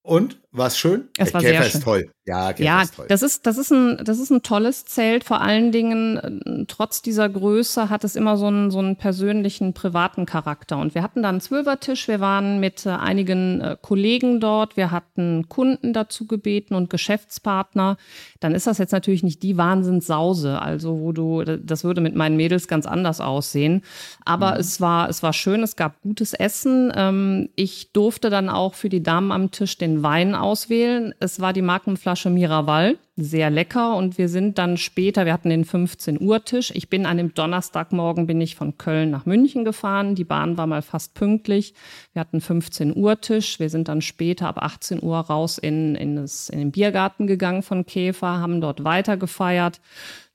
Und? 0.02 0.40
War 0.56 0.68
es 0.68 0.78
schön? 0.78 1.08
Es 1.18 1.34
war 1.34 1.42
Käfer 1.42 1.52
sehr 1.52 1.70
schön. 1.70 1.78
ist 1.80 1.84
toll. 1.84 2.10
Ja, 2.24 2.52
Käfer 2.52 2.64
ja, 2.64 2.82
ist 2.82 2.96
toll. 2.96 3.06
Das 3.08 3.22
ist, 3.22 3.46
das, 3.46 3.58
ist 3.58 3.70
ein, 3.70 4.02
das 4.02 4.18
ist 4.18 4.30
ein 4.30 4.42
tolles 4.42 4.86
Zelt. 4.86 5.22
Vor 5.22 5.42
allen 5.42 5.70
Dingen, 5.70 6.16
äh, 6.16 6.64
trotz 6.66 7.02
dieser 7.02 7.28
Größe, 7.28 7.90
hat 7.90 8.04
es 8.04 8.16
immer 8.16 8.36
so 8.36 8.46
einen, 8.46 8.70
so 8.70 8.78
einen 8.78 8.96
persönlichen, 8.96 9.74
privaten 9.74 10.24
Charakter. 10.24 10.78
Und 10.78 10.94
wir 10.94 11.02
hatten 11.02 11.22
da 11.22 11.28
einen 11.28 11.42
Zwölfertisch. 11.42 12.08
Wir 12.08 12.20
waren 12.20 12.58
mit 12.58 12.86
äh, 12.86 12.90
einigen 12.90 13.60
äh, 13.60 13.76
Kollegen 13.80 14.40
dort. 14.40 14.76
Wir 14.76 14.90
hatten 14.90 15.48
Kunden 15.48 15.92
dazu 15.92 16.26
gebeten 16.26 16.74
und 16.74 16.88
Geschäftspartner. 16.88 17.98
Dann 18.40 18.54
ist 18.54 18.66
das 18.66 18.78
jetzt 18.78 18.92
natürlich 18.92 19.22
nicht 19.22 19.42
die 19.42 19.58
Wahnsinnssause. 19.58 20.60
Also, 20.60 21.00
wo 21.00 21.12
du, 21.12 21.44
das 21.44 21.84
würde 21.84 22.00
mit 22.00 22.16
meinen 22.16 22.36
Mädels 22.36 22.66
ganz 22.66 22.86
anders 22.86 23.20
aussehen. 23.20 23.82
Aber 24.24 24.54
mhm. 24.54 24.60
es 24.60 24.80
war, 24.80 25.10
es 25.10 25.22
war 25.22 25.34
schön. 25.34 25.62
Es 25.62 25.76
gab 25.76 26.00
gutes 26.00 26.32
Essen. 26.32 26.90
Ähm, 26.96 27.50
ich 27.56 27.92
durfte 27.92 28.30
dann 28.30 28.48
auch 28.48 28.74
für 28.74 28.88
die 28.88 29.02
Damen 29.02 29.32
am 29.32 29.50
Tisch 29.50 29.76
den 29.76 30.02
Wein 30.02 30.34
auswählen. 30.46 31.12
Es 31.18 31.40
war 31.40 31.52
die 31.52 31.60
Markenflasche 31.60 32.30
Miraval, 32.30 32.98
sehr 33.16 33.50
lecker. 33.50 33.96
Und 33.96 34.16
wir 34.16 34.28
sind 34.28 34.58
dann 34.58 34.76
später, 34.76 35.26
wir 35.26 35.32
hatten 35.32 35.50
den 35.50 35.64
15 35.64 36.20
Uhr 36.20 36.44
Tisch. 36.44 36.70
Ich 36.72 36.88
bin 36.88 37.04
an 37.04 37.16
dem 37.16 37.34
Donnerstagmorgen 37.34 38.28
bin 38.28 38.40
ich 38.40 38.54
von 38.54 38.78
Köln 38.78 39.10
nach 39.10 39.26
München 39.26 39.64
gefahren. 39.64 40.14
Die 40.14 40.22
Bahn 40.24 40.56
war 40.56 40.68
mal 40.68 40.82
fast 40.82 41.14
pünktlich. 41.14 41.74
Wir 42.12 42.20
hatten 42.20 42.40
15 42.40 42.96
Uhr 42.96 43.20
Tisch. 43.20 43.58
Wir 43.58 43.70
sind 43.70 43.88
dann 43.88 44.02
später 44.02 44.46
ab 44.46 44.62
18 44.62 45.02
Uhr 45.02 45.18
raus 45.18 45.58
in, 45.58 45.96
in, 45.96 46.14
das, 46.14 46.48
in 46.48 46.60
den 46.60 46.70
Biergarten 46.70 47.26
gegangen 47.26 47.62
von 47.62 47.84
Käfer, 47.84 48.38
haben 48.38 48.60
dort 48.60 48.84
weiter 48.84 49.16
gefeiert. 49.16 49.80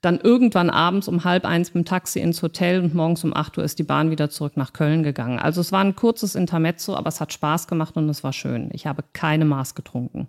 Dann 0.02 0.20
irgendwann 0.20 0.68
abends 0.68 1.08
um 1.08 1.24
halb 1.24 1.46
eins 1.46 1.72
mit 1.72 1.84
dem 1.84 1.88
Taxi 1.88 2.20
ins 2.20 2.42
Hotel 2.42 2.80
und 2.80 2.94
morgens 2.94 3.24
um 3.24 3.34
acht 3.34 3.56
Uhr 3.56 3.64
ist 3.64 3.78
die 3.78 3.84
Bahn 3.84 4.10
wieder 4.10 4.28
zurück 4.28 4.56
nach 4.56 4.72
Köln 4.74 5.02
gegangen. 5.02 5.38
Also 5.38 5.60
es 5.60 5.72
war 5.72 5.80
ein 5.82 5.96
kurzes 5.96 6.34
Intermezzo, 6.34 6.94
aber 6.94 7.08
es 7.08 7.20
hat 7.20 7.32
Spaß 7.32 7.68
gemacht 7.68 7.96
und 7.96 8.08
es 8.08 8.22
war 8.22 8.32
schön. 8.34 8.68
Ich 8.72 8.86
habe 8.86 9.04
keine 9.14 9.44
Maß 9.46 9.74
getrunken. 9.74 10.28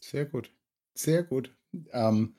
Sehr 0.00 0.26
gut. 0.26 0.50
Sehr 0.94 1.24
gut. 1.24 1.50
Ähm, 1.92 2.34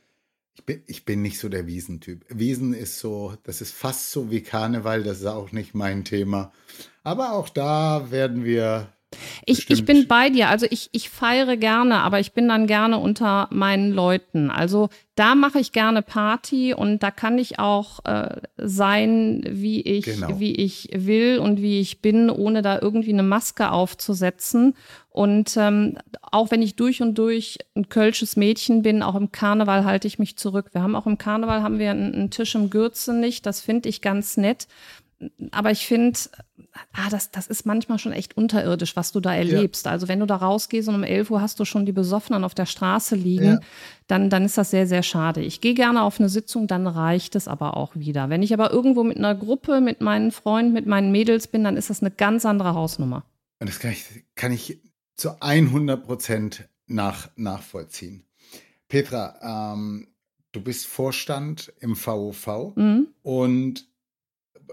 Ich 0.56 0.66
bin, 0.66 0.82
ich 0.88 1.06
bin 1.06 1.22
nicht 1.22 1.40
so 1.40 1.50
der 1.50 1.68
Wiesentyp. 1.68 2.26
Wiesen 2.30 2.74
ist 2.74 2.98
so, 3.00 3.36
das 3.44 3.62
ist 3.62 3.74
fast 3.74 4.12
so 4.12 4.32
wie 4.32 4.42
Karneval, 4.42 5.04
das 5.04 5.20
ist 5.20 5.28
auch 5.28 5.52
nicht 5.52 5.76
mein 5.76 6.04
Thema. 6.04 6.52
Aber 7.04 7.34
auch 7.34 7.50
da 7.50 8.10
werden 8.10 8.44
wir 8.44 8.88
ich, 9.46 9.70
ich 9.70 9.86
bin 9.86 10.08
bei 10.08 10.30
dir. 10.30 10.50
Also 10.50 10.66
ich, 10.70 10.90
ich 10.92 11.10
feiere 11.10 11.56
gerne, 11.56 12.00
aber 12.00 12.20
ich 12.20 12.34
bin 12.34 12.50
dann 12.50 12.68
gerne 12.68 12.98
unter 12.98 13.48
meinen 13.52 13.92
Leuten. 13.92 14.52
Also 14.52 14.90
da 15.16 15.34
mache 15.34 15.60
ich 15.60 15.72
gerne 15.72 16.02
Party 16.02 16.74
und 16.74 17.02
da 17.02 17.10
kann 17.10 17.38
ich 17.38 17.58
auch 17.58 18.04
äh, 18.04 18.42
sein, 18.58 19.44
wie 19.48 19.82
ich, 19.82 20.06
genau. 20.06 20.40
wie 20.40 20.54
ich 20.56 20.90
will 20.94 21.40
und 21.40 21.62
wie 21.62 21.80
ich 21.80 22.02
bin, 22.02 22.30
ohne 22.30 22.62
da 22.62 22.80
irgendwie 22.82 23.14
eine 23.14 23.24
Maske 23.24 23.72
aufzusetzen. 23.72 24.76
Und 25.10 25.56
ähm, 25.56 25.98
auch 26.22 26.52
wenn 26.52 26.62
ich 26.62 26.76
durch 26.76 27.02
und 27.02 27.18
durch 27.18 27.60
ein 27.76 27.88
kölsches 27.88 28.36
Mädchen 28.36 28.82
bin, 28.82 29.02
auch 29.02 29.16
im 29.16 29.32
Karneval 29.32 29.86
halte 29.86 30.08
ich 30.08 30.20
mich 30.20 30.38
zurück. 30.38 30.70
Wir 30.74 30.82
haben 30.82 30.96
auch 30.96 31.08
im 31.08 31.18
Karneval 31.18 31.64
haben 31.64 31.80
wir 31.80 31.92
einen, 31.92 32.14
einen 32.14 32.30
Tisch 32.30 32.56
im 32.56 32.70
Gürze 32.70 33.14
nicht. 33.14 33.46
Das 33.46 33.62
finde 33.62 33.88
ich 33.88 34.02
ganz 34.02 34.36
nett 34.36 34.68
aber 35.52 35.72
ich 35.72 35.86
finde, 35.86 36.20
ah, 36.94 37.10
das, 37.10 37.32
das 37.32 37.48
ist 37.48 37.66
manchmal 37.66 38.00
schon 38.00 38.12
echt 38.12 38.38
unterirdisch, 38.38 38.96
was 38.96 39.12
du 39.12 39.20
da 39.20 39.34
erlebst. 39.34 39.86
Ja. 39.86 39.92
Also 39.92 40.08
wenn 40.08 40.20
du 40.20 40.26
da 40.26 40.36
rausgehst 40.36 40.88
und 40.90 40.96
um 40.96 41.04
11 41.04 41.32
Uhr 41.32 41.42
hast 41.42 41.60
du 41.60 41.66
schon 41.66 41.86
die 41.86 41.92
Besoffenen 41.92 42.44
auf 42.44 42.56
der 42.56 42.66
Straße 42.66 43.16
liegen, 43.16 43.46
ja. 43.46 43.60
dann, 44.08 44.30
dann 44.30 44.46
ist 44.46 44.58
das 44.58 44.72
sehr, 44.72 44.88
sehr 44.88 45.04
schade. 45.04 45.42
Ich 45.42 45.62
gehe 45.62 45.74
gerne 45.74 46.02
auf 46.04 46.20
eine 46.20 46.30
Sitzung, 46.30 46.68
dann 46.68 46.88
reicht 46.88 47.36
es 47.36 47.48
aber 47.48 47.78
auch 47.78 47.96
wieder. 47.96 48.30
Wenn 48.30 48.44
ich 48.44 48.54
aber 48.54 48.72
irgendwo 48.72 49.04
mit 49.04 49.18
einer 49.18 49.36
Gruppe, 49.36 49.82
mit 49.82 50.02
meinen 50.02 50.32
Freunden, 50.32 50.74
mit 50.74 50.86
meinen 50.86 51.12
Mädels 51.12 51.48
bin, 51.48 51.64
dann 51.64 51.78
ist 51.78 51.90
das 51.90 52.02
eine 52.02 52.12
ganz 52.12 52.46
andere 52.46 52.74
Hausnummer. 52.74 53.24
Und 53.60 53.70
das 53.70 53.80
kann 53.80 53.92
ich, 53.92 54.06
kann 54.36 54.52
ich 54.52 54.80
zu 55.16 55.42
100 55.42 56.06
Prozent 56.06 56.70
nach, 56.86 57.30
nachvollziehen. 57.36 58.24
Petra, 58.88 59.74
ähm, 59.74 60.08
du 60.52 60.62
bist 60.62 60.88
Vorstand 60.88 61.74
im 61.80 61.96
VOV 61.96 62.76
mhm. 62.76 63.08
und 63.22 63.88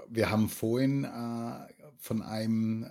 wir 0.09 0.31
haben 0.31 0.49
vorhin 0.49 1.05
äh, 1.05 1.73
von 2.05 2.21
einem 2.21 2.87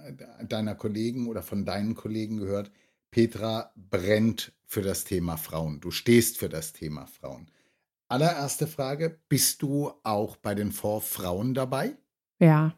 deiner 0.50 0.74
Kollegen 0.74 1.28
oder 1.28 1.44
von 1.44 1.66
deinen 1.66 1.94
Kollegen 1.94 2.38
gehört, 2.38 2.72
Petra 3.12 3.72
brennt 3.76 4.54
für 4.66 4.82
das 4.82 5.04
Thema 5.04 5.38
Frauen. 5.38 5.80
Du 5.80 5.92
stehst 5.92 6.40
für 6.40 6.50
das 6.50 6.74
Thema 6.74 7.06
Frauen. 7.06 7.48
Allererste 8.08 8.66
Frage, 8.66 9.20
bist 9.30 9.62
du 9.62 9.92
auch 10.02 10.36
bei 10.38 10.56
den 10.56 10.72
Fonds 10.72 11.08
Frauen 11.08 11.54
dabei? 11.54 11.96
Ja, 12.40 12.74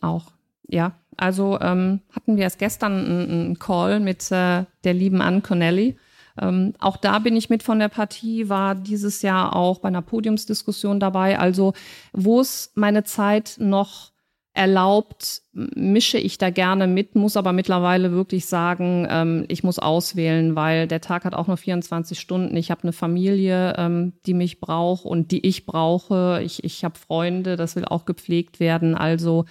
auch. 0.00 0.32
Ja, 0.68 0.94
also 1.16 1.58
ähm, 1.60 2.02
hatten 2.12 2.36
wir 2.36 2.44
erst 2.44 2.60
gestern 2.60 2.92
einen 2.92 3.58
Call 3.58 3.98
mit 3.98 4.30
äh, 4.30 4.64
der 4.84 4.94
lieben 4.94 5.20
Ann 5.20 5.42
Connelly. 5.42 5.96
Ähm, 6.40 6.74
auch 6.78 6.96
da 6.96 7.18
bin 7.18 7.36
ich 7.36 7.50
mit 7.50 7.64
von 7.64 7.80
der 7.80 7.88
Partie, 7.88 8.48
war 8.48 8.76
dieses 8.76 9.22
Jahr 9.22 9.56
auch 9.56 9.80
bei 9.80 9.88
einer 9.88 10.02
Podiumsdiskussion 10.02 11.00
dabei. 11.00 11.36
Also 11.36 11.74
wo 12.12 12.40
es 12.40 12.70
meine 12.76 13.02
Zeit 13.02 13.56
noch 13.58 14.13
erlaubt, 14.54 15.42
mische 15.52 16.16
ich 16.16 16.38
da 16.38 16.50
gerne 16.50 16.86
mit, 16.86 17.16
muss 17.16 17.36
aber 17.36 17.52
mittlerweile 17.52 18.12
wirklich 18.12 18.46
sagen, 18.46 19.06
ähm, 19.10 19.44
ich 19.48 19.64
muss 19.64 19.80
auswählen, 19.80 20.54
weil 20.54 20.86
der 20.86 21.00
Tag 21.00 21.24
hat 21.24 21.34
auch 21.34 21.48
nur 21.48 21.56
24 21.56 22.18
Stunden. 22.18 22.56
Ich 22.56 22.70
habe 22.70 22.84
eine 22.84 22.92
Familie, 22.92 23.74
ähm, 23.76 24.12
die 24.26 24.34
mich 24.34 24.60
braucht 24.60 25.04
und 25.04 25.32
die 25.32 25.44
ich 25.44 25.66
brauche. 25.66 26.40
Ich, 26.44 26.62
ich 26.62 26.84
habe 26.84 26.96
Freunde, 26.96 27.56
das 27.56 27.74
will 27.74 27.84
auch 27.84 28.04
gepflegt 28.04 28.60
werden. 28.60 28.94
Also 28.94 29.44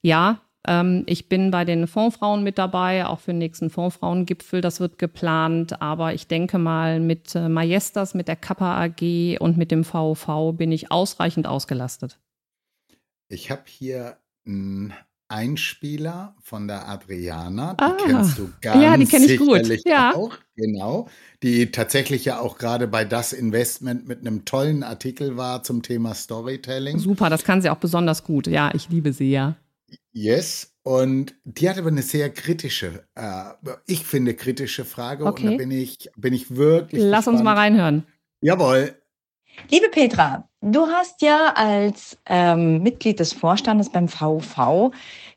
ja, 0.00 0.40
ähm, 0.66 1.04
ich 1.06 1.28
bin 1.28 1.50
bei 1.50 1.66
den 1.66 1.86
Fondsfrauen 1.86 2.42
mit 2.42 2.56
dabei, 2.56 3.04
auch 3.04 3.20
für 3.20 3.32
den 3.32 3.38
nächsten 3.38 3.68
Fondsfrauengipfel. 3.68 4.62
Das 4.62 4.80
wird 4.80 4.98
geplant. 4.98 5.82
Aber 5.82 6.14
ich 6.14 6.26
denke 6.26 6.56
mal, 6.56 7.00
mit 7.00 7.34
äh, 7.34 7.50
Majestas, 7.50 8.14
mit 8.14 8.28
der 8.28 8.36
Kappa 8.36 8.82
AG 8.82 9.38
und 9.40 9.58
mit 9.58 9.70
dem 9.70 9.84
VV 9.84 10.52
bin 10.52 10.72
ich 10.72 10.90
ausreichend 10.90 11.46
ausgelastet. 11.46 12.18
Ich 13.28 13.50
habe 13.50 13.64
hier 13.66 14.16
einen 14.48 14.94
Einspieler 15.28 16.34
von 16.40 16.66
der 16.68 16.88
Adriana. 16.88 17.74
Die 17.74 17.84
ah, 17.84 17.96
kennst 18.04 18.38
du 18.38 18.50
ganz 18.62 18.82
ja, 18.82 18.96
die 18.96 19.04
kenne 19.04 19.26
ich 19.26 19.38
gut. 19.38 19.84
Ja. 19.84 20.14
auch. 20.14 20.34
Genau. 20.56 21.08
Die 21.42 21.70
tatsächlich 21.70 22.24
ja 22.24 22.40
auch 22.40 22.56
gerade 22.56 22.88
bei 22.88 23.04
Das 23.04 23.32
Investment 23.34 24.08
mit 24.08 24.20
einem 24.20 24.46
tollen 24.46 24.82
Artikel 24.82 25.36
war 25.36 25.62
zum 25.62 25.82
Thema 25.82 26.14
Storytelling. 26.14 26.98
Super, 26.98 27.28
das 27.28 27.44
kann 27.44 27.60
sie 27.60 27.68
auch 27.68 27.76
besonders 27.76 28.24
gut. 28.24 28.46
Ja, 28.46 28.74
ich 28.74 28.88
liebe 28.88 29.12
sie 29.12 29.30
ja. 29.30 29.56
Yes. 30.12 30.72
Und 30.82 31.34
die 31.44 31.68
hat 31.68 31.76
aber 31.76 31.88
eine 31.88 32.02
sehr 32.02 32.30
kritische, 32.30 33.04
äh, 33.14 33.44
ich 33.86 34.04
finde 34.04 34.32
kritische 34.32 34.86
Frage. 34.86 35.26
Okay. 35.26 35.44
Und 35.44 35.52
da 35.52 35.56
bin 35.58 35.70
ich, 35.70 36.10
bin 36.16 36.32
ich 36.32 36.56
wirklich. 36.56 37.02
Lass 37.02 37.26
gespannt. 37.26 37.36
uns 37.36 37.44
mal 37.44 37.54
reinhören. 37.54 38.06
Jawohl. 38.40 38.94
Liebe 39.70 39.88
Petra, 39.90 40.44
du 40.60 40.86
hast 40.86 41.20
ja 41.20 41.52
als 41.54 42.16
ähm, 42.26 42.82
Mitglied 42.82 43.20
des 43.20 43.32
Vorstandes 43.32 43.90
beim 43.90 44.08
VV 44.08 44.92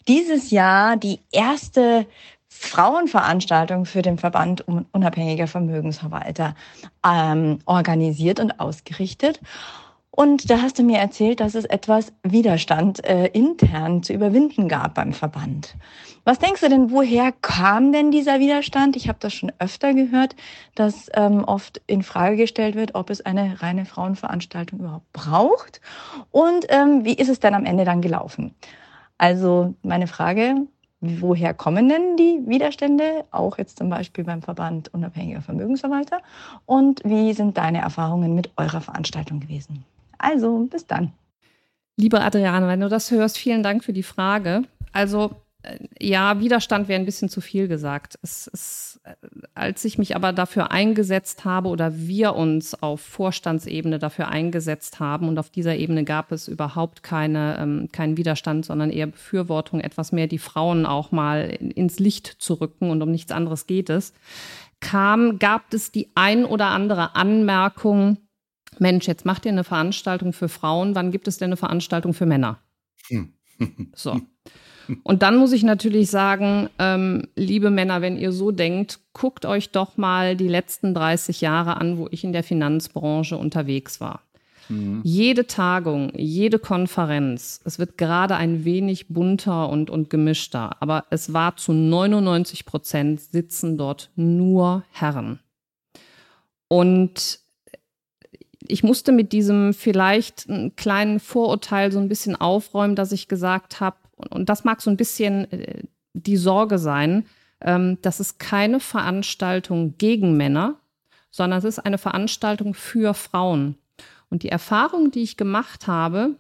dieses 0.08 0.52
Jahr 0.52 0.96
die 0.96 1.20
erste 1.32 2.06
Frauenveranstaltung 2.48 3.86
für 3.86 4.02
den 4.02 4.18
Verband 4.18 4.64
unabhängiger 4.92 5.48
Vermögensverwalter 5.48 6.56
ähm, 7.06 7.60
organisiert 7.66 8.40
und 8.40 8.60
ausgerichtet. 8.60 9.40
Und 10.12 10.50
da 10.50 10.62
hast 10.62 10.78
du 10.78 10.84
mir 10.84 11.00
erzählt, 11.00 11.40
dass 11.40 11.56
es 11.56 11.66
etwas 11.66 12.14
Widerstand 12.24 13.04
äh, 13.04 13.28
intern 13.28 14.04
zu 14.04 14.14
überwinden 14.14 14.68
gab 14.68 14.96
beim 14.96 15.14
Verband. 15.14 15.76
Was 16.24 16.38
denkst 16.38 16.62
du 16.62 16.70
denn, 16.70 16.92
woher 16.92 17.32
kam 17.32 17.92
denn 17.92 18.12
dieser 18.12 18.40
Widerstand? 18.40 18.96
Ich 18.96 19.08
habe 19.08 19.18
das 19.20 19.34
schon 19.34 19.52
öfter 19.58 19.94
gehört, 19.94 20.36
dass 20.76 21.10
ähm, 21.14 21.44
oft 21.44 21.82
in 21.88 22.04
Frage 22.04 22.38
gestellt 22.38 22.76
wird, 22.76 22.94
ob 22.94 23.10
es 23.10 23.26
eine 23.26 23.62
reine 23.62 23.86
Frauenveranstaltung 23.86 24.80
überhaupt 24.80 25.12
braucht. 25.14 25.82
Und 26.30 26.66
ähm, 26.70 27.06
wie 27.06 27.16
ist 27.16 27.30
es 27.30 27.40
denn 27.40 27.56
am 27.56 27.66
Ende 27.66 27.86
dann 27.86 28.02
gelaufen? 28.02 28.54
Also 29.18 29.74
meine 29.82 30.06
Frage, 30.06 30.68
woher 31.00 31.56
kommen 31.56 31.90
denn 31.90 32.18
die 32.18 32.42
Widerstände, 32.46 33.26
auch 33.32 33.58
jetzt 33.58 33.80
zum 33.80 33.90
Beispiel 33.90 34.24
beim 34.24 34.44
Verband 34.44 34.94
unabhängiger 34.94 35.42
Vermögensverwalter? 35.42 36.22
Und 36.68 37.02
wie 37.04 37.34
sind 37.34 37.58
deine 37.58 37.82
Erfahrungen 37.82 38.36
mit 38.36 38.52
eurer 38.58 38.82
Veranstaltung 38.82 39.40
gewesen? 39.40 39.86
Also, 40.20 40.68
bis 40.70 40.86
dann. 40.86 41.14
Liebe 41.98 42.22
Adriane, 42.22 42.68
wenn 42.68 42.80
du 42.80 42.90
das 42.90 43.10
hörst, 43.10 43.40
vielen 43.40 43.64
Dank 43.64 43.84
für 43.84 43.94
die 43.94 44.04
Frage. 44.04 44.64
Also, 44.94 45.32
ja, 46.00 46.40
Widerstand 46.40 46.88
wäre 46.88 47.00
ein 47.00 47.06
bisschen 47.06 47.30
zu 47.30 47.40
viel 47.40 47.68
gesagt. 47.68 48.18
Es 48.24 48.48
ist, 48.48 49.00
äh, 49.04 49.14
als 49.54 49.86
ich 49.86 49.98
mich 49.98 50.16
aber 50.16 50.34
dafür 50.34 50.72
eingesetzt 50.72 51.46
habe 51.46 51.70
oder 51.70 51.96
wir 51.96 52.36
uns 52.36 52.82
auf 52.82 53.02
Vorstandsebene 53.02 54.00
dafür 54.00 54.30
eingesetzt 54.30 55.00
haben 55.00 55.28
und 55.28 55.38
auf 55.38 55.50
dieser 55.50 55.76
Ebene 55.76 56.04
gab 56.04 56.32
es 56.32 56.48
überhaupt 56.48 57.04
keine, 57.04 57.58
ähm, 57.60 57.90
keinen 57.92 58.18
Widerstand, 58.18 58.66
sondern 58.66 58.90
eher 58.90 59.08
Befürwortung, 59.08 59.82
etwas 59.82 60.12
mehr 60.12 60.28
die 60.28 60.40
Frauen 60.40 60.86
auch 60.86 61.12
mal 61.12 61.42
ins 61.50 62.00
Licht 62.00 62.28
zu 62.40 62.56
rücken 62.56 62.90
und 62.90 63.02
um 63.04 63.12
nichts 63.12 63.32
anderes 63.32 63.68
geht 63.68 63.90
es, 63.92 64.14
kam, 64.80 65.38
gab 65.38 65.72
es 65.74 65.92
die 65.92 66.10
ein 66.16 66.44
oder 66.44 66.68
andere 66.68 67.16
Anmerkung, 67.16 68.18
Mensch, 68.80 69.08
jetzt 69.08 69.26
macht 69.26 69.46
ihr 69.46 69.52
eine 69.52 69.64
Veranstaltung 69.64 70.34
für 70.34 70.50
Frauen, 70.50 70.96
wann 70.96 71.12
gibt 71.12 71.28
es 71.28 71.38
denn 71.38 71.50
eine 71.50 71.58
Veranstaltung 71.58 72.14
für 72.16 72.26
Männer? 72.26 72.60
Hm. 73.08 73.34
So. 73.94 74.20
Und 75.04 75.22
dann 75.22 75.38
muss 75.38 75.52
ich 75.52 75.64
natürlich 75.64 76.10
sagen, 76.10 76.70
ähm, 76.80 77.28
liebe 77.36 77.70
Männer, 77.70 78.02
wenn 78.02 78.18
ihr 78.18 78.32
so 78.32 78.52
denkt, 78.52 79.00
guckt 79.14 79.46
euch 79.46 79.72
doch 79.72 79.98
mal 79.98 80.36
die 80.36 80.48
letzten 80.48 80.94
30 80.94 81.42
Jahre 81.42 81.78
an, 81.78 81.98
wo 81.98 82.08
ich 82.12 82.24
in 82.24 82.34
der 82.34 82.44
Finanzbranche 82.44 83.38
unterwegs 83.38 84.02
war. 84.02 84.22
Mhm. 84.70 85.02
Jede 85.04 85.48
Tagung, 85.48 86.12
jede 86.16 86.60
Konferenz, 86.60 87.62
es 87.66 87.80
wird 87.80 87.98
gerade 87.98 88.36
ein 88.36 88.66
wenig 88.66 89.08
bunter 89.10 89.70
und, 89.70 89.90
und 89.90 90.10
gemischter, 90.10 90.78
aber 90.80 91.06
es 91.10 91.34
war 91.34 91.58
zu 91.58 91.74
99 91.74 92.66
Prozent 92.66 93.22
sitzen 93.22 93.78
dort 93.78 94.10
nur 94.16 94.84
Herren. 94.92 95.40
Und 96.68 97.40
ich 98.68 98.84
musste 98.84 99.12
mit 99.12 99.34
diesem 99.34 99.74
vielleicht 99.74 100.50
einen 100.50 100.76
kleinen 100.76 101.20
Vorurteil 101.20 101.92
so 101.92 102.00
ein 102.00 102.08
bisschen 102.08 102.36
aufräumen, 102.36 102.96
dass 102.96 103.12
ich 103.12 103.28
gesagt 103.28 103.82
habe, 103.82 103.98
und 104.30 104.50
das 104.50 104.64
mag 104.64 104.82
so 104.82 104.90
ein 104.90 104.98
bisschen 104.98 105.52
äh, 105.52 105.84
die 106.14 106.38
Sorge 106.38 106.78
sein, 106.78 107.26
ähm, 107.62 107.98
das 108.02 108.20
ist 108.20 108.40
keine 108.40 108.80
Veranstaltung 108.80 109.96
gegen 109.98 110.38
Männer, 110.38 110.76
sondern 111.30 111.60
es 111.60 111.66
ist 111.66 111.80
eine 111.80 111.98
Veranstaltung 111.98 112.74
für 112.74 113.14
Frauen. 113.14 113.76
Und 114.30 114.44
die 114.44 114.50
Erfahrung, 114.50 115.12
die 115.12 115.24
ich 115.24 115.38
gemacht 115.38 115.88
habe, 115.88 116.36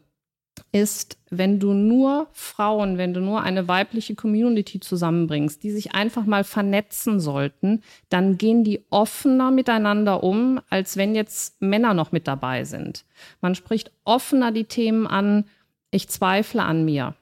ist, 0.71 1.17
wenn 1.29 1.59
du 1.59 1.73
nur 1.73 2.27
Frauen, 2.31 2.97
wenn 2.97 3.13
du 3.13 3.19
nur 3.19 3.41
eine 3.41 3.67
weibliche 3.67 4.15
Community 4.15 4.79
zusammenbringst, 4.79 5.63
die 5.63 5.71
sich 5.71 5.93
einfach 5.93 6.25
mal 6.25 6.43
vernetzen 6.43 7.19
sollten, 7.19 7.81
dann 8.09 8.37
gehen 8.37 8.63
die 8.63 8.85
offener 8.89 9.51
miteinander 9.51 10.23
um, 10.23 10.59
als 10.69 10.97
wenn 10.97 11.15
jetzt 11.15 11.61
Männer 11.61 11.93
noch 11.93 12.11
mit 12.11 12.27
dabei 12.27 12.63
sind. 12.63 13.05
Man 13.41 13.55
spricht 13.55 13.91
offener 14.03 14.51
die 14.51 14.65
Themen 14.65 15.07
an, 15.07 15.45
ich 15.89 16.09
zweifle 16.09 16.63
an 16.63 16.85
mir. 16.85 17.15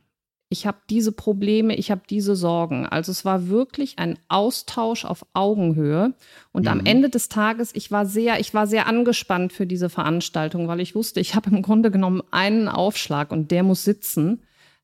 Ich 0.52 0.66
habe 0.66 0.80
diese 0.89 1.12
Probleme, 1.12 1.76
ich 1.76 1.91
habe 1.91 2.02
diese 2.10 2.36
Sorgen. 2.36 2.88
Also 2.88 3.12
es 3.12 3.24
war 3.24 3.50
wirklich 3.50 4.00
ein 4.00 4.18
Austausch 4.30 5.06
auf 5.06 5.24
Augenhöhe. 5.34 6.16
Und 6.52 6.64
mhm. 6.64 6.68
am 6.70 6.86
Ende 6.86 7.10
des 7.10 7.30
Tages, 7.30 7.70
ich 7.76 7.91
war 7.91 8.08
sehr, 8.08 8.39
ich 8.39 8.54
war 8.56 8.66
sehr 8.66 8.88
angespannt 8.88 9.54
für 9.54 9.68
diese 9.68 9.89
Veranstaltung, 9.89 10.68
weil 10.68 10.80
ich 10.80 10.95
wusste, 10.95 11.20
ich 11.20 11.36
habe 11.36 11.52
im 11.52 11.62
Grunde 11.62 11.91
genommen 11.91 12.24
einen 12.32 12.68
Aufschlag 12.68 13.32
und 13.32 13.52
der 13.52 13.62
muss 13.62 13.84
sitzen. 13.84 14.41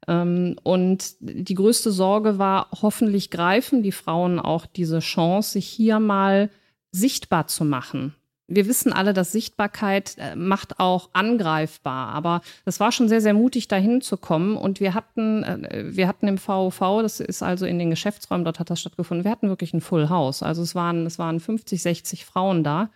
Ähm, 0.08 0.56
und 0.62 1.16
die 1.20 1.56
größte 1.56 1.92
Sorge 1.92 2.38
war, 2.38 2.70
hoffentlich 2.82 3.32
greifen 3.32 3.82
die 3.82 3.92
Frauen 3.92 4.40
auch 4.40 4.68
diese 4.68 5.00
Chance, 5.00 5.54
sich 5.54 5.68
hier 5.68 6.00
mal 6.00 6.52
sichtbar 6.92 7.48
zu 7.48 7.66
machen 7.66 8.14
wir 8.48 8.68
wissen 8.68 8.94
alle, 8.94 9.14
dass 9.14 9.32
Sichtbarkeit 9.32 10.18
äh, 10.18 10.36
macht 10.36 10.80
auch 10.80 11.10
angreifbar. 11.14 12.10
Aber 12.10 12.42
das 12.64 12.80
war 12.80 12.92
schon 12.92 13.10
sehr, 13.10 13.22
sehr 13.22 13.34
mutig, 13.34 13.68
dahin 13.68 14.02
zu 14.02 14.18
kommen. 14.18 14.56
Und 14.56 14.80
wir 14.80 14.94
hatten, 14.94 15.44
äh, 15.44 15.86
wir 15.96 16.08
hatten 16.08 16.28
im 16.28 16.38
VOV, 16.38 17.02
das 17.02 17.20
ist 17.20 17.42
also 17.42 17.66
in 17.66 17.80
den 17.80 17.90
Geschäftsräumen, 17.90 18.46
dort 18.46 18.60
hat 18.60 18.70
das 18.70 18.82
stattgefunden, 18.82 19.24
wir 19.24 19.32
hatten 19.32 19.50
wirklich 19.50 19.74
ein 19.74 19.82
Full 19.82 20.10
House. 20.10 20.44
Also 20.44 20.62
es 20.62 20.76
waren, 20.76 21.06
es 21.06 21.18
waren 21.18 21.40
50, 21.40 21.82
60 21.82 22.26
Frauen 22.26 22.64
da. 22.64 22.92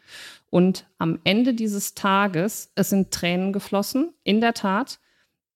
Und 0.52 0.86
am 0.98 1.20
Ende 1.24 1.54
dieses 1.54 1.96
Tages, 1.96 2.72
es 2.76 2.90
sind 2.90 3.12
Tränen 3.12 3.54
geflossen, 3.54 4.14
in 4.24 4.42
der 4.42 4.54
Tat. 4.54 5.00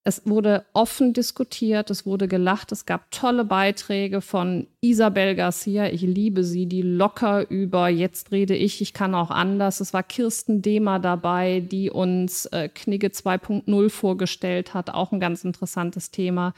Es 0.02 0.26
wurde 0.26 0.66
offen 0.74 1.14
diskutiert, 1.14 1.90
es 1.90 2.04
wurde 2.04 2.28
gelacht, 2.28 2.72
es 2.72 2.84
gab 2.84 3.10
tolle 3.10 3.44
Beiträge 3.44 4.20
von 4.20 4.66
Isabel 4.84 5.34
Garcia, 5.34 5.86
ich 5.86 6.02
liebe 6.02 6.44
sie, 6.44 6.66
die 6.66 6.82
locker 6.82 7.48
über 7.50 7.88
Jetzt 7.88 8.32
rede 8.32 8.54
ich, 8.54 8.82
ich 8.82 8.92
kann 8.92 9.14
auch 9.14 9.30
anders. 9.30 9.80
Es 9.80 9.94
war 9.94 10.02
Kirsten 10.02 10.60
Dehmer 10.60 10.98
dabei, 10.98 11.60
die 11.60 11.88
uns 11.88 12.44
äh, 12.46 12.68
Knigge 12.68 13.06
2.0 13.06 13.88
vorgestellt 13.88 14.74
hat, 14.74 14.90
auch 14.90 15.10
ein 15.10 15.20
ganz 15.20 15.42
interessantes 15.42 16.10
Thema. 16.10 16.52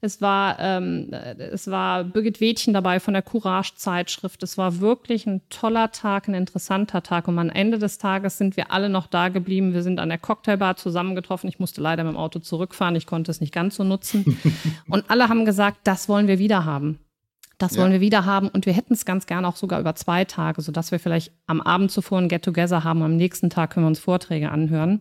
Es 0.00 0.22
war, 0.22 0.58
ähm, 0.58 1.10
es 1.12 1.70
war 1.70 2.04
Birgit 2.04 2.40
Wädchen 2.40 2.72
dabei 2.72 2.98
von 2.98 3.12
der 3.12 3.22
Courage-Zeitschrift. 3.22 4.42
Es 4.42 4.56
war 4.56 4.80
wirklich 4.80 5.26
ein 5.26 5.42
toller 5.50 5.92
Tag, 5.92 6.28
ein 6.28 6.34
interessanter 6.34 7.02
Tag. 7.02 7.28
Und 7.28 7.38
am 7.38 7.50
Ende 7.50 7.78
des 7.78 7.98
Tages 7.98 8.38
sind 8.38 8.56
wir 8.56 8.70
alle 8.70 8.88
noch 8.88 9.06
da 9.06 9.28
geblieben. 9.28 9.74
Wir 9.74 9.82
sind 9.82 10.00
an 10.00 10.08
der 10.08 10.18
Cocktailbar 10.18 10.76
zusammengetroffen. 10.76 11.50
Ich 11.50 11.58
musste 11.58 11.82
leider 11.82 12.04
mit 12.04 12.14
dem 12.14 12.16
Auto 12.16 12.38
zurückfahren. 12.38 12.96
Ich 12.96 13.06
konnte 13.06 13.30
es 13.30 13.42
nicht 13.42 13.52
ganz 13.52 13.76
so 13.76 13.84
nutzen. 13.84 14.38
Und 14.88 15.10
alle 15.10 15.28
haben 15.28 15.44
gesagt, 15.44 15.80
das 15.84 16.08
wollen 16.08 16.26
wir 16.26 16.38
wieder 16.38 16.64
haben. 16.64 17.00
Das 17.58 17.78
wollen 17.78 17.92
ja. 17.92 17.94
wir 17.94 18.00
wieder 18.02 18.24
haben 18.26 18.48
und 18.48 18.66
wir 18.66 18.74
hätten 18.74 18.92
es 18.92 19.06
ganz 19.06 19.26
gerne 19.26 19.48
auch 19.48 19.56
sogar 19.56 19.80
über 19.80 19.94
zwei 19.94 20.24
Tage, 20.24 20.60
sodass 20.60 20.92
wir 20.92 20.98
vielleicht 20.98 21.32
am 21.46 21.60
Abend 21.60 21.90
zuvor 21.90 22.18
ein 22.18 22.28
Get-Together 22.28 22.84
haben. 22.84 23.02
Am 23.02 23.16
nächsten 23.16 23.48
Tag 23.48 23.70
können 23.70 23.86
wir 23.86 23.88
uns 23.88 23.98
Vorträge 23.98 24.50
anhören. 24.50 25.00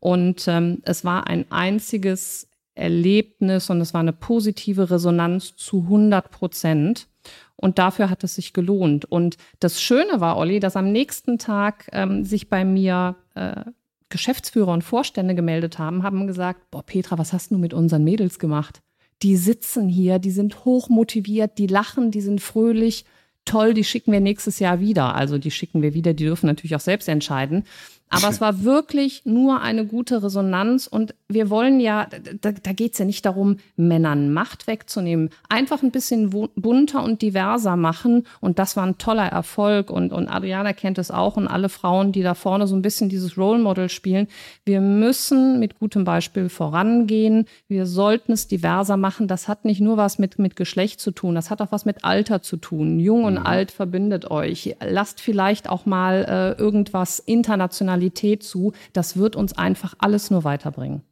Und 0.00 0.46
ähm, 0.48 0.82
es 0.82 1.04
war 1.04 1.26
ein 1.28 1.50
einziges 1.50 2.48
Erlebnis 2.74 3.70
und 3.70 3.80
es 3.80 3.94
war 3.94 4.00
eine 4.00 4.12
positive 4.12 4.90
Resonanz 4.90 5.56
zu 5.56 5.82
100 5.84 6.30
Prozent. 6.30 7.08
Und 7.56 7.78
dafür 7.78 8.10
hat 8.10 8.22
es 8.24 8.34
sich 8.34 8.52
gelohnt. 8.52 9.06
Und 9.06 9.38
das 9.60 9.80
Schöne 9.80 10.20
war, 10.20 10.36
Olli, 10.36 10.60
dass 10.60 10.76
am 10.76 10.92
nächsten 10.92 11.38
Tag 11.38 11.88
ähm, 11.92 12.24
sich 12.24 12.50
bei 12.50 12.64
mir 12.64 13.14
äh, 13.34 13.64
Geschäftsführer 14.10 14.72
und 14.72 14.82
Vorstände 14.82 15.34
gemeldet 15.34 15.78
haben, 15.78 16.02
haben 16.02 16.26
gesagt, 16.26 16.70
boah, 16.70 16.82
Petra, 16.82 17.16
was 17.16 17.32
hast 17.32 17.50
du 17.50 17.58
mit 17.58 17.72
unseren 17.72 18.04
Mädels 18.04 18.38
gemacht? 18.38 18.82
Die 19.22 19.36
sitzen 19.36 19.88
hier, 19.88 20.18
die 20.18 20.30
sind 20.30 20.64
hochmotiviert, 20.64 21.58
die 21.58 21.66
lachen, 21.66 22.10
die 22.10 22.20
sind 22.20 22.40
fröhlich. 22.40 23.04
Toll, 23.44 23.74
die 23.74 23.84
schicken 23.84 24.12
wir 24.12 24.20
nächstes 24.20 24.58
Jahr 24.58 24.80
wieder. 24.80 25.14
Also 25.14 25.38
die 25.38 25.50
schicken 25.50 25.82
wir 25.82 25.94
wieder, 25.94 26.14
die 26.14 26.24
dürfen 26.24 26.46
natürlich 26.46 26.76
auch 26.76 26.80
selbst 26.80 27.08
entscheiden. 27.08 27.64
Aber 28.10 28.28
es 28.28 28.40
war 28.40 28.62
wirklich 28.62 29.22
nur 29.24 29.60
eine 29.60 29.86
gute 29.86 30.22
Resonanz 30.22 30.86
und 30.86 31.14
wir 31.28 31.50
wollen 31.50 31.80
ja, 31.80 32.06
da, 32.40 32.52
da 32.52 32.72
geht 32.72 32.92
es 32.92 32.98
ja 32.98 33.04
nicht 33.04 33.26
darum, 33.26 33.56
Männern 33.76 34.32
Macht 34.32 34.66
wegzunehmen, 34.66 35.30
einfach 35.48 35.82
ein 35.82 35.90
bisschen 35.90 36.30
bunter 36.30 37.02
und 37.02 37.22
diverser 37.22 37.76
machen 37.76 38.26
und 38.40 38.58
das 38.58 38.76
war 38.76 38.86
ein 38.86 38.98
toller 38.98 39.26
Erfolg 39.26 39.90
und, 39.90 40.12
und 40.12 40.28
Adriana 40.28 40.72
kennt 40.74 40.98
es 40.98 41.10
auch 41.10 41.36
und 41.36 41.48
alle 41.48 41.68
Frauen, 41.68 42.12
die 42.12 42.22
da 42.22 42.34
vorne 42.34 42.66
so 42.66 42.76
ein 42.76 42.82
bisschen 42.82 43.08
dieses 43.08 43.36
Role 43.36 43.58
Model 43.58 43.88
spielen. 43.88 44.28
Wir 44.64 44.80
müssen 44.80 45.58
mit 45.58 45.78
gutem 45.78 46.04
Beispiel 46.04 46.48
vorangehen, 46.48 47.46
wir 47.68 47.86
sollten 47.86 48.32
es 48.32 48.46
diverser 48.46 48.96
machen. 48.96 49.26
Das 49.26 49.48
hat 49.48 49.64
nicht 49.64 49.80
nur 49.80 49.96
was 49.96 50.18
mit, 50.18 50.38
mit 50.38 50.56
Geschlecht 50.56 51.00
zu 51.00 51.10
tun, 51.10 51.34
das 51.34 51.50
hat 51.50 51.60
auch 51.60 51.72
was 51.72 51.84
mit 51.84 52.04
Alter 52.04 52.42
zu 52.42 52.56
tun. 52.58 53.00
Jung 53.00 53.24
und 53.24 53.40
mhm. 53.40 53.46
alt 53.46 53.70
verbindet 53.72 54.30
euch. 54.30 54.76
Lasst 54.80 55.20
vielleicht 55.20 55.68
auch 55.68 55.86
mal 55.86 56.54
äh, 56.58 56.60
irgendwas 56.60 57.18
international 57.18 57.93
Qualität 57.94 58.42
zu. 58.42 58.72
Das 58.92 59.16
wird 59.16 59.36
uns 59.36 59.52
einfach 59.56 59.94
alles 59.98 60.30
nur 60.30 60.44
weiterbringen. 60.44 61.02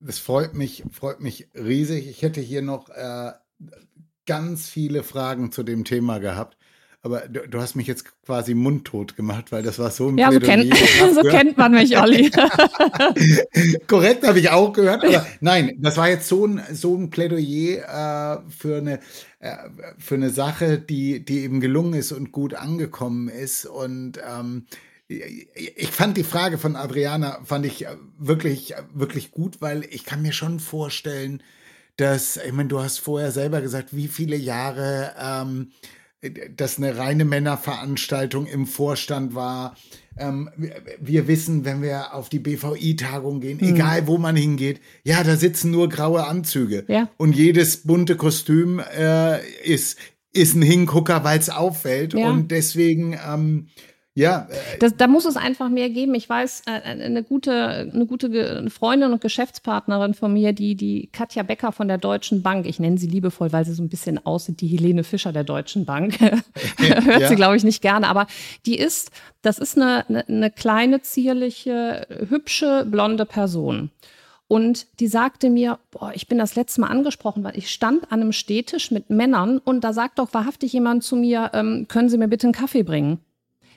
Das 0.00 0.18
freut 0.18 0.54
mich, 0.54 0.82
freut 0.90 1.20
mich 1.20 1.48
riesig. 1.54 2.08
Ich 2.08 2.22
hätte 2.22 2.40
hier 2.40 2.62
noch 2.62 2.88
äh, 2.88 3.32
ganz 4.26 4.68
viele 4.68 5.02
Fragen 5.02 5.52
zu 5.52 5.62
dem 5.62 5.84
Thema 5.84 6.18
gehabt. 6.18 6.56
Aber 7.04 7.22
du, 7.28 7.48
du, 7.48 7.60
hast 7.60 7.74
mich 7.74 7.88
jetzt 7.88 8.04
quasi 8.24 8.54
mundtot 8.54 9.16
gemacht, 9.16 9.50
weil 9.50 9.64
das 9.64 9.80
war 9.80 9.90
so 9.90 10.08
ein 10.08 10.18
Ja, 10.18 10.30
so, 10.30 10.38
kennt, 10.38 10.72
so 11.14 11.22
kennt 11.22 11.58
man 11.58 11.72
mich, 11.72 11.98
Olli. 11.98 12.30
Korrekt, 13.88 14.24
habe 14.24 14.38
ich 14.38 14.50
auch 14.50 14.72
gehört. 14.72 15.04
Aber 15.04 15.26
nein, 15.40 15.72
das 15.80 15.96
war 15.96 16.08
jetzt 16.08 16.28
so 16.28 16.46
ein, 16.46 16.62
so 16.72 16.96
ein 16.96 17.10
Plädoyer 17.10 18.44
äh, 18.44 18.50
für, 18.50 18.76
eine, 18.76 19.00
äh, 19.40 19.56
für 19.98 20.14
eine 20.14 20.30
Sache, 20.30 20.78
die, 20.78 21.24
die 21.24 21.40
eben 21.40 21.60
gelungen 21.60 21.94
ist 21.94 22.12
und 22.12 22.30
gut 22.30 22.54
angekommen 22.54 23.28
ist. 23.28 23.66
Und 23.66 24.18
ähm, 24.18 24.66
ich 25.54 25.90
fand 25.90 26.16
die 26.16 26.24
Frage 26.24 26.58
von 26.58 26.76
Adriana 26.76 27.40
fand 27.44 27.66
ich 27.66 27.86
wirklich 28.18 28.74
wirklich 28.92 29.30
gut, 29.30 29.60
weil 29.60 29.84
ich 29.90 30.04
kann 30.04 30.22
mir 30.22 30.32
schon 30.32 30.60
vorstellen, 30.60 31.42
dass 31.96 32.36
ich 32.36 32.52
meine, 32.52 32.68
du 32.68 32.80
hast 32.80 32.98
vorher 32.98 33.30
selber 33.30 33.60
gesagt, 33.60 33.94
wie 33.94 34.08
viele 34.08 34.36
Jahre 34.36 35.14
ähm, 35.20 35.72
das 36.56 36.78
eine 36.78 36.96
reine 36.96 37.24
Männerveranstaltung 37.24 38.46
im 38.46 38.66
Vorstand 38.66 39.34
war. 39.34 39.76
Ähm, 40.16 40.50
wir 41.00 41.26
wissen, 41.26 41.64
wenn 41.64 41.82
wir 41.82 42.14
auf 42.14 42.28
die 42.28 42.38
BVI-Tagung 42.38 43.40
gehen, 43.40 43.58
mhm. 43.60 43.74
egal 43.74 44.06
wo 44.06 44.18
man 44.18 44.36
hingeht, 44.36 44.80
ja, 45.04 45.24
da 45.24 45.36
sitzen 45.36 45.70
nur 45.70 45.88
graue 45.88 46.26
Anzüge. 46.26 46.84
Ja. 46.86 47.08
Und 47.16 47.34
jedes 47.34 47.78
bunte 47.78 48.16
Kostüm 48.16 48.80
äh, 48.96 49.44
ist, 49.62 49.98
ist 50.32 50.54
ein 50.54 50.62
Hingucker, 50.62 51.24
weil 51.24 51.40
es 51.40 51.50
auffällt. 51.50 52.14
Ja. 52.14 52.28
Und 52.28 52.50
deswegen 52.52 53.18
ähm, 53.26 53.68
ja. 54.14 54.46
Äh, 54.50 54.78
das, 54.78 54.96
da 54.96 55.06
muss 55.06 55.24
es 55.24 55.36
einfach 55.36 55.68
mehr 55.68 55.88
geben. 55.88 56.14
Ich 56.14 56.28
weiß, 56.28 56.62
äh, 56.66 56.70
eine 56.70 57.22
gute, 57.22 57.52
eine 57.92 58.06
gute 58.06 58.70
Freundin 58.70 59.12
und 59.12 59.20
Geschäftspartnerin 59.20 60.14
von 60.14 60.32
mir, 60.32 60.52
die, 60.52 60.74
die 60.74 61.08
Katja 61.12 61.42
Becker 61.42 61.72
von 61.72 61.88
der 61.88 61.98
Deutschen 61.98 62.42
Bank, 62.42 62.66
ich 62.66 62.78
nenne 62.78 62.98
sie 62.98 63.06
liebevoll, 63.06 63.52
weil 63.52 63.64
sie 63.64 63.72
so 63.72 63.82
ein 63.82 63.88
bisschen 63.88 64.24
aussieht, 64.24 64.60
die 64.60 64.66
Helene 64.66 65.04
Fischer 65.04 65.32
der 65.32 65.44
Deutschen 65.44 65.84
Bank. 65.84 66.20
Hört 66.78 67.20
ja. 67.20 67.28
sie, 67.28 67.36
glaube 67.36 67.56
ich, 67.56 67.64
nicht 67.64 67.80
gerne, 67.80 68.08
aber 68.08 68.26
die 68.66 68.78
ist, 68.78 69.10
das 69.40 69.58
ist 69.58 69.76
eine, 69.76 70.06
eine, 70.08 70.28
eine 70.28 70.50
kleine, 70.50 71.00
zierliche, 71.00 72.06
hübsche, 72.28 72.86
blonde 72.88 73.24
Person. 73.24 73.90
Und 74.52 75.00
die 75.00 75.06
sagte 75.06 75.48
mir, 75.48 75.78
boah, 75.90 76.12
ich 76.14 76.28
bin 76.28 76.36
das 76.36 76.56
letzte 76.56 76.82
Mal 76.82 76.88
angesprochen, 76.88 77.42
weil 77.42 77.56
ich 77.56 77.70
stand 77.70 78.12
an 78.12 78.20
einem 78.20 78.32
Städtisch 78.32 78.90
mit 78.90 79.08
Männern 79.08 79.56
und 79.56 79.82
da 79.82 79.94
sagt 79.94 80.18
doch 80.18 80.34
wahrhaftig 80.34 80.74
jemand 80.74 81.02
zu 81.04 81.16
mir, 81.16 81.52
ähm, 81.54 81.86
können 81.88 82.10
Sie 82.10 82.18
mir 82.18 82.28
bitte 82.28 82.48
einen 82.48 82.52
Kaffee 82.52 82.82
bringen? 82.82 83.18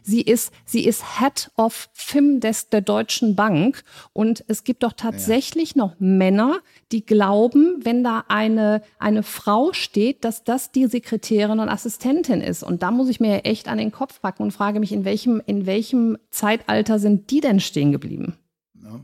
Sie 0.06 0.22
ist, 0.22 0.54
sie 0.66 0.86
ist 0.86 1.20
Head 1.20 1.50
of 1.58 1.90
Fimdesk 1.94 2.70
der 2.70 2.82
Deutschen 2.82 3.36
Bank. 3.36 3.84
Und 4.14 4.44
es 4.48 4.64
gibt 4.64 4.84
doch 4.84 4.94
tatsächlich 4.94 5.74
ja. 5.74 5.84
noch 5.84 5.96
Männer, 6.00 6.60
die 6.92 7.04
glauben, 7.04 7.80
wenn 7.84 8.04
da 8.04 8.24
eine, 8.28 8.84
eine 9.00 9.24
Frau 9.24 9.74
steht, 9.74 10.24
dass 10.24 10.44
das 10.44 10.72
die 10.72 10.86
Sekretärin 10.86 11.60
und 11.60 11.70
Assistentin 11.70 12.42
ist. 12.42 12.62
Und 12.62 12.84
da 12.84 12.92
muss 12.92 13.10
ich 13.10 13.20
mir 13.20 13.46
echt 13.46 13.68
an 13.68 13.80
den 13.80 13.92
Kopf 13.92 14.22
packen 14.22 14.44
und 14.44 14.52
frage 14.52 14.80
mich, 14.80 14.92
in 14.92 15.06
welchem, 15.06 15.42
in 15.48 15.66
welchem 15.66 16.18
Zeitalter 16.30 17.00
sind 17.00 17.32
die 17.32 17.42
denn 17.42 17.60
stehen 17.60 17.92
geblieben? 17.92 18.38
Ja. 18.76 19.04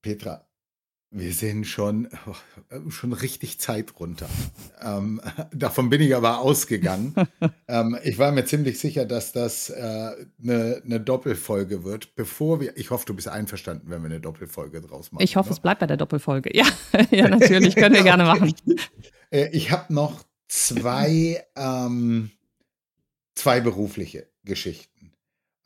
Petra, 0.00 0.46
wir 1.16 1.32
sind 1.32 1.64
schon, 1.64 2.08
oh, 2.26 2.90
schon 2.90 3.12
richtig 3.12 3.60
Zeit 3.60 4.00
runter. 4.00 4.28
Ähm, 4.82 5.20
davon 5.52 5.88
bin 5.88 6.00
ich 6.00 6.14
aber 6.14 6.40
ausgegangen. 6.40 7.14
ähm, 7.68 7.96
ich 8.02 8.18
war 8.18 8.32
mir 8.32 8.44
ziemlich 8.44 8.80
sicher, 8.80 9.04
dass 9.04 9.30
das 9.30 9.70
äh, 9.70 10.10
eine, 10.42 10.82
eine 10.84 11.00
Doppelfolge 11.00 11.84
wird, 11.84 12.16
bevor 12.16 12.60
wir, 12.60 12.76
ich 12.76 12.90
hoffe, 12.90 13.06
du 13.06 13.14
bist 13.14 13.28
einverstanden, 13.28 13.90
wenn 13.90 14.02
wir 14.02 14.10
eine 14.10 14.20
Doppelfolge 14.20 14.80
draus 14.80 15.12
machen. 15.12 15.22
Ich 15.22 15.36
hoffe, 15.36 15.50
ne? 15.50 15.54
es 15.54 15.60
bleibt 15.60 15.80
bei 15.80 15.86
der 15.86 15.96
Doppelfolge. 15.96 16.50
Ja, 16.54 16.66
ja 17.10 17.28
natürlich, 17.28 17.76
können 17.76 17.94
wir 17.94 18.02
gerne 18.02 18.24
machen. 18.24 18.52
Äh, 19.30 19.50
ich 19.52 19.70
habe 19.70 19.94
noch 19.94 20.24
zwei, 20.48 21.44
ähm, 21.54 22.32
zwei 23.36 23.60
berufliche 23.60 24.28
Geschichten. 24.42 25.12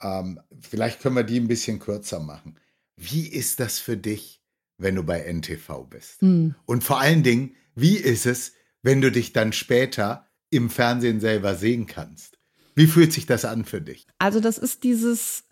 Ähm, 0.03 0.40
vielleicht 0.61 1.01
können 1.01 1.16
wir 1.16 1.24
die 1.24 1.40
ein 1.40 1.49
bisschen 1.49 1.78
kürzer 1.78 2.20
machen. 2.20 2.61
Wie 2.96 3.26
ist 3.26 3.61
das 3.61 3.78
für 3.78 3.96
dich? 3.96 4.38
Wenn 4.79 4.95
du 4.95 5.03
bei 5.03 5.20
NTV 5.20 5.85
bist? 5.91 6.22
Mhm. 6.22 6.55
Und 6.64 6.85
vor 6.85 7.01
allen 7.01 7.22
Dingen, 7.22 7.55
wie 7.74 7.97
ist 7.97 8.26
es, 8.26 8.55
wenn 8.83 9.01
du 9.01 9.11
dich 9.11 9.33
dann 9.33 9.53
später 9.53 10.26
im 10.51 10.70
Fernsehen 10.70 11.20
selber 11.20 11.55
sehen 11.55 11.87
kannst? 11.87 12.39
Wie 12.74 12.87
fühlt 12.87 13.12
sich 13.12 13.26
das 13.26 13.45
an 13.45 13.64
für 13.64 13.81
dich? 13.81 14.07
Also 14.18 14.41
das 14.41 14.57
ist 14.57 14.85
dieses, 14.85 15.45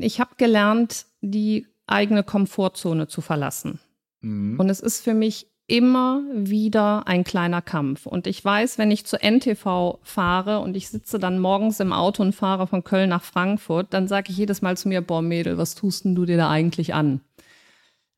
ich 0.00 0.20
habe 0.20 0.36
gelernt, 0.36 1.06
die 1.20 1.66
eigene 1.86 2.24
Komfortzone 2.24 3.08
zu 3.08 3.20
verlassen. 3.20 3.78
Mhm. 4.22 4.58
Und 4.58 4.70
es 4.70 4.80
ist 4.80 5.04
für 5.04 5.14
mich 5.14 5.48
immer 5.68 6.22
wieder 6.32 7.08
ein 7.08 7.24
kleiner 7.24 7.60
Kampf. 7.60 8.06
Und 8.06 8.26
ich 8.26 8.44
weiß, 8.44 8.78
wenn 8.78 8.90
ich 8.90 9.04
zu 9.04 9.16
NTV 9.16 9.98
fahre 10.02 10.60
und 10.60 10.76
ich 10.76 10.88
sitze 10.88 11.18
dann 11.18 11.40
morgens 11.40 11.80
im 11.80 11.92
Auto 11.92 12.22
und 12.22 12.34
fahre 12.34 12.66
von 12.66 12.84
Köln 12.84 13.10
nach 13.10 13.24
Frankfurt, 13.24 13.88
dann 13.90 14.06
sage 14.06 14.30
ich 14.30 14.36
jedes 14.36 14.62
Mal 14.62 14.76
zu 14.76 14.88
mir, 14.88 15.00
boah 15.00 15.22
Mädel, 15.22 15.58
was 15.58 15.74
tust 15.74 16.04
denn 16.04 16.14
du 16.14 16.24
dir 16.24 16.36
da 16.36 16.50
eigentlich 16.50 16.94
an? 16.94 17.20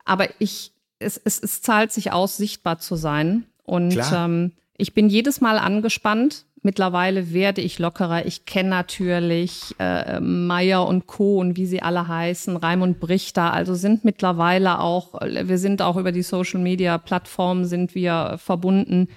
Aber 0.09 0.27
ich, 0.39 0.71
es, 0.99 1.17
es, 1.17 1.39
es 1.39 1.61
zahlt 1.61 1.91
sich 1.91 2.11
aus, 2.11 2.37
sichtbar 2.37 2.79
zu 2.79 2.95
sein. 2.95 3.45
Und 3.63 3.97
ähm, 4.13 4.53
ich 4.77 4.93
bin 4.93 5.09
jedes 5.09 5.41
Mal 5.41 5.59
angespannt, 5.59 6.45
Mittlerweile 6.61 7.31
werde 7.31 7.61
ich 7.61 7.79
lockerer. 7.79 8.25
Ich 8.25 8.45
kenne 8.45 8.69
natürlich 8.69 9.75
äh, 9.79 10.19
Meier 10.19 10.85
und 10.85 11.07
Co. 11.07 11.39
und 11.39 11.55
wie 11.55 11.65
sie 11.65 11.81
alle 11.81 12.07
heißen, 12.07 12.57
Raimund 12.57 12.99
Brichter. 12.99 13.53
Also 13.53 13.75
sind 13.75 14.03
mittlerweile 14.03 14.79
auch, 14.79 15.13
wir 15.21 15.57
sind 15.57 15.81
auch 15.81 15.95
über 15.95 16.11
die 16.11 16.21
Social 16.21 16.59
Media 16.59 16.97
Plattformen 16.97 17.63
sind 17.63 17.95
wir 17.95 18.35
verbunden. 18.39 19.07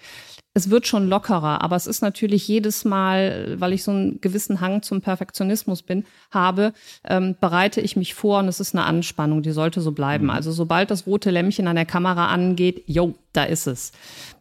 Es 0.54 0.68
wird 0.68 0.86
schon 0.86 1.08
lockerer, 1.08 1.62
aber 1.62 1.76
es 1.76 1.86
ist 1.86 2.02
natürlich 2.02 2.46
jedes 2.46 2.84
Mal, 2.84 3.56
weil 3.58 3.72
ich 3.72 3.84
so 3.84 3.90
einen 3.90 4.20
gewissen 4.20 4.60
Hang 4.60 4.82
zum 4.82 5.00
Perfektionismus 5.00 5.82
bin, 5.82 6.04
habe, 6.30 6.74
ähm, 7.04 7.36
bereite 7.40 7.80
ich 7.80 7.96
mich 7.96 8.12
vor 8.12 8.40
und 8.40 8.48
es 8.48 8.60
ist 8.60 8.74
eine 8.74 8.84
Anspannung, 8.84 9.40
die 9.40 9.52
sollte 9.52 9.80
so 9.80 9.92
bleiben. 9.92 10.24
Mhm. 10.24 10.30
Also 10.30 10.52
sobald 10.52 10.90
das 10.90 11.06
rote 11.06 11.30
Lämpchen 11.30 11.68
an 11.68 11.76
der 11.76 11.86
Kamera 11.86 12.26
angeht, 12.26 12.84
jo, 12.86 13.14
da 13.32 13.44
ist 13.44 13.66
es. 13.66 13.92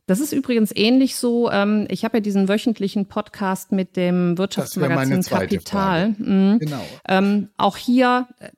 Das 0.05 0.19
ist 0.19 0.33
übrigens 0.33 0.73
ähnlich 0.75 1.15
so. 1.15 1.49
Ähm, 1.49 1.87
ich 1.89 2.03
habe 2.03 2.17
ja 2.17 2.21
diesen 2.21 2.49
wöchentlichen 2.49 3.05
Podcast 3.05 3.71
mit 3.71 3.95
dem 3.95 4.37
Wirtschaftsmagazin 4.37 5.21
Kapital. 5.23 6.09
Mhm. 6.17 6.59
Genau. 6.59 6.85
Ähm, 7.07 7.47
auch 7.55 7.77
hier 7.77 8.27
äh, 8.39 8.49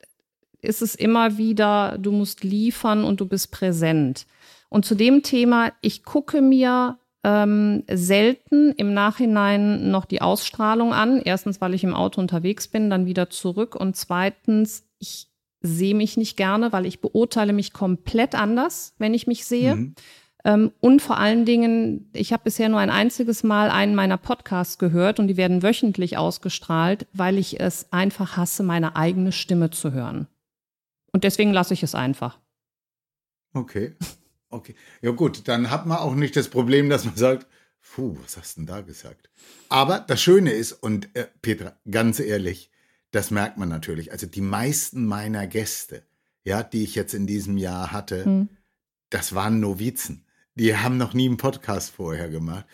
ist 0.68 0.82
es 0.82 0.96
immer 0.96 1.38
wieder, 1.38 2.00
du 2.00 2.12
musst 2.12 2.44
liefern 2.44 3.04
und 3.04 3.20
du 3.20 3.28
bist 3.28 3.52
präsent. 3.52 4.26
Und 4.70 4.86
zu 4.86 4.96
dem 4.96 5.22
Thema, 5.22 5.72
ich 5.82 6.04
gucke 6.04 6.42
mir 6.42 6.98
ähm, 7.24 7.84
selten 7.90 8.72
im 8.74 8.94
Nachhinein 8.94 9.90
noch 9.92 10.06
die 10.06 10.22
Ausstrahlung 10.22 10.94
an. 10.94 11.22
Erstens, 11.24 11.62
weil 11.62 11.74
ich 11.74 11.84
im 11.84 11.94
Auto 11.96 12.20
unterwegs 12.20 12.68
bin, 12.68 12.90
dann 12.90 13.06
wieder 13.06 13.30
zurück. 13.30 13.76
Und 13.76 13.96
zweitens, 13.96 14.86
ich 15.00 15.28
sehe 15.62 15.96
mich 15.96 16.18
nicht 16.18 16.36
gerne, 16.36 16.74
weil 16.74 16.86
ich 16.86 17.00
beurteile 17.00 17.54
mich 17.54 17.72
komplett 17.72 18.36
anders, 18.36 18.94
wenn 18.98 19.14
ich 19.14 19.28
mich 19.28 19.46
sehe. 19.46 19.76
Mhm. 19.76 19.96
Ähm, 20.44 20.72
und 20.82 21.02
vor 21.02 21.18
allen 21.18 21.46
Dingen, 21.46 22.10
ich 22.14 22.34
habe 22.34 22.44
bisher 22.44 22.68
nur 22.68 22.80
ein 22.80 22.90
einziges 22.90 23.44
Mal 23.44 23.70
einen 23.70 23.96
meiner 23.96 24.18
Podcasts 24.18 24.78
gehört 24.78 25.20
und 25.20 25.28
die 25.30 25.38
werden 25.38 25.64
wöchentlich 25.64 26.18
ausgestrahlt, 26.18 27.08
weil 27.14 27.38
ich 27.38 27.62
es 27.62 27.92
einfach 27.94 28.36
hasse, 28.36 28.64
meine 28.64 28.98
eigene 28.98 29.32
Stimme 29.32 29.70
zu 29.70 29.94
hören. 29.94 30.28
Und 31.14 31.24
deswegen 31.24 31.54
lasse 31.54 31.74
ich 31.74 31.84
es 31.84 31.96
einfach. 31.96 32.40
Okay. 33.54 33.96
Okay. 34.54 34.76
Ja 35.02 35.12
gut, 35.12 35.48
dann 35.48 35.70
hat 35.70 35.86
man 35.86 35.98
auch 35.98 36.16
nicht 36.16 36.36
das 36.36 36.50
Problem, 36.50 36.90
dass 36.90 37.06
man 37.06 37.16
sagt, 37.16 37.48
puh, 37.82 38.18
was 38.22 38.38
hast 38.38 38.58
du 38.58 38.62
denn 38.62 38.68
da 38.68 38.82
gesagt? 38.82 39.30
Aber 39.70 40.00
das 40.00 40.22
Schöne 40.22 40.52
ist, 40.52 40.72
und 40.72 41.16
äh, 41.16 41.28
Petra, 41.42 41.78
ganz 41.90 42.20
ehrlich, 42.20 42.72
das 43.12 43.32
merkt 43.32 43.58
man 43.58 43.70
natürlich. 43.70 44.12
Also 44.12 44.28
die 44.28 44.42
meisten 44.42 45.06
meiner 45.06 45.48
Gäste, 45.48 46.04
ja, 46.44 46.64
die 46.64 46.84
ich 46.84 46.96
jetzt 46.96 47.14
in 47.14 47.28
diesem 47.28 47.58
Jahr 47.58 47.92
hatte, 47.92 48.26
hm. 48.26 48.50
das 49.10 49.36
waren 49.36 49.60
Novizen 49.60 50.26
die 50.56 50.76
haben 50.76 50.98
noch 50.98 51.14
nie 51.14 51.28
einen 51.28 51.38
Podcast 51.38 51.92
vorher 51.92 52.30
gemacht. 52.30 52.66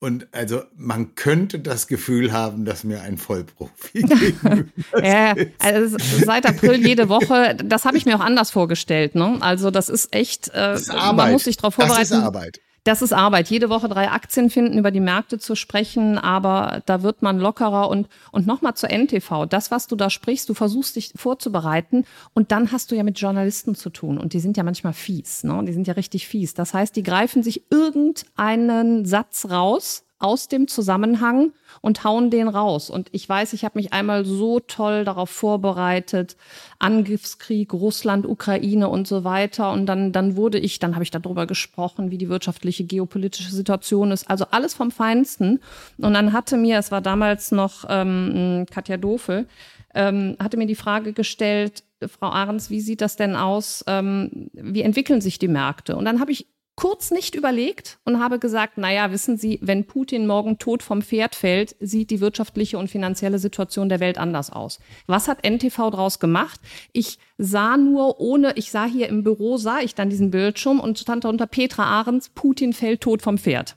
Und 0.00 0.28
also 0.30 0.62
man 0.76 1.16
könnte 1.16 1.58
das 1.58 1.88
Gefühl 1.88 2.32
haben, 2.32 2.64
dass 2.64 2.84
mir 2.84 3.02
ein 3.02 3.18
Vollprofi 3.18 4.04
Ja, 5.02 5.34
also 5.58 5.96
seit 6.24 6.46
April 6.46 6.86
jede 6.86 7.08
Woche, 7.08 7.56
das 7.56 7.84
habe 7.84 7.96
ich 7.96 8.06
mir 8.06 8.14
auch 8.16 8.24
anders 8.24 8.52
vorgestellt. 8.52 9.16
Ne? 9.16 9.38
Also 9.40 9.72
das 9.72 9.88
ist 9.88 10.14
echt, 10.14 10.48
äh, 10.48 10.52
das 10.52 10.82
ist 10.82 10.92
man 10.92 11.32
muss 11.32 11.44
sich 11.44 11.56
darauf 11.56 11.74
vorbereiten. 11.74 12.00
Das 12.00 12.10
ist 12.12 12.16
Arbeit. 12.16 12.60
Das 12.88 13.02
ist 13.02 13.12
Arbeit. 13.12 13.50
Jede 13.50 13.68
Woche 13.68 13.86
drei 13.86 14.10
Aktien 14.10 14.48
finden, 14.48 14.78
über 14.78 14.90
die 14.90 15.00
Märkte 15.00 15.38
zu 15.38 15.54
sprechen, 15.54 16.16
aber 16.16 16.80
da 16.86 17.02
wird 17.02 17.20
man 17.20 17.38
lockerer 17.38 17.90
und, 17.90 18.08
und 18.32 18.46
nochmal 18.46 18.76
zur 18.76 18.88
NTV. 18.88 19.44
Das, 19.44 19.70
was 19.70 19.88
du 19.88 19.94
da 19.94 20.08
sprichst, 20.08 20.48
du 20.48 20.54
versuchst 20.54 20.96
dich 20.96 21.12
vorzubereiten 21.14 22.06
und 22.32 22.50
dann 22.50 22.72
hast 22.72 22.90
du 22.90 22.96
ja 22.96 23.02
mit 23.02 23.20
Journalisten 23.20 23.74
zu 23.74 23.90
tun 23.90 24.16
und 24.16 24.32
die 24.32 24.40
sind 24.40 24.56
ja 24.56 24.62
manchmal 24.62 24.94
fies, 24.94 25.44
ne? 25.44 25.62
Die 25.66 25.74
sind 25.74 25.86
ja 25.86 25.92
richtig 25.92 26.26
fies. 26.26 26.54
Das 26.54 26.72
heißt, 26.72 26.96
die 26.96 27.02
greifen 27.02 27.42
sich 27.42 27.70
irgendeinen 27.70 29.04
Satz 29.04 29.50
raus, 29.50 30.06
aus 30.18 30.48
dem 30.48 30.66
Zusammenhang 30.66 31.52
und 31.80 32.02
hauen 32.02 32.30
den 32.30 32.48
raus. 32.48 32.90
Und 32.90 33.08
ich 33.12 33.28
weiß, 33.28 33.52
ich 33.52 33.64
habe 33.64 33.78
mich 33.78 33.92
einmal 33.92 34.24
so 34.24 34.58
toll 34.60 35.04
darauf 35.04 35.30
vorbereitet, 35.30 36.36
Angriffskrieg, 36.78 37.72
Russland, 37.72 38.26
Ukraine 38.26 38.88
und 38.88 39.06
so 39.06 39.22
weiter. 39.22 39.70
Und 39.72 39.86
dann, 39.86 40.12
dann 40.12 40.36
wurde 40.36 40.58
ich, 40.58 40.80
dann 40.80 40.94
habe 40.94 41.04
ich 41.04 41.10
darüber 41.10 41.46
gesprochen, 41.46 42.10
wie 42.10 42.18
die 42.18 42.28
wirtschaftliche, 42.28 42.84
geopolitische 42.84 43.52
Situation 43.52 44.10
ist. 44.10 44.28
Also 44.28 44.46
alles 44.50 44.74
vom 44.74 44.90
Feinsten. 44.90 45.60
Und 45.98 46.14
dann 46.14 46.32
hatte 46.32 46.56
mir, 46.56 46.78
es 46.78 46.90
war 46.90 47.00
damals 47.00 47.52
noch 47.52 47.84
ähm, 47.88 48.66
Katja 48.70 48.96
Dofel, 48.96 49.46
ähm, 49.94 50.36
hatte 50.40 50.56
mir 50.56 50.66
die 50.66 50.74
Frage 50.74 51.12
gestellt, 51.12 51.84
Frau 52.06 52.28
Ahrens, 52.28 52.70
wie 52.70 52.80
sieht 52.80 53.00
das 53.00 53.16
denn 53.16 53.34
aus? 53.34 53.84
Ähm, 53.88 54.50
wie 54.52 54.82
entwickeln 54.82 55.20
sich 55.20 55.38
die 55.38 55.48
Märkte? 55.48 55.96
Und 55.96 56.04
dann 56.04 56.20
habe 56.20 56.30
ich 56.30 56.46
kurz 56.78 57.10
nicht 57.10 57.34
überlegt 57.34 57.98
und 58.04 58.20
habe 58.20 58.38
gesagt, 58.38 58.78
naja, 58.78 59.10
wissen 59.10 59.36
Sie, 59.36 59.58
wenn 59.60 59.88
Putin 59.88 60.28
morgen 60.28 60.58
tot 60.58 60.84
vom 60.84 61.02
Pferd 61.02 61.34
fällt, 61.34 61.74
sieht 61.80 62.10
die 62.10 62.20
wirtschaftliche 62.20 62.78
und 62.78 62.88
finanzielle 62.88 63.40
Situation 63.40 63.88
der 63.88 63.98
Welt 63.98 64.16
anders 64.16 64.50
aus. 64.50 64.78
Was 65.08 65.26
hat 65.26 65.44
NTV 65.44 65.90
daraus 65.90 66.20
gemacht? 66.20 66.60
Ich 66.92 67.18
sah 67.36 67.76
nur 67.76 68.20
ohne, 68.20 68.52
ich 68.54 68.70
sah 68.70 68.84
hier 68.84 69.08
im 69.08 69.24
Büro, 69.24 69.56
sah 69.56 69.80
ich 69.80 69.96
dann 69.96 70.08
diesen 70.08 70.30
Bildschirm 70.30 70.78
und 70.78 71.00
stand 71.00 71.24
da 71.24 71.30
unter 71.30 71.48
Petra 71.48 71.82
Ahrens, 71.82 72.28
Putin 72.28 72.72
fällt 72.72 73.00
tot 73.00 73.22
vom 73.22 73.38
Pferd. 73.38 73.74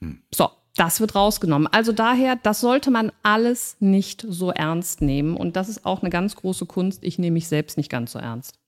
Hm. 0.00 0.22
So, 0.34 0.48
das 0.76 1.00
wird 1.00 1.14
rausgenommen. 1.14 1.68
Also 1.70 1.92
daher, 1.92 2.36
das 2.36 2.62
sollte 2.62 2.90
man 2.90 3.12
alles 3.22 3.76
nicht 3.78 4.24
so 4.26 4.50
ernst 4.50 5.02
nehmen. 5.02 5.36
Und 5.36 5.54
das 5.56 5.68
ist 5.68 5.84
auch 5.84 6.00
eine 6.00 6.08
ganz 6.08 6.34
große 6.34 6.64
Kunst. 6.64 7.04
Ich 7.04 7.18
nehme 7.18 7.34
mich 7.34 7.48
selbst 7.48 7.76
nicht 7.76 7.90
ganz 7.90 8.12
so 8.12 8.18
ernst. 8.18 8.59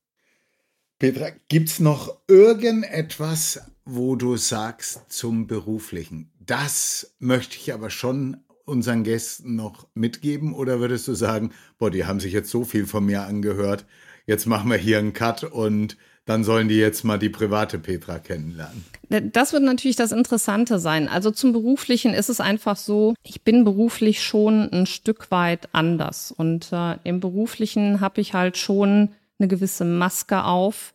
Petra, 1.02 1.30
gibt 1.48 1.68
es 1.68 1.80
noch 1.80 2.16
irgendetwas, 2.28 3.60
wo 3.84 4.14
du 4.14 4.36
sagst 4.36 5.00
zum 5.08 5.48
Beruflichen? 5.48 6.30
Das 6.38 7.16
möchte 7.18 7.56
ich 7.56 7.74
aber 7.74 7.90
schon 7.90 8.36
unseren 8.66 9.02
Gästen 9.02 9.56
noch 9.56 9.88
mitgeben 9.94 10.54
oder 10.54 10.78
würdest 10.78 11.08
du 11.08 11.14
sagen, 11.14 11.50
boah, 11.76 11.90
die 11.90 12.04
haben 12.04 12.20
sich 12.20 12.32
jetzt 12.32 12.50
so 12.50 12.62
viel 12.62 12.86
von 12.86 13.04
mir 13.04 13.22
angehört, 13.22 13.84
jetzt 14.26 14.46
machen 14.46 14.70
wir 14.70 14.76
hier 14.76 15.00
einen 15.00 15.12
Cut 15.12 15.42
und 15.42 15.96
dann 16.24 16.44
sollen 16.44 16.68
die 16.68 16.76
jetzt 16.76 17.02
mal 17.02 17.18
die 17.18 17.30
private 17.30 17.80
Petra 17.80 18.20
kennenlernen. 18.20 18.84
Das 19.08 19.52
wird 19.52 19.64
natürlich 19.64 19.96
das 19.96 20.12
Interessante 20.12 20.78
sein. 20.78 21.08
Also 21.08 21.32
zum 21.32 21.52
Beruflichen 21.52 22.14
ist 22.14 22.28
es 22.28 22.38
einfach 22.38 22.76
so, 22.76 23.14
ich 23.24 23.42
bin 23.42 23.64
beruflich 23.64 24.22
schon 24.22 24.72
ein 24.72 24.86
Stück 24.86 25.32
weit 25.32 25.68
anders. 25.72 26.30
Und 26.30 26.68
äh, 26.70 26.98
im 27.02 27.18
Beruflichen 27.18 28.00
habe 28.00 28.20
ich 28.20 28.34
halt 28.34 28.56
schon 28.56 29.08
eine 29.42 29.48
gewisse 29.48 29.84
Maske 29.84 30.44
auf 30.44 30.91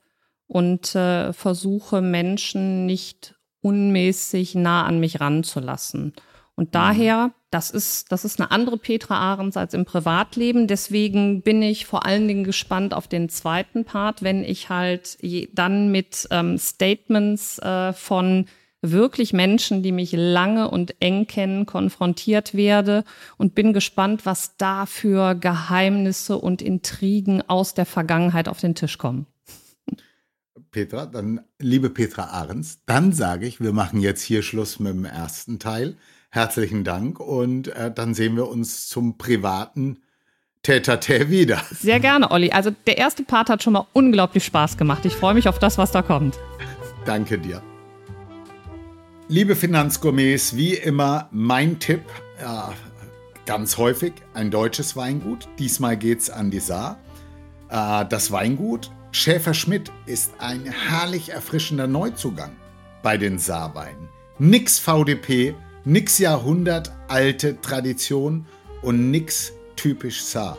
und 0.48 0.96
äh, 0.96 1.34
versuche 1.34 2.02
Menschen 2.02 2.86
nicht 2.86 3.36
unmäßig 3.62 4.56
nah 4.56 4.86
an 4.86 5.00
mich 5.00 5.20
ranzulassen. 5.20 6.14
Und 6.56 6.74
daher, 6.74 7.34
das 7.52 7.70
ist, 7.70 8.12
das 8.12 8.26
ist 8.26 8.40
eine 8.40 8.50
andere 8.50 8.78
Petra 8.78 9.16
Ahrens 9.16 9.58
als 9.58 9.76
im 9.76 9.86
Privatleben. 9.86 10.66
Deswegen 10.68 11.44
bin 11.44 11.62
ich 11.62 11.86
vor 11.86 12.06
allen 12.06 12.28
Dingen 12.28 12.44
gespannt 12.44 12.96
auf 12.96 13.08
den 13.08 13.30
zweiten 13.30 13.86
Part, 13.86 14.24
wenn 14.24 14.44
ich 14.44 14.70
halt 14.70 15.20
dann 15.54 15.92
mit 15.92 16.28
ähm, 16.32 16.58
Statements 16.58 17.60
äh, 17.60 17.94
von 17.94 18.48
wirklich 18.82 19.34
Menschen, 19.34 19.84
die 19.84 19.92
mich 19.92 20.14
lange 20.14 20.70
und 20.72 20.96
eng 21.00 21.28
kennen, 21.28 21.68
konfrontiert 21.68 22.56
werde 22.56 23.04
und 23.38 23.54
bin 23.54 23.72
gespannt, 23.72 24.26
was 24.26 24.58
da 24.58 24.88
für 24.88 25.36
Geheimnisse 25.36 26.40
und 26.40 26.64
Intrigen 26.64 27.48
aus 27.48 27.76
der 27.76 27.86
Vergangenheit 27.86 28.48
auf 28.48 28.60
den 28.60 28.74
Tisch 28.74 28.98
kommen. 28.98 29.28
Petra, 30.72 31.06
dann 31.06 31.42
liebe 31.60 31.90
Petra 31.90 32.26
Ahrens, 32.26 32.80
dann 32.86 33.12
sage 33.14 33.46
ich, 33.46 33.60
wir 33.60 33.74
machen 33.74 34.00
jetzt 34.00 34.22
hier 34.22 34.42
Schluss 34.42 34.80
mit 34.80 34.94
dem 34.94 35.06
ersten 35.06 35.60
Teil. 35.60 35.96
Herzlichen 36.30 36.84
Dank 36.84 37.20
und 37.20 37.70
äh, 37.70 37.92
dann 37.92 38.14
sehen 38.14 38.36
wir 38.36 38.48
uns 38.48 38.88
zum 38.88 39.18
privaten 39.18 40.02
Täter 40.62 41.00
wieder. 41.30 41.62
Sehr 41.72 42.00
gerne, 42.00 42.30
Olli. 42.30 42.52
Also 42.52 42.72
der 42.86 42.98
erste 42.98 43.24
Part 43.24 43.50
hat 43.50 43.64
schon 43.64 43.74
mal 43.74 43.88
unglaublich 43.94 44.44
Spaß 44.44 44.78
gemacht. 44.78 45.06
Ich 45.06 45.14
freue 45.14 45.34
mich 45.34 45.48
auf 45.48 45.60
das, 45.60 45.78
was 45.78 45.92
da 45.92 46.02
kommt. 46.02 46.38
Danke 47.06 47.40
dir. 47.40 47.62
Liebe 49.30 49.56
Finanzgourmets, 49.56 50.56
wie 50.56 50.74
immer 50.74 51.30
mein 51.32 51.80
Tipp, 51.80 52.02
ja, 52.42 52.74
ganz 53.46 53.78
häufig 53.78 54.14
ein 54.34 54.52
deutsches 54.52 54.96
Weingut. 54.96 55.48
Diesmal 55.58 55.98
geht 55.98 56.20
es 56.20 56.30
an 56.30 56.52
die 56.52 56.60
Saar. 56.60 57.00
Äh, 57.70 58.06
das 58.10 58.32
Weingut 58.32 58.92
Schäfer-Schmidt 59.18 59.92
ist 60.06 60.34
ein 60.38 60.66
herrlich 60.66 61.30
erfrischender 61.30 61.88
Neuzugang 61.88 62.56
bei 63.02 63.18
den 63.18 63.40
Saarweinen. 63.40 64.10
Nix 64.38 64.78
VDP, 64.78 65.56
nix 65.86 66.20
Jahrhundert 66.20 66.92
alte 67.08 67.60
Tradition 67.60 68.46
und 68.84 69.10
nix 69.10 69.54
typisch 69.76 70.24
Saar. 70.24 70.58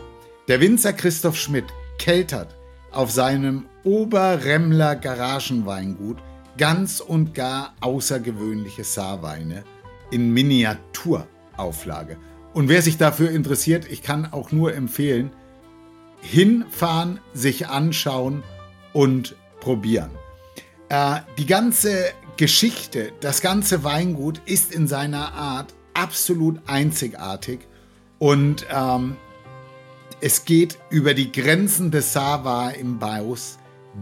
Der 0.48 0.60
Winzer 0.60 0.92
Christoph 0.92 1.36
Schmidt 1.36 1.66
keltert 1.98 2.56
auf 2.90 3.12
seinem 3.12 3.66
Oberremmler 3.84 4.96
Garagenweingut 4.96 6.18
ganz 6.56 6.98
und 6.98 7.34
gar 7.34 7.74
außergewöhnliche 7.80 8.82
Saarweine 8.82 9.62
in 10.10 10.32
Miniaturauflage. 10.32 12.16
Und 12.54 12.68
wer 12.68 12.82
sich 12.82 12.96
dafür 12.96 13.30
interessiert, 13.30 13.86
ich 13.88 14.02
kann 14.02 14.32
auch 14.32 14.50
nur 14.50 14.74
empfehlen, 14.74 15.30
hinfahren, 16.20 17.20
sich 17.34 17.68
anschauen 17.68 18.42
und 18.92 19.36
probieren. 19.60 20.10
Äh, 20.88 21.20
die 21.36 21.46
ganze 21.46 22.12
Geschichte, 22.36 23.12
das 23.20 23.40
ganze 23.40 23.84
Weingut 23.84 24.40
ist 24.46 24.72
in 24.72 24.86
seiner 24.86 25.32
Art 25.34 25.74
absolut 25.94 26.60
einzigartig 26.66 27.60
und 28.18 28.66
ähm, 28.70 29.16
es 30.20 30.44
geht 30.44 30.78
über 30.90 31.14
die 31.14 31.30
Grenzen 31.30 31.90
des 31.90 32.12
Sava 32.12 32.70
im 32.70 32.98
Baus 32.98 33.58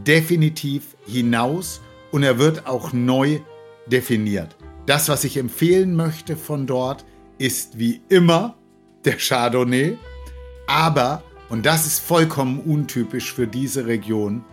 definitiv 0.07 0.97
hinaus 1.07 1.81
und 2.11 2.23
er 2.23 2.39
wird 2.39 2.67
auch 2.67 2.93
neu 2.93 3.41
definiert. 3.87 4.57
Das, 4.87 5.09
was 5.09 5.25
ich 5.25 5.37
empfehlen 5.37 5.97
möchte 5.97 6.37
von 6.37 6.67
dort, 6.67 7.05
ist 7.39 7.79
wie 7.79 8.01
immer 8.09 8.57
der 9.05 9.17
Chardonnay, 9.19 9.99
aber, 10.67 11.23
und 11.49 11.67
das 11.67 11.87
ist 11.87 12.01
vollkommen 12.01 12.61
untypisch 12.61 13.33
für 13.33 13.47
diese 13.47 13.87
Region, 13.87 14.45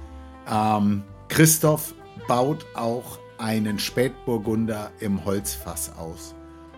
ähm, 0.49 1.03
Christoph 1.27 1.93
baut 2.27 2.65
auch 2.75 3.17
einen 3.37 3.79
Spätburgunder 3.79 4.91
im 4.99 5.25
Holzfass 5.25 5.91
aus. 5.97 6.35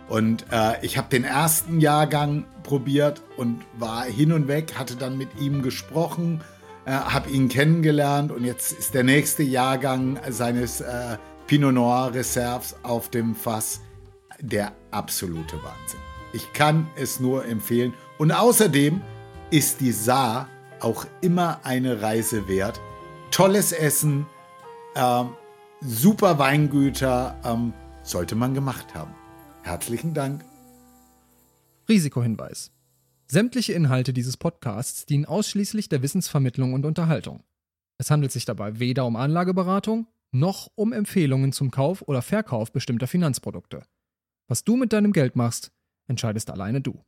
Und 0.07 0.45
äh, 0.51 0.83
ich 0.85 0.97
habe 0.97 1.09
den 1.09 1.23
ersten 1.23 1.79
Jahrgang 1.79 2.45
probiert 2.63 3.21
und 3.37 3.61
war 3.77 4.03
hin 4.03 4.31
und 4.31 4.47
weg, 4.47 4.75
hatte 4.77 4.95
dann 4.95 5.17
mit 5.17 5.29
ihm 5.39 5.61
gesprochen, 5.61 6.41
äh, 6.85 6.91
habe 6.91 7.29
ihn 7.29 7.49
kennengelernt 7.49 8.31
und 8.31 8.43
jetzt 8.43 8.71
ist 8.71 8.93
der 8.93 9.03
nächste 9.03 9.43
Jahrgang 9.43 10.19
seines 10.29 10.81
äh, 10.81 11.17
Pinot 11.47 11.73
Noir 11.73 12.11
Reserves 12.13 12.75
auf 12.83 13.09
dem 13.09 13.35
Fass 13.35 13.81
der 14.39 14.73
absolute 14.91 15.55
Wahnsinn. 15.57 15.99
Ich 16.33 16.53
kann 16.53 16.87
es 16.95 17.19
nur 17.19 17.45
empfehlen. 17.45 17.93
Und 18.17 18.31
außerdem 18.31 19.01
ist 19.51 19.81
die 19.81 19.91
Saar 19.91 20.49
auch 20.79 21.05
immer 21.21 21.59
eine 21.63 22.01
Reise 22.01 22.47
wert. 22.47 22.79
Tolles 23.31 23.71
Essen, 23.71 24.25
ähm, 24.95 25.29
super 25.81 26.39
Weingüter, 26.39 27.35
ähm, 27.43 27.73
sollte 28.03 28.35
man 28.35 28.53
gemacht 28.53 28.93
haben. 28.93 29.13
Herzlichen 29.63 30.13
Dank. 30.13 30.43
Risikohinweis. 31.87 32.71
Sämtliche 33.27 33.73
Inhalte 33.73 34.13
dieses 34.13 34.37
Podcasts 34.37 35.05
dienen 35.05 35.25
ausschließlich 35.25 35.89
der 35.89 36.01
Wissensvermittlung 36.01 36.73
und 36.73 36.85
Unterhaltung. 36.85 37.43
Es 37.97 38.11
handelt 38.11 38.31
sich 38.31 38.45
dabei 38.45 38.79
weder 38.79 39.05
um 39.05 39.15
Anlageberatung 39.15 40.07
noch 40.31 40.69
um 40.75 40.91
Empfehlungen 40.91 41.53
zum 41.53 41.71
Kauf 41.71 42.01
oder 42.03 42.21
Verkauf 42.21 42.71
bestimmter 42.71 43.07
Finanzprodukte. 43.07 43.83
Was 44.47 44.63
du 44.63 44.75
mit 44.75 44.93
deinem 44.93 45.13
Geld 45.13 45.35
machst, 45.35 45.71
entscheidest 46.07 46.51
alleine 46.51 46.81
du. 46.81 47.03